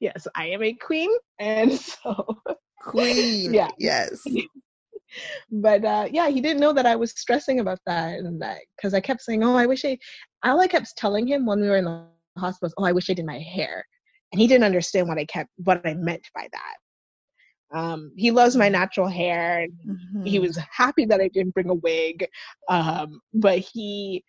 Yes, 0.00 0.26
I 0.34 0.48
am 0.48 0.62
a 0.62 0.72
queen, 0.72 1.10
and 1.38 1.72
so 1.80 2.42
queen. 2.80 3.54
Yeah. 3.54 3.70
Yes. 3.78 4.22
but 5.50 5.84
uh, 5.84 6.08
yeah, 6.10 6.28
he 6.28 6.40
didn't 6.40 6.60
know 6.60 6.72
that 6.72 6.86
I 6.86 6.96
was 6.96 7.12
stressing 7.12 7.60
about 7.60 7.78
that, 7.86 8.18
and 8.18 8.40
that 8.42 8.58
because 8.76 8.94
I 8.94 9.00
kept 9.00 9.22
saying, 9.22 9.44
"Oh, 9.44 9.56
I 9.56 9.66
wish 9.66 9.84
I." 9.84 9.98
All 10.44 10.60
I 10.60 10.66
kept 10.66 10.96
telling 10.96 11.26
him 11.26 11.46
when 11.46 11.60
we 11.60 11.68
were 11.68 11.76
in 11.76 11.84
the 11.84 12.04
hospital 12.38 12.66
was, 12.66 12.74
"Oh, 12.78 12.84
I 12.84 12.92
wish 12.92 13.10
I 13.10 13.14
did 13.14 13.26
my 13.26 13.38
hair," 13.38 13.84
and 14.32 14.40
he 14.40 14.46
didn't 14.46 14.64
understand 14.64 15.08
what 15.08 15.18
I 15.18 15.24
kept 15.24 15.50
what 15.64 15.86
I 15.86 15.94
meant 15.94 16.26
by 16.34 16.48
that. 16.52 17.78
Um, 17.78 18.12
he 18.16 18.30
loves 18.32 18.56
my 18.56 18.68
natural 18.68 19.06
hair. 19.06 19.66
Mm-hmm. 19.86 20.24
He 20.24 20.38
was 20.40 20.58
happy 20.70 21.04
that 21.04 21.20
I 21.20 21.28
didn't 21.28 21.54
bring 21.54 21.70
a 21.70 21.74
wig, 21.74 22.26
um, 22.68 23.20
but 23.32 23.58
he 23.58 24.24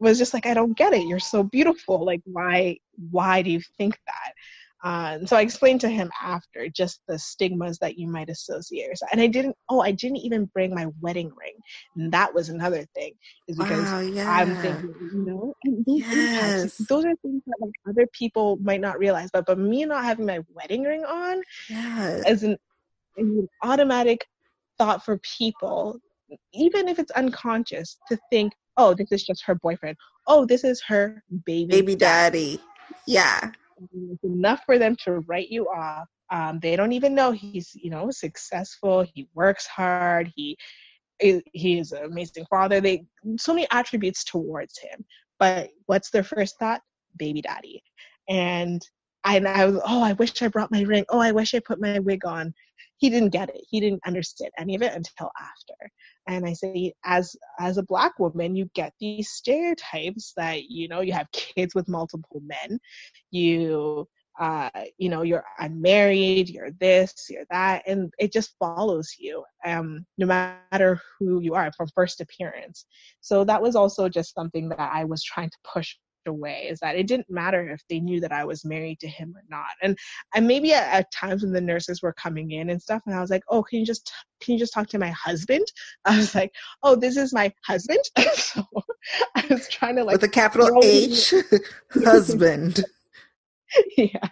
was 0.00 0.18
just 0.18 0.34
like, 0.34 0.46
"I 0.46 0.54
don't 0.54 0.76
get 0.76 0.92
it. 0.92 1.06
You're 1.06 1.18
so 1.18 1.42
beautiful. 1.42 2.04
Like, 2.04 2.22
why? 2.24 2.78
Why 3.10 3.42
do 3.42 3.50
you 3.50 3.60
think 3.78 3.98
that?" 4.06 4.32
Uh, 4.82 5.16
and 5.18 5.28
so 5.28 5.36
I 5.36 5.42
explained 5.42 5.82
to 5.82 5.90
him 5.90 6.10
after 6.22 6.68
just 6.68 7.00
the 7.06 7.18
stigmas 7.18 7.78
that 7.78 7.98
you 7.98 8.08
might 8.08 8.30
associate. 8.30 8.88
And 9.12 9.20
I 9.20 9.26
didn't, 9.26 9.56
oh, 9.68 9.80
I 9.80 9.90
didn't 9.90 10.18
even 10.18 10.46
bring 10.46 10.74
my 10.74 10.86
wedding 11.00 11.30
ring. 11.36 11.54
And 11.96 12.10
that 12.12 12.32
was 12.34 12.48
another 12.48 12.86
thing, 12.94 13.12
is 13.46 13.56
because 13.58 13.84
wow, 13.84 14.00
yeah. 14.00 14.30
I'm 14.30 14.56
thinking, 14.56 14.94
you 15.12 15.24
know, 15.26 15.54
and 15.64 15.84
those, 15.86 16.00
yes. 16.00 16.62
impacts, 16.62 16.88
those 16.88 17.04
are 17.04 17.14
things 17.16 17.42
that 17.46 17.56
like 17.60 17.72
other 17.88 18.06
people 18.12 18.58
might 18.62 18.80
not 18.80 18.98
realize. 18.98 19.28
But 19.30 19.44
but 19.46 19.58
me 19.58 19.84
not 19.84 20.04
having 20.04 20.26
my 20.26 20.40
wedding 20.54 20.84
ring 20.84 21.04
on 21.04 21.42
yes. 21.68 22.24
as 22.24 22.42
an, 22.42 22.56
an 23.18 23.48
automatic 23.62 24.26
thought 24.78 25.04
for 25.04 25.18
people, 25.18 26.00
even 26.54 26.88
if 26.88 26.98
it's 26.98 27.10
unconscious, 27.10 27.98
to 28.08 28.18
think, 28.30 28.54
oh, 28.78 28.94
this 28.94 29.12
is 29.12 29.24
just 29.24 29.44
her 29.44 29.56
boyfriend. 29.56 29.98
Oh, 30.26 30.46
this 30.46 30.64
is 30.64 30.80
her 30.88 31.22
baby 31.44 31.70
baby 31.70 31.94
daddy. 31.94 32.56
daddy. 32.56 32.64
Yeah 33.06 33.50
it's 33.92 34.24
enough 34.24 34.62
for 34.66 34.78
them 34.78 34.96
to 35.04 35.20
write 35.20 35.48
you 35.48 35.66
off. 35.68 36.08
Um, 36.30 36.60
they 36.60 36.76
don't 36.76 36.92
even 36.92 37.14
know 37.14 37.32
he's, 37.32 37.74
you 37.74 37.90
know, 37.90 38.10
successful. 38.10 39.04
He 39.14 39.28
works 39.34 39.66
hard. 39.66 40.32
He 40.36 40.56
he 41.18 41.78
is 41.78 41.92
an 41.92 42.04
amazing 42.04 42.46
father. 42.48 42.80
They 42.80 43.04
so 43.38 43.52
many 43.54 43.66
attributes 43.70 44.24
towards 44.24 44.78
him. 44.78 45.04
But 45.38 45.70
what's 45.86 46.10
their 46.10 46.22
first 46.22 46.58
thought? 46.58 46.80
Baby 47.16 47.42
daddy. 47.42 47.82
And 48.28 48.80
I, 49.24 49.36
and 49.36 49.48
I 49.48 49.66
was, 49.66 49.80
oh, 49.84 50.02
I 50.02 50.12
wish 50.14 50.40
I 50.42 50.48
brought 50.48 50.70
my 50.70 50.82
ring. 50.82 51.04
Oh, 51.08 51.18
I 51.18 51.32
wish 51.32 51.54
I 51.54 51.60
put 51.60 51.80
my 51.80 51.98
wig 51.98 52.24
on. 52.24 52.54
He 52.98 53.10
didn't 53.10 53.30
get 53.30 53.48
it. 53.50 53.62
He 53.68 53.80
didn't 53.80 54.02
understand 54.06 54.50
any 54.58 54.74
of 54.74 54.82
it 54.82 54.92
until 54.94 55.30
after. 55.38 55.90
And 56.30 56.46
I 56.46 56.52
say, 56.52 56.92
as 57.04 57.34
as 57.58 57.76
a 57.76 57.82
black 57.82 58.18
woman, 58.18 58.54
you 58.54 58.70
get 58.74 58.92
these 59.00 59.30
stereotypes 59.30 60.32
that 60.36 60.70
you 60.70 60.86
know 60.88 61.00
you 61.00 61.12
have 61.12 61.30
kids 61.32 61.74
with 61.74 61.88
multiple 61.88 62.40
men, 62.42 62.78
you 63.30 64.06
uh, 64.38 64.70
you 64.96 65.08
know 65.08 65.22
you're 65.22 65.44
unmarried, 65.58 66.48
you're 66.48 66.70
this, 66.80 67.12
you're 67.28 67.44
that, 67.50 67.82
and 67.86 68.12
it 68.18 68.32
just 68.32 68.54
follows 68.58 69.16
you, 69.18 69.44
um, 69.66 70.06
no 70.18 70.26
matter 70.26 71.00
who 71.18 71.40
you 71.40 71.54
are 71.54 71.72
from 71.76 71.88
first 71.94 72.20
appearance. 72.20 72.86
So 73.20 73.44
that 73.44 73.60
was 73.60 73.74
also 73.74 74.08
just 74.08 74.34
something 74.34 74.68
that 74.68 74.80
I 74.80 75.04
was 75.04 75.24
trying 75.24 75.50
to 75.50 75.58
push 75.64 75.96
away 76.26 76.66
is 76.70 76.78
that 76.80 76.96
it 76.96 77.06
didn't 77.06 77.30
matter 77.30 77.68
if 77.70 77.82
they 77.88 78.00
knew 78.00 78.20
that 78.20 78.32
I 78.32 78.44
was 78.44 78.64
married 78.64 79.00
to 79.00 79.08
him 79.08 79.34
or 79.36 79.42
not. 79.48 79.70
And 79.82 79.98
and 80.34 80.46
maybe 80.46 80.72
at, 80.72 80.88
at, 80.92 81.12
times 81.12 81.42
when 81.42 81.52
the 81.52 81.60
nurses 81.60 82.02
were 82.02 82.12
coming 82.12 82.52
in 82.52 82.70
and 82.70 82.80
stuff, 82.80 83.02
and 83.06 83.14
I 83.14 83.20
was 83.20 83.30
like, 83.30 83.42
oh, 83.48 83.62
can 83.62 83.80
you 83.80 83.86
just 83.86 84.12
can 84.40 84.54
you 84.54 84.58
just 84.58 84.72
talk 84.72 84.88
to 84.88 84.98
my 84.98 85.10
husband? 85.10 85.66
I 86.04 86.16
was 86.16 86.34
like, 86.34 86.52
oh, 86.82 86.96
this 86.96 87.16
is 87.16 87.32
my 87.32 87.52
husband. 87.66 88.00
so 88.34 88.64
I 89.34 89.44
was 89.50 89.68
trying 89.68 89.96
to 89.96 90.04
like 90.04 90.14
with 90.14 90.24
a 90.24 90.28
capital 90.28 90.80
H, 90.82 91.34
husband. 92.04 92.84
yeah 93.96 94.28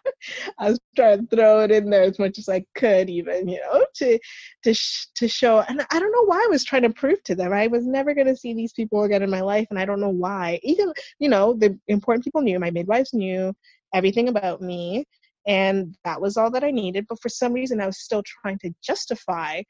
i 0.58 0.70
was 0.70 0.78
trying 0.96 1.26
to 1.26 1.36
throw 1.36 1.60
it 1.60 1.70
in 1.70 1.90
there 1.90 2.02
as 2.02 2.18
much 2.18 2.38
as 2.38 2.48
i 2.48 2.64
could 2.74 3.08
even 3.08 3.48
you 3.48 3.60
know 3.60 3.84
to 3.94 4.18
to 4.62 4.74
sh- 4.74 5.06
to 5.14 5.28
show 5.28 5.60
and 5.68 5.84
i 5.90 5.98
don't 5.98 6.12
know 6.12 6.24
why 6.24 6.36
i 6.36 6.48
was 6.50 6.64
trying 6.64 6.82
to 6.82 6.90
prove 6.90 7.22
to 7.24 7.34
them 7.34 7.52
i 7.52 7.66
was 7.66 7.86
never 7.86 8.14
going 8.14 8.26
to 8.26 8.36
see 8.36 8.54
these 8.54 8.72
people 8.72 9.04
again 9.04 9.22
in 9.22 9.30
my 9.30 9.40
life 9.40 9.66
and 9.70 9.78
i 9.78 9.84
don't 9.84 10.00
know 10.00 10.08
why 10.08 10.58
even 10.62 10.92
you 11.18 11.28
know 11.28 11.54
the 11.54 11.78
important 11.88 12.24
people 12.24 12.40
knew 12.40 12.58
my 12.58 12.70
midwives 12.70 13.14
knew 13.14 13.54
everything 13.94 14.28
about 14.28 14.60
me 14.60 15.04
and 15.48 15.96
that 16.04 16.20
was 16.20 16.36
all 16.36 16.50
that 16.50 16.62
I 16.62 16.70
needed. 16.70 17.06
But 17.08 17.20
for 17.22 17.30
some 17.30 17.54
reason, 17.54 17.80
I 17.80 17.86
was 17.86 17.98
still 17.98 18.22
trying 18.22 18.58
to 18.58 18.70
justify, 18.82 19.62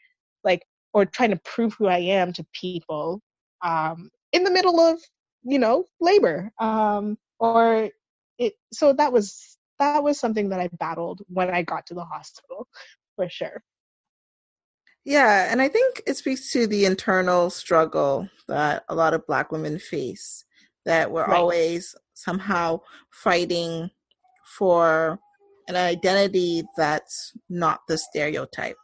like, 0.43 0.63
or 0.93 1.07
trying 1.07 1.31
to 1.31 1.41
prove 1.45 1.75
who 1.79 1.87
I 1.87 1.99
am 1.99 2.33
to 2.33 2.47
people 2.53 3.21
um, 3.63 4.11
in 4.33 4.43
the 4.43 4.51
middle 4.51 4.81
of, 4.81 5.01
you 5.45 5.61
know, 5.61 5.85
labor. 6.01 6.51
Um, 6.59 7.17
or 7.39 7.91
it. 8.39 8.55
So 8.73 8.93
that 8.95 9.13
was 9.13 9.57
that 9.79 10.03
was 10.03 10.19
something 10.19 10.49
that 10.51 10.61
I 10.61 10.69
battled 10.79 11.23
when 11.29 11.51
I 11.51 11.63
got 11.63 11.87
to 11.87 11.95
the 11.95 12.05
hospital, 12.05 12.67
for 13.17 13.29
sure. 13.29 13.63
Yeah, 15.05 15.51
and 15.51 15.63
I 15.63 15.69
think 15.69 16.03
it 16.07 16.17
speaks 16.17 16.53
to 16.53 16.67
the 16.67 16.85
internal 16.85 17.51
struggle 17.51 18.29
that 18.47 18.85
a 18.89 18.95
lot 18.95 19.15
of 19.15 19.27
Black 19.27 19.53
women 19.53 19.79
face. 19.79 20.45
That 20.85 21.11
we're 21.11 21.27
right. 21.27 21.37
always 21.37 21.95
somehow 22.15 22.81
fighting 23.11 23.91
for 24.45 25.19
an 25.69 25.77
identity 25.77 26.63
that's 26.77 27.33
not 27.49 27.81
the 27.89 27.99
stereotype 27.99 28.77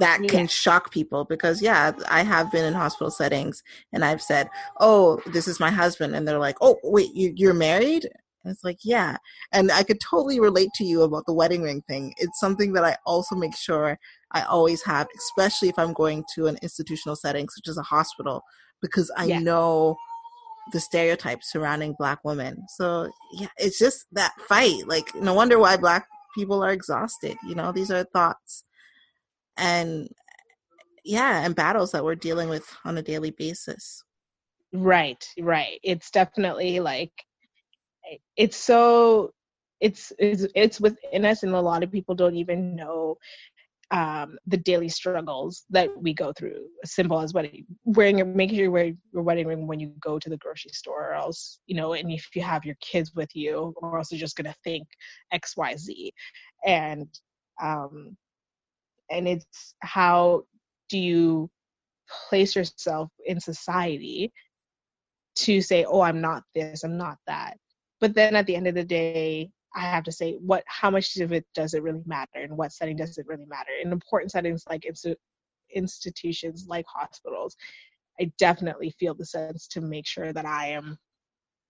that 0.00 0.20
can 0.28 0.40
yeah. 0.40 0.46
shock 0.46 0.90
people 0.90 1.24
because 1.24 1.60
yeah 1.60 1.92
i 2.08 2.22
have 2.22 2.50
been 2.50 2.64
in 2.64 2.74
hospital 2.74 3.10
settings 3.10 3.62
and 3.92 4.04
i've 4.04 4.22
said 4.22 4.48
oh 4.80 5.20
this 5.26 5.46
is 5.46 5.60
my 5.60 5.70
husband 5.70 6.14
and 6.14 6.26
they're 6.26 6.38
like 6.38 6.56
oh 6.60 6.78
wait 6.82 7.14
you, 7.14 7.50
are 7.50 7.54
married 7.54 8.08
it's 8.48 8.64
like 8.64 8.78
yeah 8.82 9.16
and 9.52 9.70
i 9.72 9.82
could 9.82 10.00
totally 10.00 10.40
relate 10.40 10.70
to 10.74 10.84
you 10.84 11.02
about 11.02 11.24
the 11.26 11.32
wedding 11.32 11.62
ring 11.62 11.82
thing 11.88 12.12
it's 12.18 12.40
something 12.40 12.72
that 12.72 12.84
i 12.84 12.96
also 13.06 13.34
make 13.34 13.56
sure 13.56 13.98
i 14.32 14.42
always 14.42 14.82
have 14.82 15.06
especially 15.16 15.68
if 15.68 15.78
i'm 15.78 15.92
going 15.92 16.24
to 16.34 16.46
an 16.46 16.58
institutional 16.62 17.16
setting 17.16 17.48
such 17.48 17.68
as 17.68 17.78
a 17.78 17.82
hospital 17.82 18.42
because 18.80 19.10
i 19.16 19.24
yeah. 19.24 19.38
know 19.38 19.96
the 20.72 20.80
stereotypes 20.80 21.50
surrounding 21.50 21.94
black 21.98 22.18
women. 22.24 22.64
So 22.68 23.10
yeah, 23.32 23.48
it's 23.56 23.78
just 23.78 24.06
that 24.12 24.34
fight. 24.48 24.86
Like 24.86 25.14
no 25.14 25.34
wonder 25.34 25.58
why 25.58 25.76
black 25.76 26.06
people 26.34 26.62
are 26.62 26.72
exhausted. 26.72 27.36
You 27.46 27.54
know, 27.54 27.72
these 27.72 27.90
are 27.90 28.04
thoughts 28.04 28.64
and 29.56 30.08
yeah, 31.04 31.44
and 31.44 31.54
battles 31.54 31.92
that 31.92 32.04
we're 32.04 32.14
dealing 32.14 32.48
with 32.48 32.66
on 32.84 32.98
a 32.98 33.02
daily 33.02 33.30
basis. 33.30 34.04
Right, 34.72 35.24
right. 35.40 35.80
It's 35.82 36.10
definitely 36.10 36.80
like 36.80 37.12
it's 38.36 38.56
so 38.56 39.32
it's 39.80 40.12
it's 40.18 40.46
it's 40.54 40.80
within 40.80 41.24
us 41.24 41.42
and 41.42 41.54
a 41.54 41.60
lot 41.60 41.82
of 41.82 41.92
people 41.92 42.14
don't 42.14 42.36
even 42.36 42.74
know 42.74 43.16
um, 43.90 44.38
the 44.46 44.56
daily 44.56 44.88
struggles 44.88 45.64
that 45.70 45.88
we 45.96 46.12
go 46.12 46.32
through. 46.32 46.66
As 46.82 46.92
simple 46.92 47.20
as 47.20 47.32
wedding, 47.32 47.64
wearing 47.84 48.18
your, 48.18 48.26
making 48.26 48.56
sure 48.56 48.64
you 48.64 48.70
wear 48.70 48.92
your 49.12 49.22
wedding 49.22 49.46
ring 49.46 49.66
when 49.66 49.80
you 49.80 49.92
go 50.00 50.18
to 50.18 50.28
the 50.28 50.36
grocery 50.36 50.72
store, 50.72 51.10
or 51.10 51.14
else 51.14 51.60
you 51.66 51.74
know, 51.74 51.94
and 51.94 52.10
if 52.10 52.26
you 52.34 52.42
have 52.42 52.64
your 52.64 52.76
kids 52.80 53.14
with 53.14 53.30
you, 53.34 53.72
or 53.76 53.98
else 53.98 54.12
you're 54.12 54.20
just 54.20 54.36
gonna 54.36 54.54
think 54.62 54.86
X, 55.32 55.56
Y, 55.56 55.74
Z, 55.76 56.12
and 56.66 57.08
um, 57.62 58.16
and 59.10 59.26
it's 59.26 59.74
how 59.80 60.42
do 60.88 60.98
you 60.98 61.50
place 62.28 62.56
yourself 62.56 63.10
in 63.26 63.40
society 63.40 64.32
to 65.36 65.60
say, 65.60 65.84
oh, 65.84 66.00
I'm 66.00 66.20
not 66.20 66.42
this, 66.54 66.84
I'm 66.84 66.98
not 66.98 67.18
that. 67.26 67.56
But 68.00 68.14
then 68.14 68.36
at 68.36 68.46
the 68.46 68.56
end 68.56 68.66
of 68.66 68.74
the 68.74 68.84
day, 68.84 69.50
I 69.74 69.80
have 69.80 70.04
to 70.04 70.12
say, 70.12 70.34
what, 70.34 70.64
how 70.66 70.90
much 70.90 71.16
of 71.18 71.32
it 71.32 71.46
does 71.54 71.74
it 71.74 71.82
really 71.82 72.02
matter, 72.06 72.40
and 72.42 72.56
what 72.56 72.72
setting 72.72 72.96
does 72.96 73.18
it 73.18 73.26
really 73.26 73.46
matter? 73.46 73.70
In 73.82 73.92
important 73.92 74.32
settings 74.32 74.64
like 74.68 74.84
inst- 74.84 75.16
institutions, 75.74 76.66
like 76.68 76.86
hospitals, 76.86 77.56
I 78.20 78.32
definitely 78.38 78.90
feel 78.98 79.14
the 79.14 79.26
sense 79.26 79.68
to 79.68 79.80
make 79.80 80.06
sure 80.06 80.32
that 80.32 80.46
I 80.46 80.68
am 80.68 80.98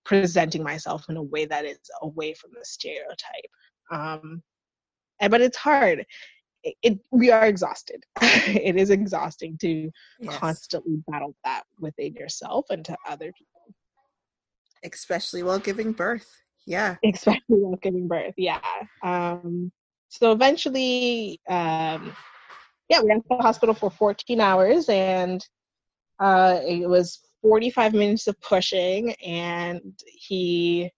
presenting 0.04 0.62
myself 0.62 1.04
in 1.08 1.16
a 1.16 1.22
way 1.22 1.44
that 1.44 1.64
is 1.64 1.78
away 2.02 2.34
from 2.34 2.50
the 2.54 2.64
stereotype. 2.64 3.50
Um, 3.90 4.42
and, 5.20 5.30
but 5.30 5.40
it's 5.40 5.56
hard. 5.56 6.06
It, 6.64 6.74
it, 6.82 6.98
we 7.10 7.30
are 7.30 7.46
exhausted. 7.46 8.04
it 8.22 8.76
is 8.76 8.90
exhausting 8.90 9.58
to 9.60 9.90
yes. 10.20 10.36
constantly 10.36 11.02
battle 11.08 11.34
that 11.44 11.64
within 11.78 12.14
yourself 12.14 12.66
and 12.70 12.84
to 12.86 12.96
other 13.08 13.32
people, 13.32 13.58
especially 14.84 15.42
while 15.42 15.58
giving 15.58 15.92
birth. 15.92 16.28
Yeah. 16.66 16.96
Especially 17.04 17.40
while 17.48 17.78
giving 17.82 18.08
birth. 18.08 18.34
Yeah. 18.36 18.60
Um 19.02 19.72
so 20.08 20.32
eventually 20.32 21.40
um 21.48 22.14
yeah 22.88 23.00
we 23.02 23.08
went 23.08 23.22
to 23.24 23.36
the 23.36 23.42
hospital 23.42 23.74
for 23.74 23.90
14 23.90 24.40
hours 24.40 24.88
and 24.88 25.46
uh 26.18 26.60
it 26.62 26.88
was 26.88 27.20
45 27.42 27.92
minutes 27.92 28.26
of 28.26 28.40
pushing 28.40 29.12
and 29.24 29.82
he 30.06 30.90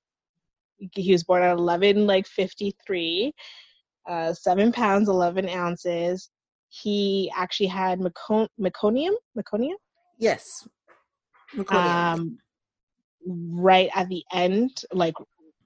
he 0.94 1.12
was 1.12 1.24
born 1.24 1.42
at 1.42 1.56
11 1.58 2.06
like 2.06 2.26
53 2.26 3.32
uh 4.08 4.32
7 4.32 4.72
pounds 4.72 5.08
11 5.08 5.48
ounces. 5.48 6.30
He 6.68 7.30
actually 7.36 7.66
had 7.66 8.00
meconium? 8.00 9.14
Meconium? 9.36 9.74
Yes. 10.18 10.66
Meconium. 11.56 12.12
um 12.14 12.38
right 13.26 13.90
at 13.94 14.09
the 14.09 14.24
end 14.33 14.83
like 14.92 15.14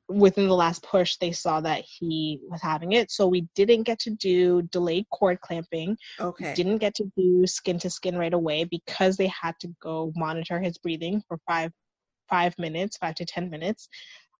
within 0.09 0.49
the 0.49 0.55
last 0.55 0.83
push 0.83 1.17
they 1.17 1.33
saw 1.33 1.61
that 1.61 1.83
he 1.87 2.39
was 2.51 2.61
having 2.61 2.93
it 2.93 3.11
so 3.11 3.27
we 3.27 3.47
didn't 3.55 3.85
get 3.85 3.99
to 3.99 4.11
do 4.11 4.61
delayed 4.71 5.07
cord 5.11 5.41
clamping 5.41 5.97
okay 6.21 6.51
we 6.51 6.55
didn't 6.55 6.79
get 6.79 6.95
to 6.95 7.11
do 7.17 7.47
skin 7.47 7.79
to 7.79 7.89
skin 7.89 8.17
right 8.17 8.35
away 8.35 8.65
because 8.65 9.17
they 9.17 9.29
had 9.29 9.55
to 9.59 9.69
go 9.83 10.13
monitor 10.15 10.61
his 10.61 10.77
breathing 10.79 11.23
for 11.27 11.39
five 11.49 11.71
five 12.29 12.55
minutes 12.59 12.99
five 12.99 13.15
to 13.15 13.25
ten 13.25 13.49
minutes 13.49 13.89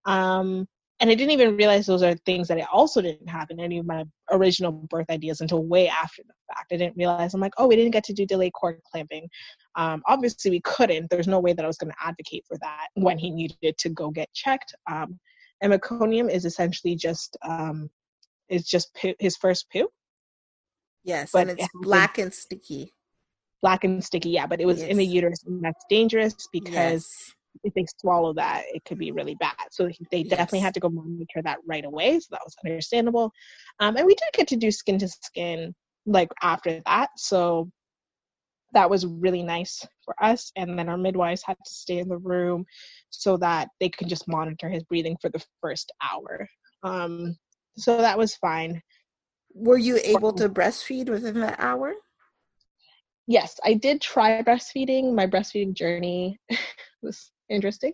um 0.05 0.67
and 0.99 1.09
I 1.09 1.15
didn't 1.15 1.31
even 1.31 1.57
realize 1.57 1.85
those 1.85 2.03
are 2.03 2.15
things 2.25 2.47
that 2.47 2.57
I 2.57 2.65
also 2.71 3.01
didn't 3.01 3.27
have 3.27 3.49
in 3.49 3.59
any 3.59 3.79
of 3.79 3.85
my 3.85 4.05
original 4.31 4.71
birth 4.71 5.09
ideas 5.09 5.41
until 5.41 5.63
way 5.63 5.89
after 5.89 6.23
the 6.25 6.33
fact. 6.47 6.71
I 6.71 6.77
didn't 6.77 6.95
realize 6.95 7.33
I'm 7.33 7.41
like, 7.41 7.53
oh, 7.57 7.67
we 7.67 7.75
didn't 7.75 7.91
get 7.91 8.05
to 8.05 8.13
do 8.13 8.25
delayed 8.25 8.53
cord 8.53 8.79
clamping. 8.89 9.27
Um, 9.75 10.01
obviously, 10.07 10.51
we 10.51 10.61
couldn't. 10.61 11.09
There's 11.09 11.27
no 11.27 11.39
way 11.39 11.53
that 11.53 11.63
I 11.63 11.67
was 11.67 11.77
going 11.77 11.91
to 11.91 12.07
advocate 12.07 12.45
for 12.47 12.57
that 12.61 12.87
when 12.93 13.17
he 13.17 13.29
needed 13.29 13.77
to 13.77 13.89
go 13.89 14.09
get 14.09 14.31
checked. 14.33 14.73
Um, 14.89 15.19
and 15.61 15.73
meconium 15.73 16.29
is 16.29 16.45
essentially 16.45 16.95
just 16.95 17.37
um, 17.41 17.89
it's 18.49 18.69
just 18.69 18.93
poo, 18.95 19.13
his 19.19 19.37
first 19.37 19.69
poo. 19.71 19.87
Yes, 21.03 21.31
but 21.31 21.43
and 21.43 21.51
it's 21.51 21.63
it 21.63 21.71
black 21.81 22.17
and 22.17 22.33
sticky. 22.33 22.93
Black 23.61 23.83
and 23.83 24.03
sticky, 24.03 24.29
yeah. 24.29 24.47
But 24.47 24.61
it 24.61 24.65
was 24.65 24.79
yes. 24.79 24.89
in 24.89 24.97
the 24.97 25.05
uterus, 25.05 25.43
and 25.45 25.63
that's 25.63 25.85
dangerous 25.89 26.35
because 26.51 27.07
yes. 27.07 27.33
if 27.63 27.73
they 27.73 27.85
swallow 27.99 28.33
that, 28.33 28.63
it 28.73 28.83
could 28.85 28.97
be 28.97 29.11
really 29.11 29.35
bad. 29.35 29.55
So 29.71 29.89
they 30.11 30.19
yes. 30.19 30.29
definitely 30.29 30.59
had 30.59 30.73
to 30.75 30.79
go 30.79 30.89
monitor 30.89 31.41
that 31.43 31.59
right 31.67 31.85
away. 31.85 32.19
So 32.19 32.27
that 32.31 32.41
was 32.43 32.55
understandable. 32.65 33.31
Um, 33.79 33.97
and 33.97 34.05
we 34.05 34.15
did 34.15 34.29
get 34.33 34.47
to 34.49 34.55
do 34.55 34.71
skin 34.71 34.99
to 34.99 35.07
skin 35.07 35.73
like 36.05 36.29
after 36.41 36.81
that. 36.85 37.09
So 37.17 37.69
that 38.75 38.89
was 38.89 39.05
really 39.05 39.41
nice 39.41 39.85
for 40.03 40.13
us. 40.21 40.51
And 40.55 40.77
then 40.77 40.89
our 40.89 40.97
midwives 40.97 41.41
had 41.43 41.57
to 41.65 41.73
stay 41.73 41.97
in 41.97 42.09
the 42.09 42.17
room 42.17 42.65
so 43.09 43.37
that 43.37 43.69
they 43.79 43.89
could 43.89 44.07
just 44.07 44.27
monitor 44.27 44.69
his 44.69 44.83
breathing 44.83 45.17
for 45.19 45.29
the 45.29 45.43
first 45.61 45.91
hour. 46.03 46.47
Um, 46.83 47.35
so 47.77 47.97
that 47.97 48.17
was 48.17 48.35
fine. 48.35 48.81
Were 49.53 49.77
you 49.77 49.99
able 50.03 50.33
to 50.33 50.49
breastfeed 50.49 51.09
within 51.09 51.39
that 51.39 51.59
hour? 51.59 51.93
Yes, 53.27 53.59
I 53.63 53.73
did 53.73 54.01
try 54.01 54.43
breastfeeding. 54.43 55.15
My 55.15 55.25
breastfeeding 55.25 55.73
journey 55.73 56.37
was 57.01 57.31
interesting, 57.49 57.93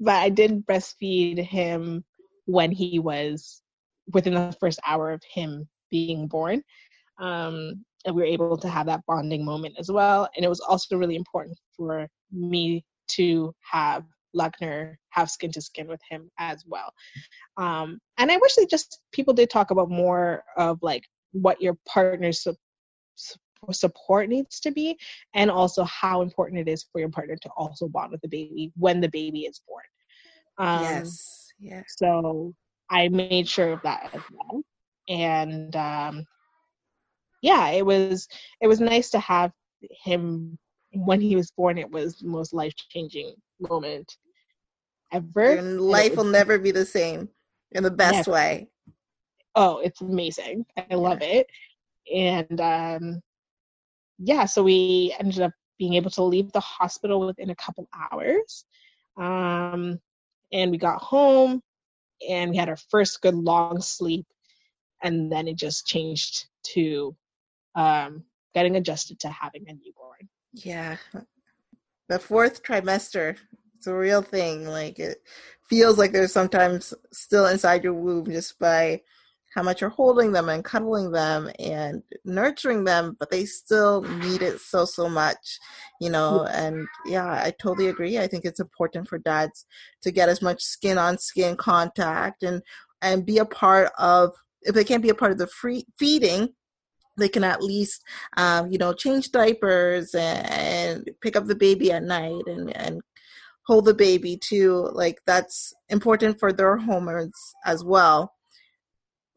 but 0.00 0.16
I 0.16 0.30
did 0.30 0.66
breastfeed 0.66 1.38
him 1.38 2.04
when 2.46 2.72
he 2.72 2.98
was 2.98 3.62
within 4.12 4.34
the 4.34 4.56
first 4.58 4.80
hour 4.86 5.12
of 5.12 5.22
him 5.22 5.68
being 5.90 6.26
born. 6.26 6.64
Um, 7.20 7.84
and 8.08 8.16
we 8.16 8.22
were 8.22 8.26
able 8.26 8.56
to 8.56 8.68
have 8.68 8.86
that 8.86 9.04
bonding 9.06 9.44
moment 9.44 9.76
as 9.78 9.90
well. 9.90 10.28
And 10.34 10.44
it 10.44 10.48
was 10.48 10.60
also 10.60 10.96
really 10.96 11.14
important 11.14 11.58
for 11.76 12.08
me 12.32 12.84
to 13.08 13.54
have 13.60 14.04
Luckner 14.34 14.96
have 15.10 15.30
skin 15.30 15.52
to 15.52 15.60
skin 15.60 15.88
with 15.88 16.00
him 16.08 16.30
as 16.38 16.64
well. 16.66 16.92
Um, 17.56 17.98
and 18.18 18.30
I 18.30 18.36
wish 18.38 18.54
that 18.56 18.70
just 18.70 19.00
people 19.12 19.34
did 19.34 19.50
talk 19.50 19.70
about 19.70 19.90
more 19.90 20.42
of 20.56 20.78
like 20.82 21.04
what 21.32 21.60
your 21.60 21.76
partner's 21.86 22.42
su- 22.42 22.56
support 23.72 24.28
needs 24.28 24.60
to 24.60 24.70
be, 24.70 24.96
and 25.34 25.50
also 25.50 25.84
how 25.84 26.22
important 26.22 26.60
it 26.60 26.70
is 26.70 26.86
for 26.92 27.00
your 27.00 27.08
partner 27.10 27.36
to 27.42 27.50
also 27.56 27.88
bond 27.88 28.12
with 28.12 28.20
the 28.20 28.28
baby 28.28 28.72
when 28.76 29.00
the 29.00 29.08
baby 29.08 29.40
is 29.40 29.60
born. 29.66 29.84
Um, 30.58 30.82
yes. 30.82 31.48
Yeah. 31.58 31.82
So 31.88 32.54
I 32.90 33.08
made 33.08 33.48
sure 33.48 33.72
of 33.72 33.82
that 33.82 34.10
as 34.14 34.22
well, 34.30 34.62
and 35.08 35.74
um, 35.74 36.24
yeah, 37.42 37.68
it 37.68 37.84
was 37.84 38.28
it 38.60 38.66
was 38.66 38.80
nice 38.80 39.10
to 39.10 39.18
have 39.18 39.52
him 40.04 40.58
when 40.92 41.20
he 41.20 41.36
was 41.36 41.50
born. 41.50 41.78
It 41.78 41.90
was 41.90 42.16
the 42.18 42.28
most 42.28 42.52
life 42.52 42.74
changing 42.90 43.34
moment 43.60 44.16
ever. 45.12 45.56
And 45.56 45.80
life 45.80 46.16
will 46.16 46.24
never 46.24 46.58
be 46.58 46.70
the 46.70 46.84
same 46.84 47.28
in 47.72 47.82
the 47.82 47.90
best 47.90 48.28
never. 48.28 48.32
way. 48.32 48.68
Oh, 49.54 49.78
it's 49.78 50.00
amazing. 50.00 50.66
I 50.76 50.94
love 50.94 51.22
it. 51.22 51.46
And 52.12 52.60
um 52.60 53.22
yeah, 54.18 54.46
so 54.46 54.62
we 54.62 55.14
ended 55.18 55.40
up 55.40 55.52
being 55.78 55.94
able 55.94 56.10
to 56.10 56.22
leave 56.22 56.50
the 56.52 56.60
hospital 56.60 57.24
within 57.24 57.50
a 57.50 57.54
couple 57.54 57.88
hours. 58.10 58.64
Um 59.16 60.00
and 60.52 60.70
we 60.70 60.78
got 60.78 61.00
home 61.00 61.62
and 62.28 62.50
we 62.50 62.56
had 62.56 62.68
our 62.68 62.78
first 62.90 63.20
good 63.20 63.34
long 63.34 63.80
sleep 63.80 64.26
and 65.02 65.30
then 65.30 65.46
it 65.46 65.56
just 65.56 65.86
changed 65.86 66.46
to 66.62 67.14
um, 67.78 68.24
getting 68.54 68.76
adjusted 68.76 69.20
to 69.20 69.28
having 69.28 69.64
a 69.68 69.72
newborn. 69.72 70.28
Yeah. 70.52 70.96
The 72.08 72.18
fourth 72.18 72.62
trimester, 72.62 73.36
it's 73.76 73.86
a 73.86 73.94
real 73.94 74.22
thing. 74.22 74.66
Like 74.66 74.98
it 74.98 75.18
feels 75.70 75.96
like 75.96 76.12
there's 76.12 76.32
sometimes 76.32 76.92
still 77.12 77.46
inside 77.46 77.84
your 77.84 77.94
womb 77.94 78.26
just 78.26 78.58
by 78.58 79.02
how 79.54 79.62
much 79.62 79.80
you're 79.80 79.90
holding 79.90 80.32
them 80.32 80.48
and 80.48 80.64
cuddling 80.64 81.12
them 81.12 81.50
and 81.58 82.02
nurturing 82.24 82.84
them, 82.84 83.16
but 83.18 83.30
they 83.30 83.44
still 83.44 84.02
need 84.02 84.42
it 84.42 84.60
so, 84.60 84.84
so 84.84 85.08
much, 85.08 85.58
you 86.00 86.10
know. 86.10 86.46
And 86.50 86.86
yeah, 87.06 87.26
I 87.26 87.52
totally 87.62 87.88
agree. 87.88 88.18
I 88.18 88.26
think 88.26 88.44
it's 88.44 88.60
important 88.60 89.08
for 89.08 89.18
dads 89.18 89.66
to 90.02 90.10
get 90.10 90.28
as 90.28 90.42
much 90.42 90.62
skin 90.62 90.98
on 90.98 91.16
skin 91.18 91.56
contact 91.56 92.42
and, 92.42 92.62
and 93.00 93.24
be 93.24 93.38
a 93.38 93.46
part 93.46 93.90
of, 93.98 94.34
if 94.62 94.74
they 94.74 94.84
can't 94.84 95.02
be 95.02 95.08
a 95.10 95.14
part 95.14 95.32
of 95.32 95.38
the 95.38 95.46
free 95.46 95.86
feeding, 95.98 96.54
they 97.18 97.28
can 97.28 97.44
at 97.44 97.62
least, 97.62 98.02
um, 98.36 98.70
you 98.70 98.78
know, 98.78 98.92
change 98.92 99.30
diapers 99.30 100.14
and, 100.14 100.50
and 100.50 101.10
pick 101.20 101.36
up 101.36 101.46
the 101.46 101.54
baby 101.54 101.92
at 101.92 102.02
night 102.02 102.42
and, 102.46 102.74
and 102.76 103.00
hold 103.66 103.84
the 103.84 103.94
baby 103.94 104.36
too. 104.36 104.88
Like 104.92 105.20
that's 105.26 105.74
important 105.88 106.38
for 106.38 106.52
their 106.52 106.76
hormones 106.76 107.34
as 107.64 107.84
well 107.84 108.32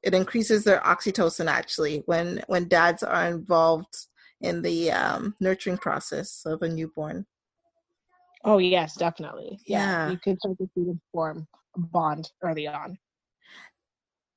it 0.04 0.14
increases 0.14 0.64
their 0.64 0.80
oxytocin 0.80 1.48
actually 1.48 2.04
when 2.06 2.42
when 2.48 2.68
dads 2.68 3.04
are 3.04 3.28
involved 3.28 4.08
in 4.42 4.62
the 4.62 4.92
um, 4.92 5.36
nurturing 5.40 5.78
process 5.78 6.42
of 6.46 6.62
a 6.64 6.68
newborn. 6.68 7.26
Oh 8.44 8.58
yes, 8.58 8.96
definitely. 8.96 9.60
Yeah, 9.68 10.08
yeah. 10.08 10.12
you 10.12 10.18
can 10.18 10.40
start 10.40 10.58
to 10.58 10.70
see 10.76 10.86
them 10.86 11.00
form 11.12 11.48
bond 11.76 12.32
early 12.44 12.68
on. 12.68 12.98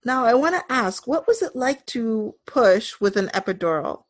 Now 0.05 0.25
I 0.25 0.35
want 0.35 0.55
to 0.55 0.73
ask, 0.73 1.07
what 1.07 1.27
was 1.27 1.43
it 1.43 1.57
like 1.57 1.85
to 1.87 2.35
push 2.47 3.01
with 3.01 3.17
an 3.17 3.29
epidural? 3.29 4.05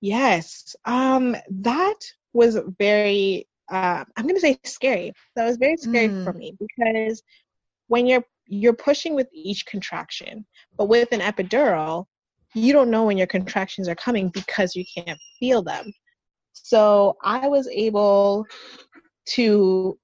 Yes, 0.00 0.74
um, 0.84 1.36
that 1.50 1.98
was 2.32 2.58
very. 2.78 3.48
Uh, 3.70 4.04
I'm 4.16 4.24
going 4.24 4.34
to 4.34 4.40
say 4.40 4.58
scary. 4.64 5.12
That 5.36 5.46
was 5.46 5.56
very 5.56 5.76
scary 5.76 6.08
mm. 6.08 6.24
for 6.24 6.32
me 6.32 6.56
because 6.58 7.22
when 7.86 8.06
you're 8.06 8.24
you're 8.46 8.74
pushing 8.74 9.14
with 9.14 9.28
each 9.32 9.64
contraction. 9.66 10.44
But 10.76 10.86
with 10.86 11.12
an 11.12 11.20
epidural, 11.20 12.06
you 12.54 12.72
don't 12.72 12.90
know 12.90 13.04
when 13.04 13.16
your 13.16 13.26
contractions 13.26 13.88
are 13.88 13.94
coming 13.94 14.28
because 14.28 14.76
you 14.76 14.84
can't 14.94 15.18
feel 15.40 15.62
them. 15.62 15.92
So 16.52 17.16
I 17.22 17.48
was 17.48 17.66
able 17.68 18.46
to, 19.30 19.98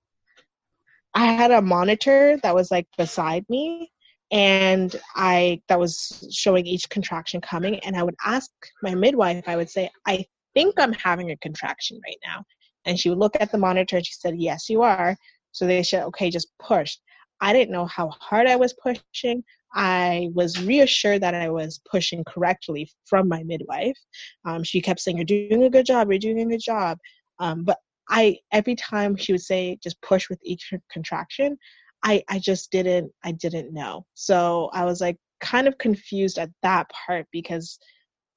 I 1.15 1.27
had 1.27 1.51
a 1.51 1.61
monitor 1.61 2.39
that 2.43 2.55
was 2.55 2.71
like 2.71 2.87
beside 2.97 3.45
me 3.49 3.93
and 4.31 4.95
I, 5.15 5.63
that 5.69 5.79
was 5.79 6.29
showing 6.33 6.67
each 6.67 6.89
contraction 6.91 7.41
coming. 7.41 7.79
And 7.81 7.97
I 7.97 8.03
would 8.03 8.17
ask 8.25 8.51
my 8.83 8.95
midwife, 8.95 9.45
I 9.47 9.57
would 9.57 9.71
say, 9.71 9.91
I 10.07 10.25
think 10.55 10.75
I'm 10.79 10.93
having 10.93 11.31
a 11.31 11.37
contraction 11.39 12.01
right 12.07 12.19
now. 12.27 12.45
And 12.85 12.99
she 12.99 13.09
would 13.09 13.19
look 13.19 13.37
at 13.41 13.51
the 13.51 13.59
monitor 13.59 13.97
and 13.97 14.07
she 14.07 14.15
said, 14.15 14.35
Yes, 14.39 14.69
you 14.69 14.83
are. 14.83 15.17
So 15.53 15.67
they 15.67 15.83
said, 15.83 16.05
Okay, 16.05 16.31
just 16.31 16.49
push. 16.59 16.97
I 17.41 17.53
didn't 17.53 17.73
know 17.73 17.87
how 17.87 18.09
hard 18.09 18.47
I 18.47 18.57
was 18.57 18.75
pushing. 18.75 19.45
I 19.75 20.31
was 20.35 20.61
reassured 20.63 21.23
that 21.23 21.35
I 21.35 21.51
was 21.51 21.81
pushing 21.91 22.25
correctly 22.25 22.91
from 23.05 23.29
my 23.29 23.43
midwife. 23.45 23.99
Um, 24.45 24.65
she 24.65 24.81
kept 24.81 25.01
saying, 25.01 25.19
"You're 25.19 25.25
doing 25.25 25.65
a 25.65 25.71
good 25.71 25.87
job. 25.87 26.09
You're 26.11 26.19
doing 26.19 26.41
a 26.41 26.47
good 26.47 26.61
job." 26.61 26.99
Um, 27.39 27.65
but 27.65 27.79
I, 28.09 28.39
every 28.51 28.75
time 28.75 29.17
she 29.17 29.33
would 29.33 29.43
say, 29.43 29.79
"Just 29.83 30.01
push 30.01 30.29
with 30.31 30.41
each 30.43 30.73
contraction," 30.91 31.59
I, 32.03 32.23
I 32.29 32.39
just 32.39 32.71
didn't, 32.71 33.13
I 33.25 33.33
didn't 33.33 33.73
know. 33.73 34.07
So 34.15 34.71
I 34.73 34.85
was 34.85 35.01
like 35.01 35.17
kind 35.41 35.67
of 35.69 35.79
confused 35.79 36.39
at 36.39 36.51
that 36.63 36.91
part 36.91 37.27
because 37.33 37.79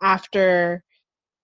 after 0.02 0.84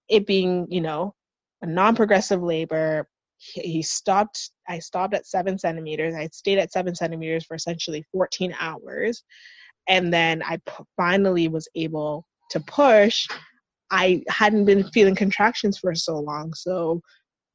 it 0.09 0.25
being, 0.25 0.67
you 0.69 0.81
know, 0.81 1.13
a 1.61 1.67
non-progressive 1.67 2.41
labor, 2.41 3.07
he 3.37 3.83
stopped 3.83 4.49
i 4.67 4.79
stopped 4.79 5.13
at 5.13 5.27
seven 5.27 5.59
centimeters. 5.59 6.15
I 6.15 6.27
stayed 6.31 6.57
at 6.57 6.71
seven 6.71 6.95
centimeters 6.95 7.45
for 7.45 7.55
essentially 7.55 8.03
14 8.11 8.55
hours. 8.59 9.23
And 9.87 10.11
then 10.11 10.41
i 10.43 10.57
p- 10.57 10.83
finally 10.95 11.47
was 11.47 11.67
able 11.75 12.25
to 12.51 12.59
push. 12.61 13.27
I 13.91 14.23
hadn't 14.27 14.65
been 14.65 14.89
feeling 14.89 15.15
contractions 15.15 15.77
for 15.77 15.93
so 15.93 16.17
long. 16.17 16.53
So 16.55 17.01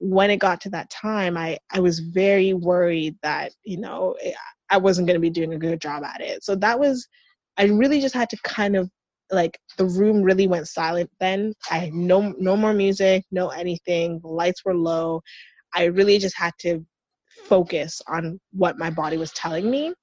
when 0.03 0.31
it 0.31 0.39
got 0.39 0.61
to 0.61 0.69
that 0.69 0.91
time 0.91 1.37
i 1.37 1.57
i 1.71 1.79
was 1.79 2.01
very 2.01 2.53
worried 2.55 3.17
that 3.23 3.53
you 3.63 3.79
know 3.79 4.17
eh, 4.21 4.33
i 4.73 4.77
wasn't 4.77 5.07
going 5.07 5.17
to 5.17 5.21
be 5.21 5.31
doing 5.31 5.55
a 5.55 5.59
good 5.59 5.81
job 5.81 6.03
at 6.03 6.21
it 6.21 6.43
so 6.43 6.55
that 6.55 6.79
was 6.79 7.07
i 7.59 7.65
really 7.65 8.01
just 8.01 8.15
had 8.15 8.29
to 8.29 8.37
kind 8.45 8.77
of 8.77 8.91
like 9.31 9.59
the 9.79 9.87
room 9.87 10.23
really 10.23 10.47
went 10.47 10.69
silent 10.69 11.09
then 11.21 11.53
i 11.71 11.79
had 11.79 11.95
no 11.95 12.35
no 12.39 12.57
more 12.57 12.75
music 12.75 13.25
no 13.31 13.49
anything 13.49 14.19
the 14.23 14.29
lights 14.29 14.65
were 14.65 14.75
low 14.75 15.21
I 15.75 15.85
really 15.85 16.19
just 16.19 16.37
had 16.37 16.53
to 16.61 16.85
focus 17.45 18.01
on 18.09 18.39
what 18.53 18.79
my 18.79 18.91
body 18.91 19.17
was 19.17 19.33
telling 19.33 19.71
me. 19.71 19.95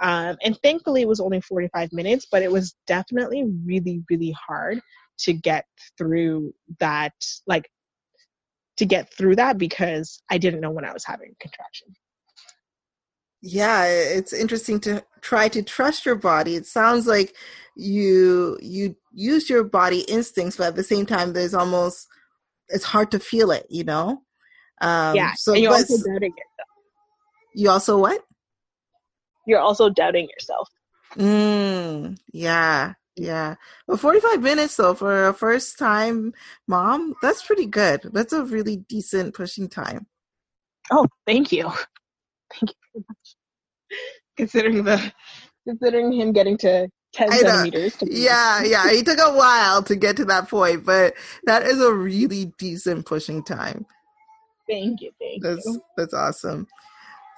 Um, 0.00 0.36
and 0.42 0.56
thankfully, 0.62 1.02
it 1.02 1.08
was 1.08 1.20
only 1.20 1.40
45 1.40 1.92
minutes, 1.92 2.26
but 2.30 2.42
it 2.42 2.50
was 2.50 2.74
definitely 2.86 3.44
really, 3.64 4.02
really 4.08 4.34
hard 4.46 4.80
to 5.20 5.32
get 5.32 5.64
through 5.98 6.52
that, 6.78 7.14
like, 7.46 7.68
to 8.76 8.84
get 8.84 9.12
through 9.12 9.36
that 9.36 9.58
because 9.58 10.22
I 10.30 10.38
didn't 10.38 10.60
know 10.60 10.70
when 10.70 10.84
I 10.84 10.92
was 10.92 11.04
having 11.04 11.34
contraction. 11.40 11.88
Yeah, 13.48 13.84
it's 13.84 14.32
interesting 14.32 14.80
to 14.80 15.04
try 15.20 15.46
to 15.48 15.62
trust 15.62 16.04
your 16.04 16.16
body. 16.16 16.56
It 16.56 16.66
sounds 16.66 17.06
like 17.06 17.32
you 17.76 18.58
you 18.60 18.96
use 19.12 19.48
your 19.48 19.62
body 19.62 20.00
instincts, 20.00 20.56
but 20.56 20.66
at 20.66 20.74
the 20.74 20.82
same 20.82 21.06
time, 21.06 21.32
there's 21.32 21.54
almost 21.54 22.08
it's 22.68 22.82
hard 22.82 23.12
to 23.12 23.20
feel 23.20 23.52
it. 23.52 23.64
You 23.70 23.84
know. 23.84 24.22
Um, 24.80 25.14
yeah, 25.14 25.32
so 25.36 25.54
and 25.54 25.62
you're 25.62 25.72
also 25.72 25.96
doubting 25.96 26.32
yourself. 26.32 26.68
You 27.54 27.70
also 27.70 27.98
what? 27.98 28.20
You're 29.46 29.60
also 29.60 29.90
doubting 29.90 30.28
yourself. 30.28 30.68
Mm, 31.14 32.18
yeah, 32.32 32.94
yeah. 33.14 33.54
Well, 33.86 33.96
45 33.96 34.42
minutes 34.42 34.74
though 34.74 34.94
for 34.94 35.28
a 35.28 35.32
first 35.32 35.78
time 35.78 36.34
mom, 36.66 37.14
that's 37.22 37.46
pretty 37.46 37.66
good. 37.66 38.10
That's 38.12 38.32
a 38.32 38.42
really 38.42 38.78
decent 38.78 39.34
pushing 39.34 39.68
time. 39.68 40.08
Oh, 40.90 41.06
thank 41.26 41.52
you. 41.52 41.70
Thank 42.52 42.70
you 42.70 42.74
very 42.94 43.04
much. 43.08 43.35
Considering 44.36 44.84
the 44.84 45.12
considering 45.66 46.12
him 46.12 46.32
getting 46.32 46.56
to 46.58 46.88
10 47.14 47.32
centimeters. 47.32 47.96
yeah, 48.02 48.62
yeah. 48.62 48.90
He 48.90 49.02
took 49.02 49.18
a 49.18 49.32
while 49.32 49.82
to 49.82 49.96
get 49.96 50.16
to 50.18 50.24
that 50.26 50.48
point, 50.48 50.84
but 50.84 51.14
that 51.44 51.62
is 51.62 51.80
a 51.80 51.92
really 51.92 52.52
decent 52.58 53.06
pushing 53.06 53.42
time. 53.42 53.86
Thank 54.68 55.00
you. 55.00 55.10
Thank 55.18 55.42
that's, 55.42 55.64
you. 55.64 55.80
That's 55.96 56.14
awesome. 56.14 56.66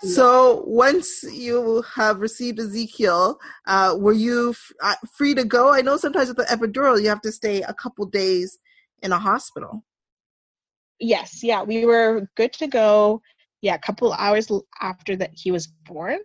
Yeah. 0.03 0.11
So 0.11 0.65
once 0.67 1.25
you 1.25 1.83
have 1.95 2.21
received 2.21 2.59
Ezekiel, 2.61 3.39
uh, 3.67 3.97
were 3.99 4.13
you 4.13 4.51
f- 4.51 4.73
uh, 4.83 4.95
free 5.17 5.35
to 5.35 5.45
go? 5.45 5.73
I 5.73 5.83
know 5.83 5.97
sometimes 5.97 6.29
with 6.29 6.39
the 6.39 6.45
epidural, 6.45 7.01
you 7.01 7.09
have 7.09 7.21
to 7.23 7.33
stay 7.33 7.63
a 7.63 7.75
couple 7.75 8.07
days 8.07 8.59
in 9.03 9.13
a 9.13 9.19
hospital. 9.19 9.85
Yes, 11.01 11.43
yeah, 11.43 11.63
we 11.63 11.85
were 11.85 12.29
good 12.37 12.53
to 12.55 12.67
go. 12.67 13.23
Yeah, 13.61 13.75
a 13.75 13.79
couple 13.79 14.13
hours 14.13 14.51
after 14.81 15.17
that 15.17 15.31
he 15.35 15.51
was 15.51 15.67
born, 15.67 16.19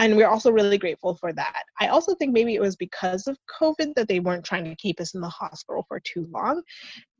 and 0.00 0.16
we're 0.16 0.28
also 0.28 0.50
really 0.50 0.78
grateful 0.78 1.14
for 1.14 1.30
that. 1.34 1.62
I 1.78 1.88
also 1.88 2.14
think 2.14 2.32
maybe 2.32 2.54
it 2.54 2.60
was 2.60 2.74
because 2.74 3.26
of 3.26 3.36
COVID 3.60 3.94
that 3.94 4.08
they 4.08 4.18
weren't 4.18 4.44
trying 4.44 4.64
to 4.64 4.74
keep 4.76 4.98
us 4.98 5.14
in 5.14 5.20
the 5.20 5.28
hospital 5.28 5.84
for 5.86 6.00
too 6.00 6.26
long. 6.32 6.62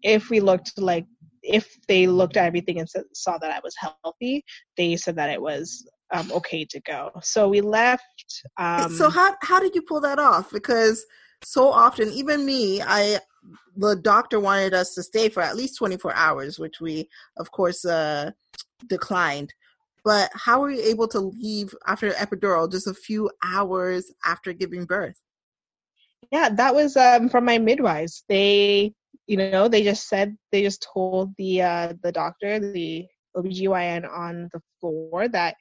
If 0.03 0.31
we 0.31 0.41
looked 0.41 0.73
like 0.79 1.05
if 1.43 1.77
they 1.89 2.07
looked 2.07 2.39
at 2.39 2.47
everything 2.47 2.81
and 2.81 2.89
saw 3.15 3.37
that 3.39 3.51
I 3.51 3.61
was 3.63 3.75
healthy, 3.79 4.45
they 4.79 4.97
said 4.97 5.17
that 5.17 5.31
it 5.31 5.41
was 5.41 5.87
um, 6.13 6.33
okay 6.33 6.65
to 6.71 6.81
go. 6.81 7.11
So 7.23 7.49
we 7.49 7.61
left. 7.61 8.45
Um, 8.57 8.95
so 8.95 9.11
how 9.11 9.37
how 9.43 9.61
did 9.61 9.75
you 9.75 9.83
pull 9.83 10.01
that 10.01 10.19
off? 10.19 10.51
Because 10.51 11.05
so 11.45 11.69
often, 11.69 12.09
even 12.11 12.47
me, 12.47 12.81
I 12.81 13.21
the 13.77 13.97
doctor 13.97 14.41
wanted 14.41 14.73
us 14.73 14.95
to 14.95 15.03
stay 15.03 15.29
for 15.29 15.43
at 15.43 15.57
least 15.57 15.77
24 15.77 16.15
hours, 16.15 16.59
which 16.59 16.81
we 16.81 17.09
of 17.37 17.51
course 17.53 17.85
uh, 17.85 18.31
declined. 18.89 19.53
But 20.05 20.31
how 20.35 20.61
were 20.61 20.71
you 20.71 20.83
able 20.83 21.09
to 21.09 21.21
leave 21.21 21.75
after 21.87 22.11
epidural 22.13 22.71
just 22.71 22.87
a 22.87 22.95
few 22.95 23.31
hours 23.45 24.11
after 24.25 24.53
giving 24.53 24.85
birth? 24.85 25.21
Yeah, 26.31 26.49
that 26.51 26.75
was 26.75 26.97
um, 26.97 27.29
from 27.29 27.45
my 27.45 27.59
midwives. 27.59 28.25
They 28.29 28.95
you 29.31 29.37
know 29.37 29.69
they 29.69 29.85
just 29.85 30.09
said 30.09 30.37
they 30.51 30.63
just 30.63 30.87
told 30.93 31.33
the 31.39 31.63
uh 31.63 31.93
the 32.03 32.11
doctor 32.11 32.59
the 32.59 33.07
OBGYN 33.37 34.11
on 34.11 34.49
the 34.53 34.61
floor 34.81 35.29
that 35.29 35.55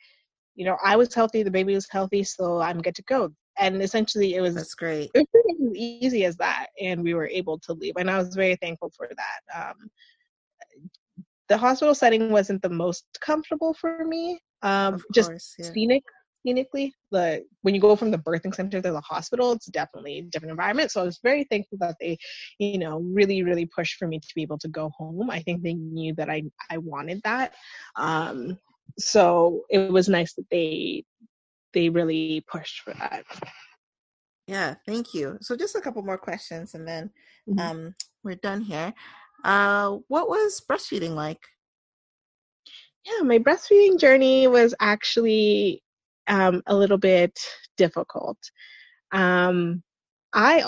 you 0.56 0.66
know 0.66 0.76
I 0.84 0.96
was 0.96 1.14
healthy 1.14 1.44
the 1.44 1.52
baby 1.52 1.76
was 1.76 1.88
healthy 1.88 2.24
so 2.24 2.60
I'm 2.60 2.82
good 2.82 2.96
to 2.96 3.04
go 3.04 3.32
and 3.60 3.82
essentially 3.84 4.34
it 4.34 4.42
was 4.42 4.56
that's 4.56 4.74
great 4.74 5.12
it 5.14 5.28
was 5.34 5.70
as 5.70 5.76
easy 5.76 6.26
as 6.26 6.36
that 6.38 6.68
and 6.82 7.04
we 7.04 7.14
were 7.14 7.28
able 7.28 7.60
to 7.60 7.74
leave 7.74 7.94
and 7.98 8.10
I 8.10 8.18
was 8.18 8.34
very 8.34 8.56
thankful 8.56 8.92
for 8.98 9.08
that 9.08 9.62
um 9.62 9.92
the 11.50 11.58
hospital 11.58 11.96
setting 11.96 12.32
wasn't 12.32 12.62
the 12.62 12.70
most 12.70 13.06
comfortable 13.22 13.74
for 13.74 14.06
me 14.06 14.40
um 14.62 15.02
just 15.14 15.32
yeah. 15.58 15.72
scenic 15.72 16.04
uniquely. 16.44 16.94
The 17.12 17.46
when 17.62 17.76
you 17.76 17.82
go 17.82 17.96
from 17.96 18.12
the 18.12 18.18
birthing 18.18 18.54
center 18.54 18.82
to 18.82 18.92
the 18.92 19.02
hospital, 19.02 19.52
it's 19.52 19.66
definitely 19.68 20.20
a 20.20 20.22
different 20.24 20.52
environment. 20.52 20.92
So 20.92 21.02
I 21.02 21.06
was 21.06 21.20
very 21.24 21.46
thankful 21.46 21.78
that 21.80 21.96
they, 22.00 22.18
you 22.60 22.78
know, 22.78 23.00
really, 23.00 23.44
really 23.44 23.66
pushed 23.66 23.98
for 23.98 24.08
me 24.08 24.20
to 24.20 24.28
be 24.36 24.42
able 24.42 24.58
to 24.60 24.68
go 24.68 24.90
home. 24.98 25.30
I 25.30 25.42
think 25.42 25.62
they 25.62 25.74
knew 25.74 26.14
that 26.16 26.30
I 26.30 26.44
I 26.70 26.78
wanted 26.78 27.22
that. 27.24 27.54
Um, 27.96 28.58
so 28.98 29.64
it 29.70 29.92
was 29.92 30.10
nice 30.10 30.34
that 30.34 30.50
they 30.52 31.04
they 31.74 31.90
really 31.90 32.44
pushed 32.52 32.82
for 32.82 32.94
that. 32.94 33.24
Yeah, 34.48 34.76
thank 34.88 35.14
you. 35.14 35.38
So 35.42 35.56
just 35.56 35.76
a 35.76 35.82
couple 35.82 36.02
more 36.02 36.18
questions 36.18 36.74
and 36.74 36.88
then 36.88 37.12
mm-hmm. 37.48 37.60
um, 37.60 37.96
we're 38.24 38.36
done 38.36 38.62
here. 38.62 38.94
Uh, 39.44 39.98
what 40.08 40.30
was 40.30 40.62
breastfeeding 40.70 41.16
like? 41.16 41.42
Yeah, 43.06 43.24
my 43.24 43.40
breastfeeding 43.40 44.00
journey 44.00 44.48
was 44.48 44.76
actually 44.80 45.82
um, 46.28 46.62
a 46.68 46.76
little 46.76 46.98
bit 46.98 47.40
difficult. 47.78 48.38
Um, 49.12 49.82
I, 50.34 50.66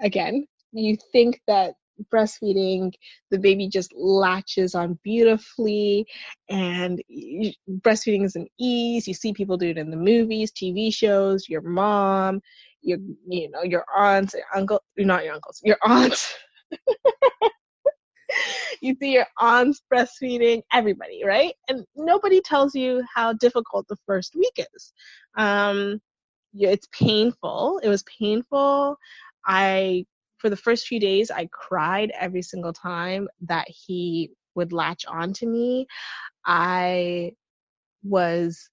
again, 0.00 0.46
you 0.72 0.96
think 1.12 1.40
that 1.46 1.74
breastfeeding, 2.12 2.92
the 3.30 3.38
baby 3.38 3.68
just 3.68 3.92
latches 3.94 4.74
on 4.74 4.98
beautifully, 5.04 6.06
and 6.48 7.02
you, 7.08 7.52
breastfeeding 7.80 8.24
is 8.24 8.34
an 8.34 8.48
ease. 8.58 9.06
You 9.06 9.14
see 9.14 9.32
people 9.32 9.56
do 9.56 9.68
it 9.68 9.78
in 9.78 9.90
the 9.90 9.96
movies, 9.96 10.50
TV 10.50 10.92
shows, 10.92 11.48
your 11.48 11.62
mom, 11.62 12.40
your, 12.82 12.98
you 13.28 13.50
know, 13.50 13.62
your 13.62 13.84
aunts, 13.94 14.34
your 14.34 14.44
uncle, 14.54 14.82
not 14.96 15.24
your 15.24 15.34
uncles, 15.34 15.60
your 15.62 15.78
aunts. 15.84 16.34
you 18.80 18.96
see 19.00 19.12
your 19.12 19.26
aunts 19.40 19.82
breastfeeding, 19.92 20.62
everybody, 20.72 21.24
right? 21.24 21.54
And 21.68 21.84
nobody 21.96 22.40
tells 22.40 22.74
you 22.74 23.02
how 23.12 23.32
difficult 23.32 23.86
the 23.88 23.96
first 24.06 24.34
week 24.34 24.66
is. 24.74 24.92
Um, 25.36 26.00
it's 26.54 26.88
painful. 26.92 27.80
It 27.82 27.88
was 27.88 28.04
painful. 28.04 28.96
I, 29.46 30.06
for 30.38 30.50
the 30.50 30.56
first 30.56 30.86
few 30.86 31.00
days, 31.00 31.30
I 31.30 31.48
cried 31.52 32.12
every 32.18 32.42
single 32.42 32.72
time 32.72 33.28
that 33.42 33.66
he 33.68 34.30
would 34.54 34.72
latch 34.72 35.04
on 35.06 35.32
to 35.34 35.46
me. 35.46 35.86
I 36.46 37.32
was 38.02 38.68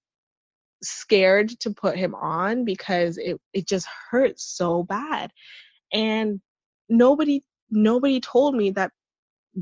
scared 0.82 1.48
to 1.60 1.70
put 1.70 1.96
him 1.96 2.14
on 2.14 2.64
because 2.64 3.18
it, 3.18 3.40
it 3.52 3.66
just 3.66 3.86
hurt 4.10 4.38
so 4.38 4.82
bad. 4.82 5.30
And 5.92 6.40
nobody 6.88 7.42
nobody 7.70 8.20
told 8.20 8.54
me 8.54 8.70
that 8.70 8.92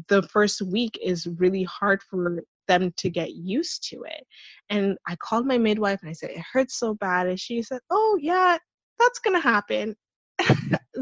the 0.09 0.23
first 0.25 0.63
week 0.63 0.99
is 1.03 1.27
really 1.27 1.65
hard 1.65 2.03
for 2.03 2.43
them 2.69 2.93
to 2.97 3.11
get 3.11 3.33
used 3.35 3.89
to 3.91 4.03
it. 4.03 4.25
And 4.69 4.97
I 5.09 5.17
called 5.17 5.47
my 5.47 5.59
midwife 5.59 6.01
and 6.03 6.11
I 6.11 6.15
said, 6.15 6.31
It 6.31 6.45
hurts 6.53 6.79
so 6.79 6.95
bad. 6.95 7.27
And 7.27 7.39
she 7.39 7.63
said, 7.63 7.81
Oh, 7.91 8.19
yeah, 8.21 8.59
that's 8.99 9.19
going 9.19 9.37
to 9.37 9.43
happen. 9.49 9.97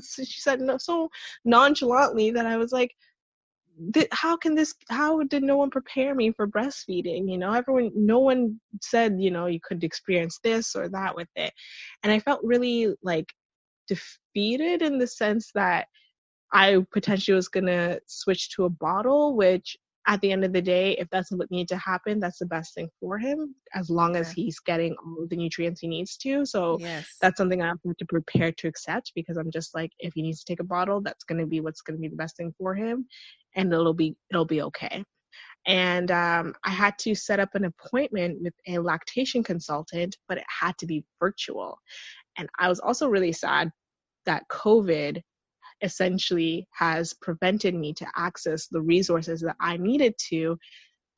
so 0.01 0.25
she 0.25 0.41
said, 0.41 0.61
No, 0.61 0.79
so 0.79 1.11
nonchalantly 1.45 2.31
that 2.33 2.47
I 2.47 2.57
was 2.57 2.73
like, 2.73 2.93
how 4.11 4.37
can 4.37 4.55
this 4.55 4.75
how 4.91 5.23
did 5.25 5.43
no 5.43 5.57
one 5.57 5.71
prepare 5.71 6.15
me 6.15 6.33
for 6.33 6.49
breastfeeding 6.49 7.31
you 7.31 7.39
know 7.39 7.53
everyone 7.53 7.91
no 7.95 8.19
one 8.19 8.59
said 8.83 9.17
you 9.21 9.31
know 9.31 9.47
you 9.47 9.61
could 9.63 9.85
experience 9.85 10.39
this 10.43 10.75
or 10.75 10.89
that 10.89 11.15
with 11.15 11.29
it 11.37 11.53
and 12.03 12.13
i 12.13 12.19
felt 12.19 12.41
really 12.43 12.93
like 13.03 13.33
defeated 13.87 14.83
in 14.83 14.99
the 14.99 15.07
sense 15.07 15.51
that 15.55 15.87
I 16.53 16.85
potentially 16.93 17.35
was 17.35 17.49
gonna 17.49 17.99
switch 18.07 18.51
to 18.57 18.65
a 18.65 18.71
bottle, 18.71 19.37
which 19.37 19.77
at 20.07 20.21
the 20.23 20.33
end 20.33 20.43
of 20.43 20.55
the 20.55 20.63
day, 20.63 20.93
if 20.93 21.09
that's 21.11 21.31
what 21.31 21.51
needs 21.51 21.69
to 21.69 21.77
happen, 21.77 22.19
that's 22.19 22.39
the 22.39 22.47
best 22.47 22.75
thing 22.75 22.89
for 22.99 23.19
him, 23.19 23.55
as 23.75 23.91
long 23.91 24.15
yeah. 24.15 24.21
as 24.21 24.33
he's 24.33 24.59
getting 24.59 24.97
all 25.05 25.27
the 25.29 25.37
nutrients 25.37 25.83
he 25.83 25.89
needs 25.89 26.17
to. 26.17 26.47
So 26.47 26.79
yes. 26.81 27.07
that's 27.21 27.37
something 27.37 27.61
I 27.61 27.67
have 27.67 27.79
to 27.83 28.07
prepare 28.07 28.51
to 28.53 28.69
accept 28.69 29.13
because 29.15 29.37
I'm 29.37 29.51
just 29.51 29.75
like, 29.75 29.91
if 29.99 30.15
he 30.15 30.23
needs 30.23 30.43
to 30.43 30.51
take 30.51 30.61
a 30.61 30.65
bottle, 30.65 31.03
that's 31.03 31.25
gonna 31.25 31.47
be 31.47 31.61
what's 31.61 31.83
gonna 31.83 31.99
be 31.99 32.09
the 32.09 32.17
best 32.17 32.37
thing 32.37 32.55
for 32.59 32.75
him, 32.75 33.07
and 33.55 33.73
it'll 33.73 33.93
be 33.93 34.17
it'll 34.31 34.47
be 34.47 34.63
okay. 34.63 35.05
And 35.67 36.11
um, 36.11 36.55
I 36.65 36.71
had 36.71 36.97
to 37.01 37.15
set 37.15 37.41
up 37.41 37.51
an 37.55 37.67
appointment 37.67 38.39
with 38.41 38.55
a 38.67 38.79
lactation 38.79 39.43
consultant, 39.43 40.17
but 40.27 40.39
it 40.39 40.45
had 40.49 40.79
to 40.79 40.87
be 40.87 41.05
virtual. 41.21 41.79
And 42.39 42.49
I 42.59 42.69
was 42.69 42.81
also 42.81 43.09
really 43.09 43.33
sad 43.33 43.71
that 44.25 44.45
COVID 44.51 45.21
essentially 45.83 46.67
has 46.73 47.15
prevented 47.15 47.75
me 47.75 47.93
to 47.95 48.07
access 48.17 48.67
the 48.69 48.81
resources 48.81 49.41
that 49.41 49.57
I 49.61 49.77
needed 49.77 50.15
to 50.31 50.59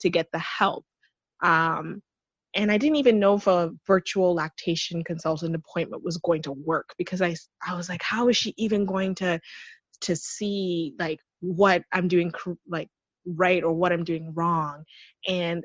to 0.01 0.11
get 0.11 0.27
the 0.33 0.39
help. 0.39 0.85
Um, 1.43 2.03
and 2.55 2.73
I 2.73 2.79
didn't 2.79 2.97
even 2.97 3.21
know 3.21 3.37
if 3.37 3.47
a 3.47 3.71
virtual 3.87 4.35
lactation 4.35 5.05
consultant 5.05 5.55
appointment 5.55 6.03
was 6.03 6.17
going 6.19 6.43
to 6.43 6.53
work 6.53 6.95
because 6.99 7.23
I 7.23 7.37
I 7.67 7.75
was 7.77 7.89
like, 7.89 8.03
how 8.03 8.29
is 8.29 8.37
she 8.37 8.55
even 8.57 8.87
going 8.87 9.15
to 9.17 9.41
to 10.03 10.17
see 10.17 10.95
like 10.99 11.21
what 11.41 11.85
I'm 11.93 12.09
doing 12.09 12.33
like 12.69 12.89
right 13.25 13.63
or 13.63 13.73
what 13.73 13.93
I'm 13.93 14.05
doing 14.05 14.33
wrong? 14.35 14.85
And 15.29 15.65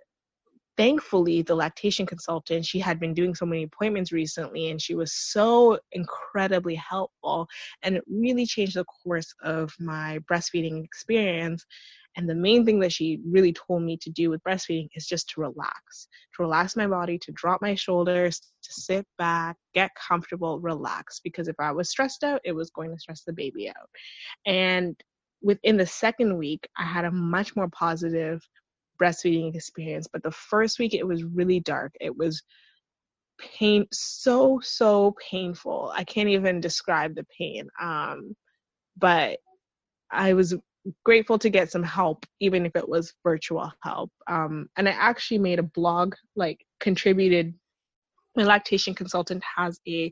thankfully 0.78 1.42
the 1.42 1.56
lactation 1.56 2.06
consultant 2.06 2.66
she 2.66 2.80
had 2.80 3.00
been 3.00 3.14
doing 3.14 3.34
so 3.34 3.46
many 3.46 3.64
appointments 3.64 4.12
recently 4.12 4.70
and 4.70 4.82
she 4.82 4.96
was 4.96 5.14
so 5.14 5.80
incredibly 5.94 6.76
helpful 6.76 7.48
and 7.84 7.96
it 7.96 8.04
really 8.08 8.46
changed 8.46 8.76
the 8.76 8.86
course 8.86 9.34
of 9.44 9.74
my 9.80 10.20
breastfeeding 10.30 10.84
experience. 10.84 11.66
And 12.18 12.30
the 12.30 12.36
main 12.36 12.66
thing 12.66 12.80
that 12.80 12.94
she 12.94 13.20
really 13.28 13.52
told 13.52 13.84
me 13.84 13.98
to 13.98 14.10
do 14.10 14.30
with 14.30 14.42
breastfeeding 14.44 14.88
is 14.96 15.06
just 15.06 15.30
to 15.32 15.42
relax 15.42 16.08
to 16.36 16.44
relax 16.44 16.76
my 16.76 16.88
body 16.88 17.18
to 17.20 17.32
drop 17.34 17.62
my 17.62 17.76
shoulders 17.76 18.40
to 18.40 18.72
sit 18.72 19.06
back 19.18 19.58
get 19.74 19.92
comfortable 19.96 20.60
relax 20.60 21.20
because 21.24 21.48
if 21.48 21.56
i 21.60 21.72
was 21.72 21.90
stressed 21.90 22.24
out 22.24 22.40
it 22.46 22.54
was 22.54 22.70
going 22.70 22.92
to 22.92 23.00
stress 23.00 23.24
the 23.24 23.34
baby 23.34 23.68
out. 23.68 23.90
And 24.46 24.96
within 25.42 25.76
the 25.76 25.86
second 25.86 26.38
week 26.38 26.68
i 26.78 26.84
had 26.84 27.04
a 27.04 27.12
much 27.12 27.56
more 27.56 27.70
positive 27.70 28.42
breastfeeding 29.02 29.56
experience 29.56 30.08
but 30.12 30.24
the 30.24 30.32
first 30.32 30.80
week 30.80 30.93
it 30.93 31.06
was 31.06 31.24
really 31.24 31.60
dark. 31.60 31.93
It 32.02 32.16
was 32.16 32.41
pain 33.39 33.86
so 33.91 34.60
so 34.64 35.16
painful. 35.30 35.91
I 35.96 36.04
can't 36.04 36.30
even 36.30 36.62
describe 36.62 37.16
the 37.16 37.26
pain 37.38 37.68
um 37.82 38.36
but 38.98 39.39
i 40.12 40.34
was 40.34 40.56
grateful 41.04 41.38
to 41.39 41.50
get 41.50 41.72
some 41.72 41.84
help 41.84 42.26
even 42.39 42.66
if 42.66 42.76
it 42.76 42.88
was 42.88 43.14
virtual 43.24 43.72
help. 43.84 44.12
Um 44.28 44.70
and 44.78 44.88
i 44.88 44.91
actually 44.91 45.39
made 45.39 45.60
a 45.60 45.64
blog 45.64 46.16
like 46.36 46.66
contributed 46.80 47.54
my 48.36 48.43
lactation 48.43 48.93
consultant 48.93 49.43
has 49.58 49.80
a 49.88 50.12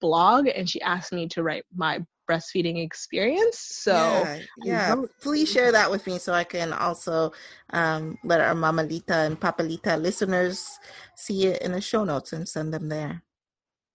blog 0.00 0.48
and 0.48 0.68
she 0.68 0.80
asked 0.82 1.12
me 1.12 1.28
to 1.28 1.42
write 1.42 1.64
my 1.74 2.04
breastfeeding 2.28 2.82
experience. 2.84 3.58
So 3.58 3.92
yeah, 3.92 4.40
yeah. 4.62 4.94
please 5.20 5.50
share 5.50 5.72
that 5.72 5.90
with 5.90 6.06
me 6.06 6.18
so 6.18 6.32
I 6.32 6.44
can 6.44 6.72
also 6.72 7.32
um, 7.70 8.18
let 8.24 8.40
our 8.40 8.54
Mamalita 8.54 9.26
and 9.26 9.38
Papalita 9.38 10.00
listeners 10.00 10.78
see 11.16 11.46
it 11.46 11.62
in 11.62 11.72
the 11.72 11.80
show 11.80 12.04
notes 12.04 12.32
and 12.32 12.48
send 12.48 12.72
them 12.72 12.88
there. 12.88 13.22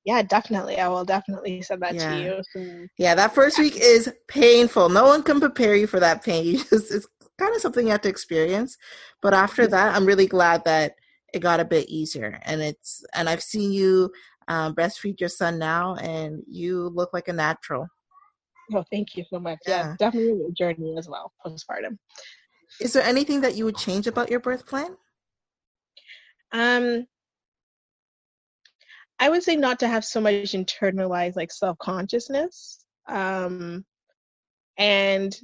Yeah, 0.06 0.22
definitely. 0.22 0.80
I 0.80 0.88
will 0.88 1.06
definitely 1.06 1.62
send 1.62 1.82
that 1.82 1.96
yeah. 1.96 2.10
to 2.10 2.22
you. 2.22 2.44
So. 2.54 2.88
Yeah, 2.98 3.16
that 3.16 3.36
first 3.36 3.60
week 3.60 3.76
is 3.76 4.12
painful. 4.28 4.90
No 4.90 5.06
one 5.06 5.24
can 5.24 5.40
prepare 5.40 5.76
you 5.76 5.88
for 5.88 6.00
that 6.00 6.24
pain. 6.24 6.46
You 6.46 6.58
just, 6.58 6.92
it's 6.92 7.08
kind 7.38 7.56
of 7.56 7.62
something 7.62 7.86
you 7.86 7.92
have 7.92 8.02
to 8.02 8.10
experience. 8.10 8.78
But 9.22 9.34
after 9.34 9.68
that, 9.68 9.96
I'm 9.96 10.06
really 10.06 10.28
glad 10.28 10.64
that 10.66 10.96
it 11.34 11.40
got 11.40 11.60
a 11.60 11.66
bit 11.66 11.90
easier. 11.90 12.40
And 12.44 12.62
it's 12.62 13.04
and 13.14 13.30
I've 13.30 13.44
seen 13.44 13.72
you 13.72 14.12
um, 14.48 14.74
breastfeed 14.74 15.20
your 15.20 15.30
son 15.30 15.60
now, 15.60 15.96
and 15.96 16.44
you 16.48 16.90
look 16.90 17.14
like 17.14 17.28
a 17.28 17.34
natural. 17.34 17.88
Oh, 18.74 18.84
thank 18.92 19.16
you 19.16 19.26
so 19.30 19.40
much. 19.40 19.60
Yeah, 19.66 19.90
yeah 19.90 19.96
definitely 19.98 20.46
a 20.48 20.52
journey 20.52 20.96
as 20.98 21.08
well, 21.10 21.32
postpartum. 21.46 21.98
Is 22.80 22.94
there 22.94 23.04
anything 23.04 23.42
that 23.42 23.56
you 23.56 23.66
would 23.66 23.78
change 23.78 24.08
about 24.08 24.30
your 24.30 24.40
birth 24.40 24.66
plan? 24.66 24.96
Um, 26.52 27.06
I 29.20 29.30
would 29.30 29.44
say 29.44 29.56
not 29.56 29.80
to 29.80 29.88
have 29.88 30.06
so 30.06 30.22
much 30.22 30.34
internalized 30.34 31.36
like 31.36 31.52
self 31.52 31.78
consciousness, 31.78 32.86
um, 33.08 33.86
and 34.78 35.38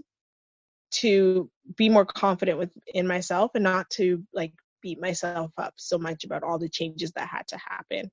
to 0.92 1.50
be 1.76 1.90
more 1.90 2.06
confident 2.06 2.58
within 2.58 3.08
myself 3.08 3.52
and 3.56 3.64
not 3.64 3.90
to 3.90 4.24
like 4.34 4.54
beat 4.82 5.02
myself 5.02 5.52
up 5.58 5.74
so 5.76 5.98
much 5.98 6.24
about 6.24 6.44
all 6.44 6.58
the 6.58 6.70
changes 6.70 7.12
that 7.14 7.28
had 7.28 7.46
to 7.48 7.58
happen. 7.58 8.10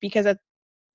Because 0.00 0.26
at 0.26 0.38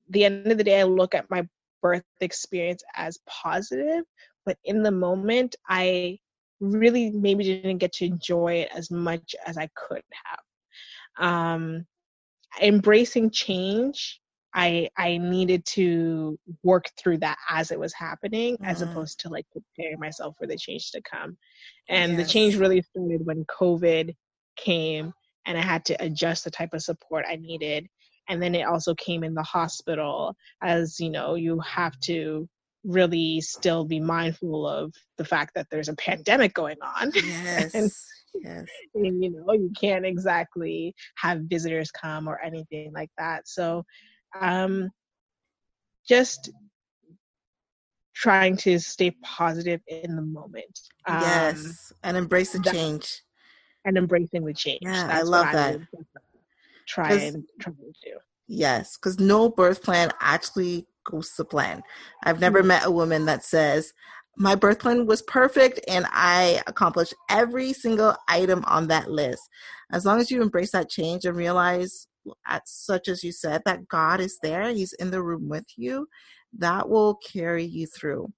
the 0.09 0.25
end 0.25 0.51
of 0.51 0.57
the 0.57 0.63
day, 0.63 0.81
I 0.81 0.83
look 0.83 1.15
at 1.15 1.29
my 1.29 1.47
birth 1.83 2.03
experience 2.21 2.81
as 2.95 3.19
positive, 3.27 4.03
but 4.45 4.57
in 4.65 4.81
the 4.81 4.91
moment, 4.91 5.55
I 5.69 6.17
really 6.59 7.11
maybe 7.11 7.43
didn't 7.43 7.77
get 7.77 7.91
to 7.93 8.05
enjoy 8.05 8.53
it 8.53 8.69
as 8.73 8.89
much 8.89 9.35
as 9.45 9.57
I 9.57 9.69
could 9.75 10.01
have. 10.25 11.27
Um, 11.27 11.85
embracing 12.61 13.29
change, 13.31 14.19
I 14.55 14.89
I 14.97 15.17
needed 15.17 15.65
to 15.73 16.39
work 16.63 16.85
through 16.97 17.17
that 17.19 17.37
as 17.49 17.71
it 17.71 17.79
was 17.79 17.93
happening, 17.93 18.55
mm-hmm. 18.55 18.65
as 18.65 18.81
opposed 18.81 19.19
to 19.21 19.29
like 19.29 19.45
preparing 19.51 19.99
myself 19.99 20.35
for 20.37 20.47
the 20.47 20.57
change 20.57 20.91
to 20.91 21.01
come. 21.01 21.37
And 21.89 22.13
yes. 22.13 22.21
the 22.21 22.31
change 22.31 22.55
really 22.55 22.81
started 22.81 23.25
when 23.25 23.45
COVID 23.45 24.15
came, 24.55 25.13
and 25.45 25.57
I 25.57 25.61
had 25.61 25.85
to 25.85 26.03
adjust 26.03 26.45
the 26.45 26.51
type 26.51 26.73
of 26.73 26.81
support 26.81 27.25
I 27.27 27.35
needed 27.35 27.87
and 28.29 28.41
then 28.41 28.55
it 28.55 28.63
also 28.63 28.95
came 28.95 29.23
in 29.23 29.33
the 29.33 29.43
hospital 29.43 30.35
as 30.61 30.99
you 30.99 31.09
know 31.09 31.35
you 31.35 31.59
have 31.59 31.97
to 31.99 32.47
really 32.83 33.39
still 33.39 33.85
be 33.85 33.99
mindful 33.99 34.67
of 34.67 34.93
the 35.17 35.25
fact 35.25 35.51
that 35.55 35.67
there's 35.71 35.89
a 35.89 35.95
pandemic 35.95 36.53
going 36.53 36.77
on. 36.81 37.11
Yes 37.23 37.71
and, 37.73 37.91
yes 38.35 38.67
and, 38.95 39.23
you 39.23 39.29
know 39.31 39.53
you 39.53 39.71
can't 39.79 40.05
exactly 40.05 40.93
have 41.15 41.41
visitors 41.43 41.91
come 41.91 42.27
or 42.27 42.39
anything 42.41 42.91
like 42.93 43.11
that. 43.17 43.47
So 43.47 43.83
um 44.39 44.89
just 46.07 46.51
trying 48.15 48.57
to 48.57 48.79
stay 48.79 49.11
positive 49.23 49.81
in 49.87 50.15
the 50.15 50.21
moment 50.21 50.79
um, 51.07 51.21
yes 51.21 51.93
and 52.03 52.17
embrace 52.17 52.51
the 52.51 52.59
change. 52.59 53.21
and 53.85 53.97
embracing 53.97 54.45
the 54.45 54.53
change. 54.53 54.79
Yeah, 54.81 55.07
I 55.09 55.21
love 55.21 55.47
that. 55.51 55.79
would 55.79 55.87
try 56.87 57.13
and 57.13 57.43
try 57.59 57.71
to 57.73 57.93
do 58.03 58.17
Yes, 58.47 58.97
because 58.97 59.19
no 59.19 59.49
birth 59.49 59.81
plan 59.83 60.11
actually 60.19 60.85
goes 61.05 61.31
to 61.35 61.45
plan. 61.45 61.81
I've 62.23 62.39
never 62.41 62.61
Mm. 62.61 62.67
met 62.67 62.85
a 62.85 62.91
woman 62.91 63.25
that 63.25 63.43
says, 63.43 63.93
My 64.35 64.55
birth 64.55 64.79
plan 64.79 65.05
was 65.05 65.21
perfect 65.21 65.79
and 65.87 66.05
I 66.11 66.61
accomplished 66.67 67.13
every 67.29 67.71
single 67.71 68.15
item 68.27 68.63
on 68.67 68.87
that 68.87 69.09
list. 69.09 69.47
As 69.91 70.05
long 70.05 70.19
as 70.19 70.31
you 70.31 70.41
embrace 70.41 70.71
that 70.71 70.89
change 70.89 71.25
and 71.25 71.37
realize, 71.37 72.07
at 72.47 72.67
such 72.67 73.07
as 73.07 73.23
you 73.23 73.31
said, 73.31 73.61
that 73.65 73.87
God 73.87 74.19
is 74.19 74.39
there, 74.41 74.69
He's 74.73 74.93
in 74.93 75.11
the 75.11 75.21
room 75.21 75.49
with 75.49 75.65
you, 75.77 76.07
that 76.57 76.89
will 76.89 77.15
carry 77.15 77.63
you 77.63 77.87
through. 77.87 78.33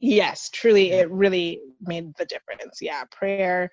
yes 0.00 0.48
truly 0.50 0.92
it 0.92 1.10
really 1.10 1.60
made 1.80 2.06
the 2.18 2.24
difference 2.26 2.78
yeah 2.80 3.02
prayer 3.10 3.68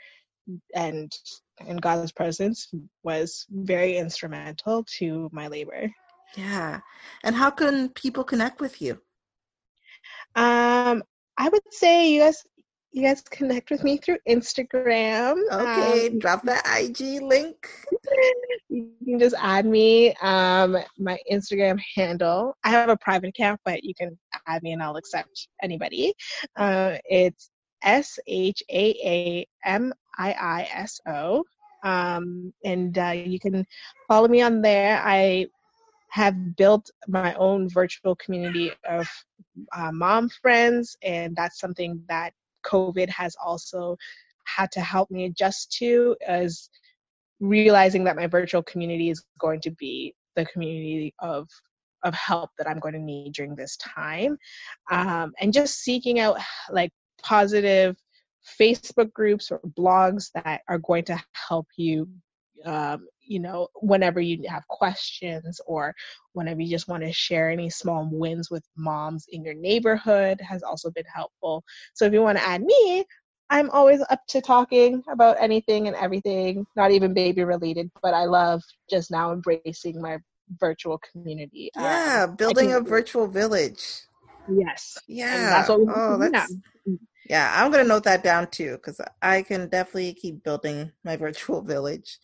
and 0.75 1.11
and 1.59 1.81
god's 1.81 2.11
presence 2.11 2.69
was 3.03 3.45
very 3.49 3.97
instrumental 3.97 4.83
to 4.97 5.29
my 5.31 5.47
labor 5.47 5.89
Yeah. 6.37 6.81
And 7.23 7.35
how 7.35 7.49
can 7.51 7.89
people 7.89 8.23
connect 8.23 8.59
with 8.61 8.81
you? 8.81 8.99
um 10.35 11.01
i 11.37 11.47
would 11.49 11.61
say 11.71 12.11
you 12.11 12.19
guys 12.21 12.43
you 12.91 13.03
guys 13.03 13.21
connect 13.21 13.69
with 13.71 13.83
me 13.83 13.97
through 13.97 14.17
instagram 14.27 15.35
Okay, 15.51 16.09
Um, 16.09 16.19
drop 16.19 16.43
the 16.43 16.57
IG 16.79 17.21
link. 17.21 17.57
you 18.69 18.91
can 19.05 19.19
just 19.19 19.35
add 19.39 19.65
me 19.65 20.13
um 20.21 20.77
my 20.97 21.17
instagram 21.31 21.79
handle 21.95 22.55
i 22.63 22.69
have 22.69 22.89
a 22.89 22.97
private 22.97 23.29
account 23.29 23.59
but 23.63 23.83
you 23.83 23.93
can 23.95 24.17
add 24.47 24.61
me 24.63 24.71
and 24.73 24.81
i'll 24.83 24.97
accept 24.97 25.47
anybody 25.61 26.13
uh 26.57 26.97
it's 27.05 27.49
s-h-a-a-m-i-i-s-o 27.85 29.45
um 31.83 32.53
and 32.63 32.97
uh, 32.97 33.11
you 33.11 33.39
can 33.39 33.65
follow 34.07 34.27
me 34.27 34.41
on 34.41 34.61
there. 34.61 35.01
I 35.05 35.45
have 36.09 36.55
built 36.55 36.89
my 37.07 37.33
own 37.35 37.69
virtual 37.69 38.15
community 38.15 38.71
of 38.89 39.07
uh, 39.75 39.91
mom 39.91 40.29
friends 40.29 40.97
and 41.03 41.35
that's 41.35 41.59
something 41.59 42.01
that 42.07 42.31
covid 42.65 43.09
has 43.09 43.35
also 43.43 43.97
had 44.45 44.71
to 44.71 44.81
help 44.81 45.11
me 45.11 45.25
adjust 45.25 45.71
to 45.73 46.15
as 46.25 46.69
realizing 47.39 48.03
that 48.03 48.15
my 48.15 48.27
virtual 48.27 48.63
community 48.63 49.09
is 49.09 49.23
going 49.39 49.59
to 49.61 49.71
be 49.71 50.15
the 50.35 50.45
community 50.45 51.13
of 51.19 51.47
of 52.03 52.13
help 52.13 52.51
that 52.57 52.67
I'm 52.67 52.79
going 52.79 52.93
to 52.93 52.99
need 52.99 53.33
during 53.33 53.55
this 53.55 53.75
time, 53.77 54.37
um, 54.91 55.33
and 55.39 55.51
just 55.51 55.79
seeking 55.79 56.19
out 56.19 56.37
like 56.69 56.91
positive 57.21 57.95
Facebook 58.59 59.11
groups 59.13 59.51
or 59.51 59.59
blogs 59.77 60.31
that 60.33 60.61
are 60.67 60.79
going 60.79 61.03
to 61.05 61.21
help 61.33 61.67
you. 61.77 62.07
Um, 62.63 63.07
you 63.21 63.39
know, 63.39 63.67
whenever 63.75 64.21
you 64.21 64.47
have 64.47 64.67
questions 64.67 65.59
or 65.65 65.93
whenever 66.33 66.61
you 66.61 66.69
just 66.69 66.87
want 66.87 67.03
to 67.03 67.11
share 67.11 67.49
any 67.49 67.69
small 67.69 68.07
wins 68.11 68.49
with 68.49 68.63
moms 68.77 69.25
in 69.29 69.43
your 69.43 69.53
neighborhood 69.55 70.39
has 70.41 70.63
also 70.63 70.89
been 70.91 71.05
helpful. 71.13 71.63
So 71.93 72.05
if 72.05 72.13
you 72.13 72.21
want 72.21 72.37
to 72.37 72.47
add 72.47 72.61
me, 72.63 73.03
I'm 73.49 73.69
always 73.71 74.01
up 74.09 74.21
to 74.29 74.41
talking 74.41 75.03
about 75.09 75.37
anything 75.39 75.87
and 75.87 75.95
everything, 75.95 76.65
not 76.75 76.91
even 76.91 77.13
baby 77.13 77.43
related, 77.43 77.91
but 78.01 78.13
I 78.13 78.25
love 78.25 78.63
just 78.89 79.11
now 79.11 79.31
embracing 79.31 80.01
my 80.01 80.17
virtual 80.59 80.99
community. 81.11 81.71
Um, 81.75 81.83
Yeah, 81.83 82.27
building 82.27 82.73
a 82.73 82.81
virtual 82.81 83.27
village. 83.27 84.01
Yes. 84.49 84.97
Yeah. 85.07 85.35
And 85.35 85.45
that's 85.45 85.69
what 85.69 85.79
we 85.79 85.87
oh, 85.89 86.17
do 86.17 86.29
now. 86.29 86.39
that's 86.39 86.53
mm-hmm. 86.53 86.95
yeah. 87.29 87.53
I'm 87.55 87.71
gonna 87.71 87.83
note 87.83 88.03
that 88.03 88.23
down 88.23 88.49
too 88.49 88.73
because 88.73 88.99
I 89.21 89.41
can 89.41 89.69
definitely 89.69 90.13
keep 90.13 90.43
building 90.43 90.91
my 91.03 91.15
virtual 91.15 91.61
village. 91.61 92.17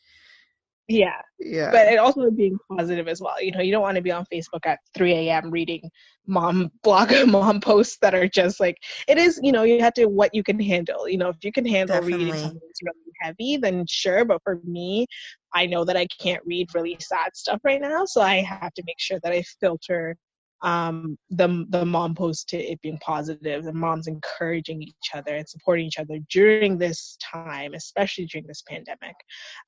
Yeah. 0.87 1.21
Yeah. 1.39 1.71
But 1.71 1.87
it 1.87 1.97
also 1.97 2.29
being 2.31 2.57
positive 2.69 3.07
as 3.07 3.21
well. 3.21 3.41
You 3.41 3.51
know, 3.51 3.61
you 3.61 3.71
don't 3.71 3.81
want 3.81 3.95
to 3.95 4.01
be 4.01 4.11
on 4.11 4.25
Facebook 4.31 4.65
at 4.65 4.79
3 4.97 5.13
a.m. 5.13 5.49
reading 5.49 5.89
mom 6.27 6.69
blog 6.83 7.13
mom 7.27 7.61
posts 7.61 7.97
that 8.01 8.13
are 8.13 8.27
just 8.27 8.59
like 8.59 8.77
it 9.07 9.17
is, 9.17 9.39
you 9.41 9.51
know, 9.51 9.63
you 9.63 9.79
have 9.79 9.93
to 9.93 10.07
what 10.07 10.35
you 10.35 10.43
can 10.43 10.59
handle. 10.59 11.07
You 11.07 11.17
know, 11.17 11.29
if 11.29 11.37
you 11.43 11.51
can 11.51 11.65
handle 11.65 12.01
reading 12.01 12.33
something 12.33 12.59
that's 12.61 12.81
really 12.83 13.13
heavy, 13.21 13.57
then 13.57 13.85
sure. 13.87 14.25
But 14.25 14.41
for 14.43 14.59
me, 14.65 15.07
I 15.53 15.65
know 15.65 15.85
that 15.85 15.97
I 15.97 16.07
can't 16.19 16.43
read 16.45 16.67
really 16.75 16.97
sad 16.99 17.35
stuff 17.35 17.61
right 17.63 17.81
now. 17.81 18.05
So 18.05 18.21
I 18.21 18.41
have 18.41 18.73
to 18.73 18.83
make 18.85 18.99
sure 18.99 19.19
that 19.23 19.31
I 19.31 19.43
filter 19.59 20.17
um 20.63 21.17
the 21.29 21.65
the 21.69 21.85
mom 21.85 22.13
post 22.13 22.49
to 22.49 22.57
it 22.57 22.81
being 22.81 22.99
positive 22.99 23.65
and 23.65 23.75
moms 23.75 24.07
encouraging 24.07 24.81
each 24.81 25.11
other 25.13 25.35
and 25.35 25.49
supporting 25.49 25.85
each 25.85 25.99
other 25.99 26.19
during 26.29 26.77
this 26.77 27.17
time 27.21 27.73
especially 27.73 28.25
during 28.25 28.47
this 28.47 28.63
pandemic. 28.67 29.15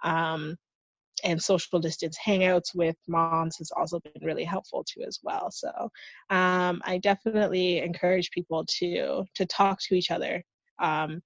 Um 0.03 0.55
and 1.23 1.41
social 1.41 1.79
distance 1.79 2.17
hangouts 2.25 2.75
with 2.75 2.95
moms 3.07 3.57
has 3.57 3.71
also 3.71 3.99
been 3.99 4.23
really 4.23 4.43
helpful 4.43 4.83
too 4.83 5.03
as 5.07 5.19
well. 5.23 5.49
So 5.51 5.71
um, 6.29 6.81
i 6.85 6.97
definitely 7.01 7.79
encourage 7.79 8.31
people 8.31 8.65
to 8.79 9.23
to 9.35 9.45
talk 9.45 9.79
to 9.83 9.95
each 9.95 10.11
other 10.11 10.43
um, 10.79 11.21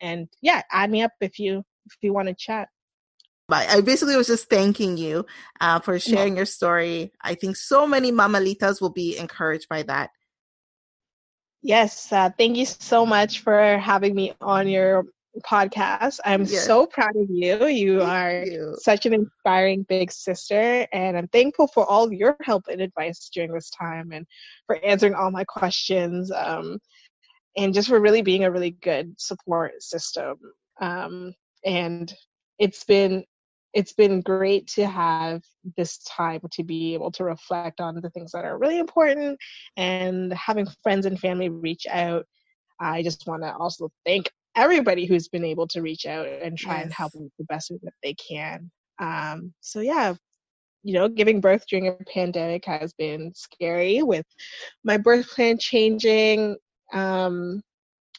and 0.00 0.28
yeah 0.40 0.62
add 0.70 0.90
me 0.90 1.02
up 1.02 1.12
if 1.20 1.38
you 1.38 1.62
if 1.86 1.96
you 2.02 2.12
want 2.12 2.28
to 2.28 2.34
chat 2.34 2.68
I 3.48 3.80
basically 3.82 4.16
was 4.16 4.28
just 4.28 4.48
thanking 4.48 4.96
you 4.96 5.26
uh, 5.60 5.80
for 5.80 5.98
sharing 5.98 6.36
your 6.36 6.46
story. 6.46 7.12
I 7.20 7.34
think 7.34 7.56
so 7.56 7.86
many 7.86 8.10
mamalitas 8.10 8.80
will 8.80 8.90
be 8.90 9.18
encouraged 9.18 9.68
by 9.68 9.82
that. 9.84 10.10
yes 11.62 12.12
uh, 12.12 12.30
thank 12.38 12.56
you 12.56 12.66
so 12.66 13.06
much 13.06 13.40
for 13.40 13.78
having 13.78 14.14
me 14.14 14.32
on 14.40 14.68
your 14.68 15.04
podcast 15.44 16.18
i'm 16.24 16.44
Yes. 16.44 16.66
so 16.66 16.86
proud 16.86 17.16
of 17.16 17.26
you 17.30 17.66
you 17.66 18.00
Thank 18.00 18.10
are 18.10 18.44
you. 18.44 18.76
such 18.80 19.06
an 19.06 19.14
inspiring 19.14 19.82
big 19.88 20.12
sister 20.12 20.86
and 20.92 21.16
i'm 21.16 21.28
thankful 21.28 21.66
for 21.68 21.86
all 21.86 22.12
your 22.12 22.36
help 22.42 22.64
and 22.70 22.80
advice 22.80 23.30
during 23.32 23.52
this 23.52 23.70
time 23.70 24.12
and 24.12 24.26
for 24.66 24.76
answering 24.84 25.14
all 25.14 25.30
my 25.30 25.44
questions 25.44 26.30
um, 26.32 26.78
and 27.56 27.72
just 27.72 27.88
for 27.88 27.98
really 28.00 28.22
being 28.22 28.44
a 28.44 28.50
really 28.50 28.72
good 28.72 29.14
support 29.18 29.82
system 29.82 30.36
um, 30.80 31.32
and 31.64 32.14
it's 32.58 32.84
been 32.84 33.24
it's 33.74 33.92
been 33.92 34.20
great 34.20 34.66
to 34.68 34.86
have 34.86 35.42
this 35.76 35.98
time 36.04 36.40
to 36.52 36.62
be 36.62 36.94
able 36.94 37.10
to 37.12 37.24
reflect 37.24 37.80
on 37.80 38.00
the 38.00 38.10
things 38.10 38.32
that 38.32 38.44
are 38.44 38.58
really 38.58 38.78
important 38.78 39.38
and 39.76 40.32
having 40.32 40.66
friends 40.82 41.06
and 41.06 41.18
family 41.18 41.48
reach 41.48 41.86
out. 41.90 42.26
I 42.80 43.02
just 43.02 43.26
want 43.26 43.42
to 43.42 43.54
also 43.54 43.90
thank 44.04 44.30
everybody 44.54 45.06
who's 45.06 45.28
been 45.28 45.44
able 45.44 45.66
to 45.68 45.80
reach 45.80 46.04
out 46.04 46.26
and 46.26 46.58
try 46.58 46.80
and 46.80 46.92
help 46.92 47.12
them 47.12 47.30
the 47.38 47.44
best 47.44 47.70
way 47.70 47.78
that 47.82 47.94
they 48.02 48.14
can. 48.14 48.70
Um, 48.98 49.54
so 49.60 49.80
yeah 49.80 50.14
you 50.82 50.94
know 50.94 51.08
giving 51.08 51.40
birth 51.40 51.64
during 51.68 51.88
a 51.88 51.92
pandemic 52.12 52.64
has 52.64 52.92
been 52.92 53.32
scary 53.34 54.02
with 54.02 54.26
my 54.84 54.96
birth 54.96 55.28
plan 55.28 55.58
changing. 55.58 56.56
Um, 56.92 57.62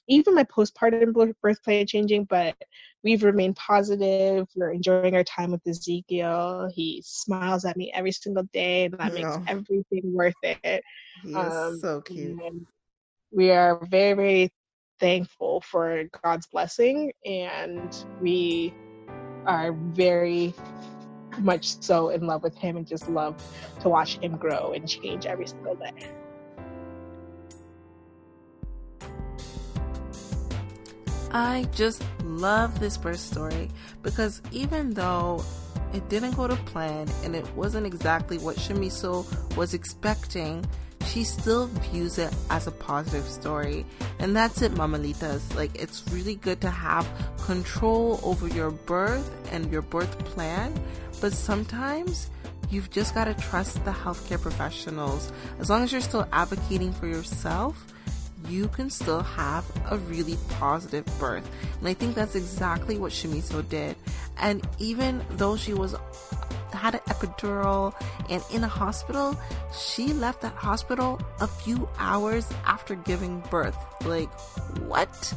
even 0.07 0.35
my 0.35 0.43
postpartum 0.43 1.13
birth 1.41 1.63
plan 1.63 1.87
changing 1.87 2.25
but 2.25 2.55
we've 3.03 3.23
remained 3.23 3.55
positive 3.55 4.47
we're 4.55 4.71
enjoying 4.71 5.15
our 5.15 5.23
time 5.23 5.51
with 5.51 5.65
ezekiel 5.67 6.69
he 6.73 7.01
smiles 7.05 7.65
at 7.65 7.77
me 7.77 7.91
every 7.93 8.11
single 8.11 8.43
day 8.53 8.85
and 8.85 8.93
that 8.99 9.13
makes 9.13 9.37
everything 9.47 10.01
worth 10.13 10.33
it 10.43 10.83
He 11.23 11.35
um, 11.35 11.79
so 11.79 12.01
cute. 12.01 12.37
we 13.31 13.51
are 13.51 13.79
very, 13.89 14.13
very 14.13 14.53
thankful 14.99 15.61
for 15.61 16.03
God's 16.23 16.47
blessing, 16.47 17.11
and 17.25 18.05
we 18.21 18.73
are 19.47 19.73
very 19.73 20.53
much 21.39 21.81
so 21.81 22.09
in 22.09 22.27
love 22.27 22.43
with 22.43 22.55
Him 22.57 22.77
and 22.77 22.87
just 22.87 23.09
love 23.09 23.43
to 23.81 23.89
watch 23.89 24.17
Him 24.19 24.37
grow 24.37 24.73
and 24.73 24.87
change 24.87 25.25
every 25.25 25.47
single 25.47 25.75
day. 25.75 26.22
I 31.33 31.67
just 31.71 32.03
love 32.23 32.79
this 32.79 32.95
birth 32.97 33.19
story 33.19 33.69
because 34.03 34.41
even 34.51 34.93
though 34.93 35.43
it 35.93 36.07
didn't 36.07 36.35
go 36.35 36.47
to 36.47 36.55
plan 36.55 37.07
and 37.23 37.35
it 37.35 37.47
wasn't 37.55 37.87
exactly 37.87 38.37
what 38.37 38.55
Shimiso 38.57 39.25
was 39.57 39.73
expecting, 39.73 40.65
she 41.07 41.23
still 41.23 41.67
views 41.67 42.17
it 42.17 42.33
as 42.49 42.67
a 42.67 42.71
positive 42.71 43.25
story. 43.25 43.85
And 44.19 44.35
that's 44.35 44.61
it, 44.61 44.73
Mamalitas. 44.73 45.55
Like, 45.55 45.75
it's 45.75 46.03
really 46.11 46.35
good 46.35 46.61
to 46.61 46.69
have 46.69 47.07
control 47.43 48.19
over 48.23 48.47
your 48.47 48.71
birth 48.71 49.29
and 49.51 49.71
your 49.71 49.81
birth 49.81 50.17
plan, 50.25 50.73
but 51.19 51.33
sometimes 51.33 52.29
You've 52.73 52.89
just 52.89 53.13
got 53.13 53.25
to 53.25 53.35
trust 53.35 53.85
the 53.85 53.91
healthcare 53.91 54.41
professionals. 54.41 55.31
As 55.59 55.69
long 55.69 55.83
as 55.83 55.91
you're 55.91 56.01
still 56.01 56.27
advocating 56.31 56.91
for 56.91 57.05
yourself, 57.05 57.92
you 58.47 58.67
can 58.67 58.89
still 58.89 59.21
have 59.21 59.65
a 59.89 59.97
really 59.97 60.37
positive 60.49 61.05
birth. 61.19 61.49
And 61.79 61.87
I 61.87 61.93
think 61.93 62.15
that's 62.15 62.35
exactly 62.35 62.97
what 62.97 63.11
Shimiso 63.11 63.67
did. 63.67 63.95
And 64.37 64.67
even 64.79 65.23
though 65.31 65.55
she 65.55 65.73
was 65.73 65.95
had 66.73 66.95
an 66.95 67.01
epidural 67.01 67.93
and 68.29 68.43
in 68.51 68.63
a 68.63 68.67
hospital, 68.67 69.37
she 69.73 70.07
left 70.13 70.41
that 70.41 70.53
hospital 70.53 71.21
a 71.39 71.47
few 71.47 71.87
hours 71.97 72.49
after 72.65 72.95
giving 72.95 73.39
birth. 73.49 73.77
Like, 74.05 74.31
what? 74.81 75.33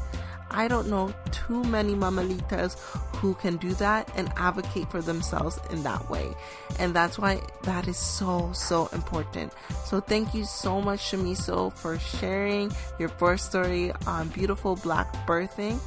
I 0.51 0.68
don't 0.68 0.88
know 0.88 1.12
too 1.32 1.64
many 1.64 1.94
mamalitas 1.94 2.78
who 3.16 3.34
can 3.34 3.57
do 3.57 3.72
that 3.74 4.11
and 4.16 4.32
advocate 4.36 4.90
for 4.90 5.03
themselves 5.03 5.59
in 5.70 5.82
that 5.82 6.09
way. 6.09 6.34
And 6.78 6.94
that's 6.94 7.18
why 7.18 7.40
that 7.62 7.88
is 7.88 7.97
so, 7.97 8.51
so 8.53 8.88
important. 8.92 9.53
So 9.84 10.01
thank 10.01 10.34
you 10.34 10.44
so 10.44 10.80
much, 10.80 11.01
Shimiso, 11.01 11.72
for 11.72 11.99
sharing 11.99 12.72
your 12.99 13.09
birth 13.11 13.40
story 13.40 13.92
on 14.07 14.28
Beautiful 14.28 14.76
Black 14.76 15.12
Birthing. 15.26 15.78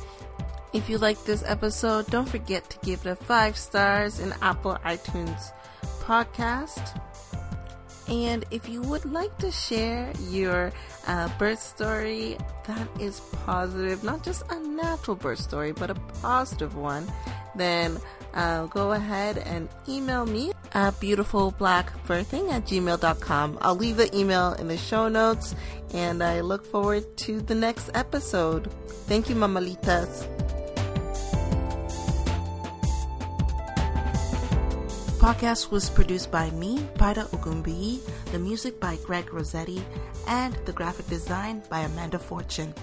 If 0.73 0.89
you 0.89 0.97
like 0.97 1.23
this 1.23 1.43
episode, 1.45 2.07
don't 2.07 2.29
forget 2.29 2.69
to 2.69 2.77
give 2.85 3.05
it 3.05 3.09
a 3.09 3.15
five 3.15 3.57
stars 3.57 4.19
in 4.19 4.33
Apple 4.41 4.77
iTunes 4.85 5.51
podcast. 6.01 7.01
And 8.09 8.43
if 8.49 8.67
you 8.67 8.81
would 8.81 9.05
like 9.05 9.37
to 9.37 9.51
share 9.51 10.11
your 10.29 10.71
uh, 11.07 11.29
birth 11.37 11.61
story 11.61 12.37
that 12.65 12.87
is 12.99 13.19
positive, 13.45 14.03
not 14.03 14.23
just 14.23 14.43
a 14.49 14.59
natural 14.59 15.15
birth 15.15 15.39
story, 15.39 15.71
but 15.71 15.91
a 15.91 15.95
positive 16.21 16.75
one, 16.75 17.05
then 17.55 17.99
uh, 18.33 18.65
go 18.67 18.93
ahead 18.93 19.37
and 19.37 19.69
email 19.87 20.25
me 20.25 20.51
at 20.73 20.93
beautifulblackbirthing 20.95 22.51
at 22.51 22.65
gmail.com. 22.65 23.57
I'll 23.61 23.75
leave 23.75 23.97
the 23.97 24.15
email 24.15 24.53
in 24.53 24.67
the 24.67 24.77
show 24.77 25.07
notes, 25.07 25.55
and 25.93 26.23
I 26.23 26.41
look 26.41 26.65
forward 26.65 27.17
to 27.17 27.41
the 27.41 27.55
next 27.55 27.91
episode. 27.93 28.71
Thank 29.07 29.29
you, 29.29 29.35
mamalitas. 29.35 30.25
Podcast 35.19 35.69
was 35.69 35.89
produced 35.89 36.31
by 36.31 36.49
me, 36.51 36.79
Paida 36.95 37.27
Ogumbi, 37.35 37.99
the 38.31 38.39
music 38.39 38.79
by 38.79 38.95
Greg 39.03 39.33
Rossetti, 39.33 39.83
and 40.27 40.55
the 40.65 40.71
graphic 40.71 41.07
design 41.07 41.61
by 41.69 41.81
Amanda 41.81 42.17
Fortune. 42.17 42.73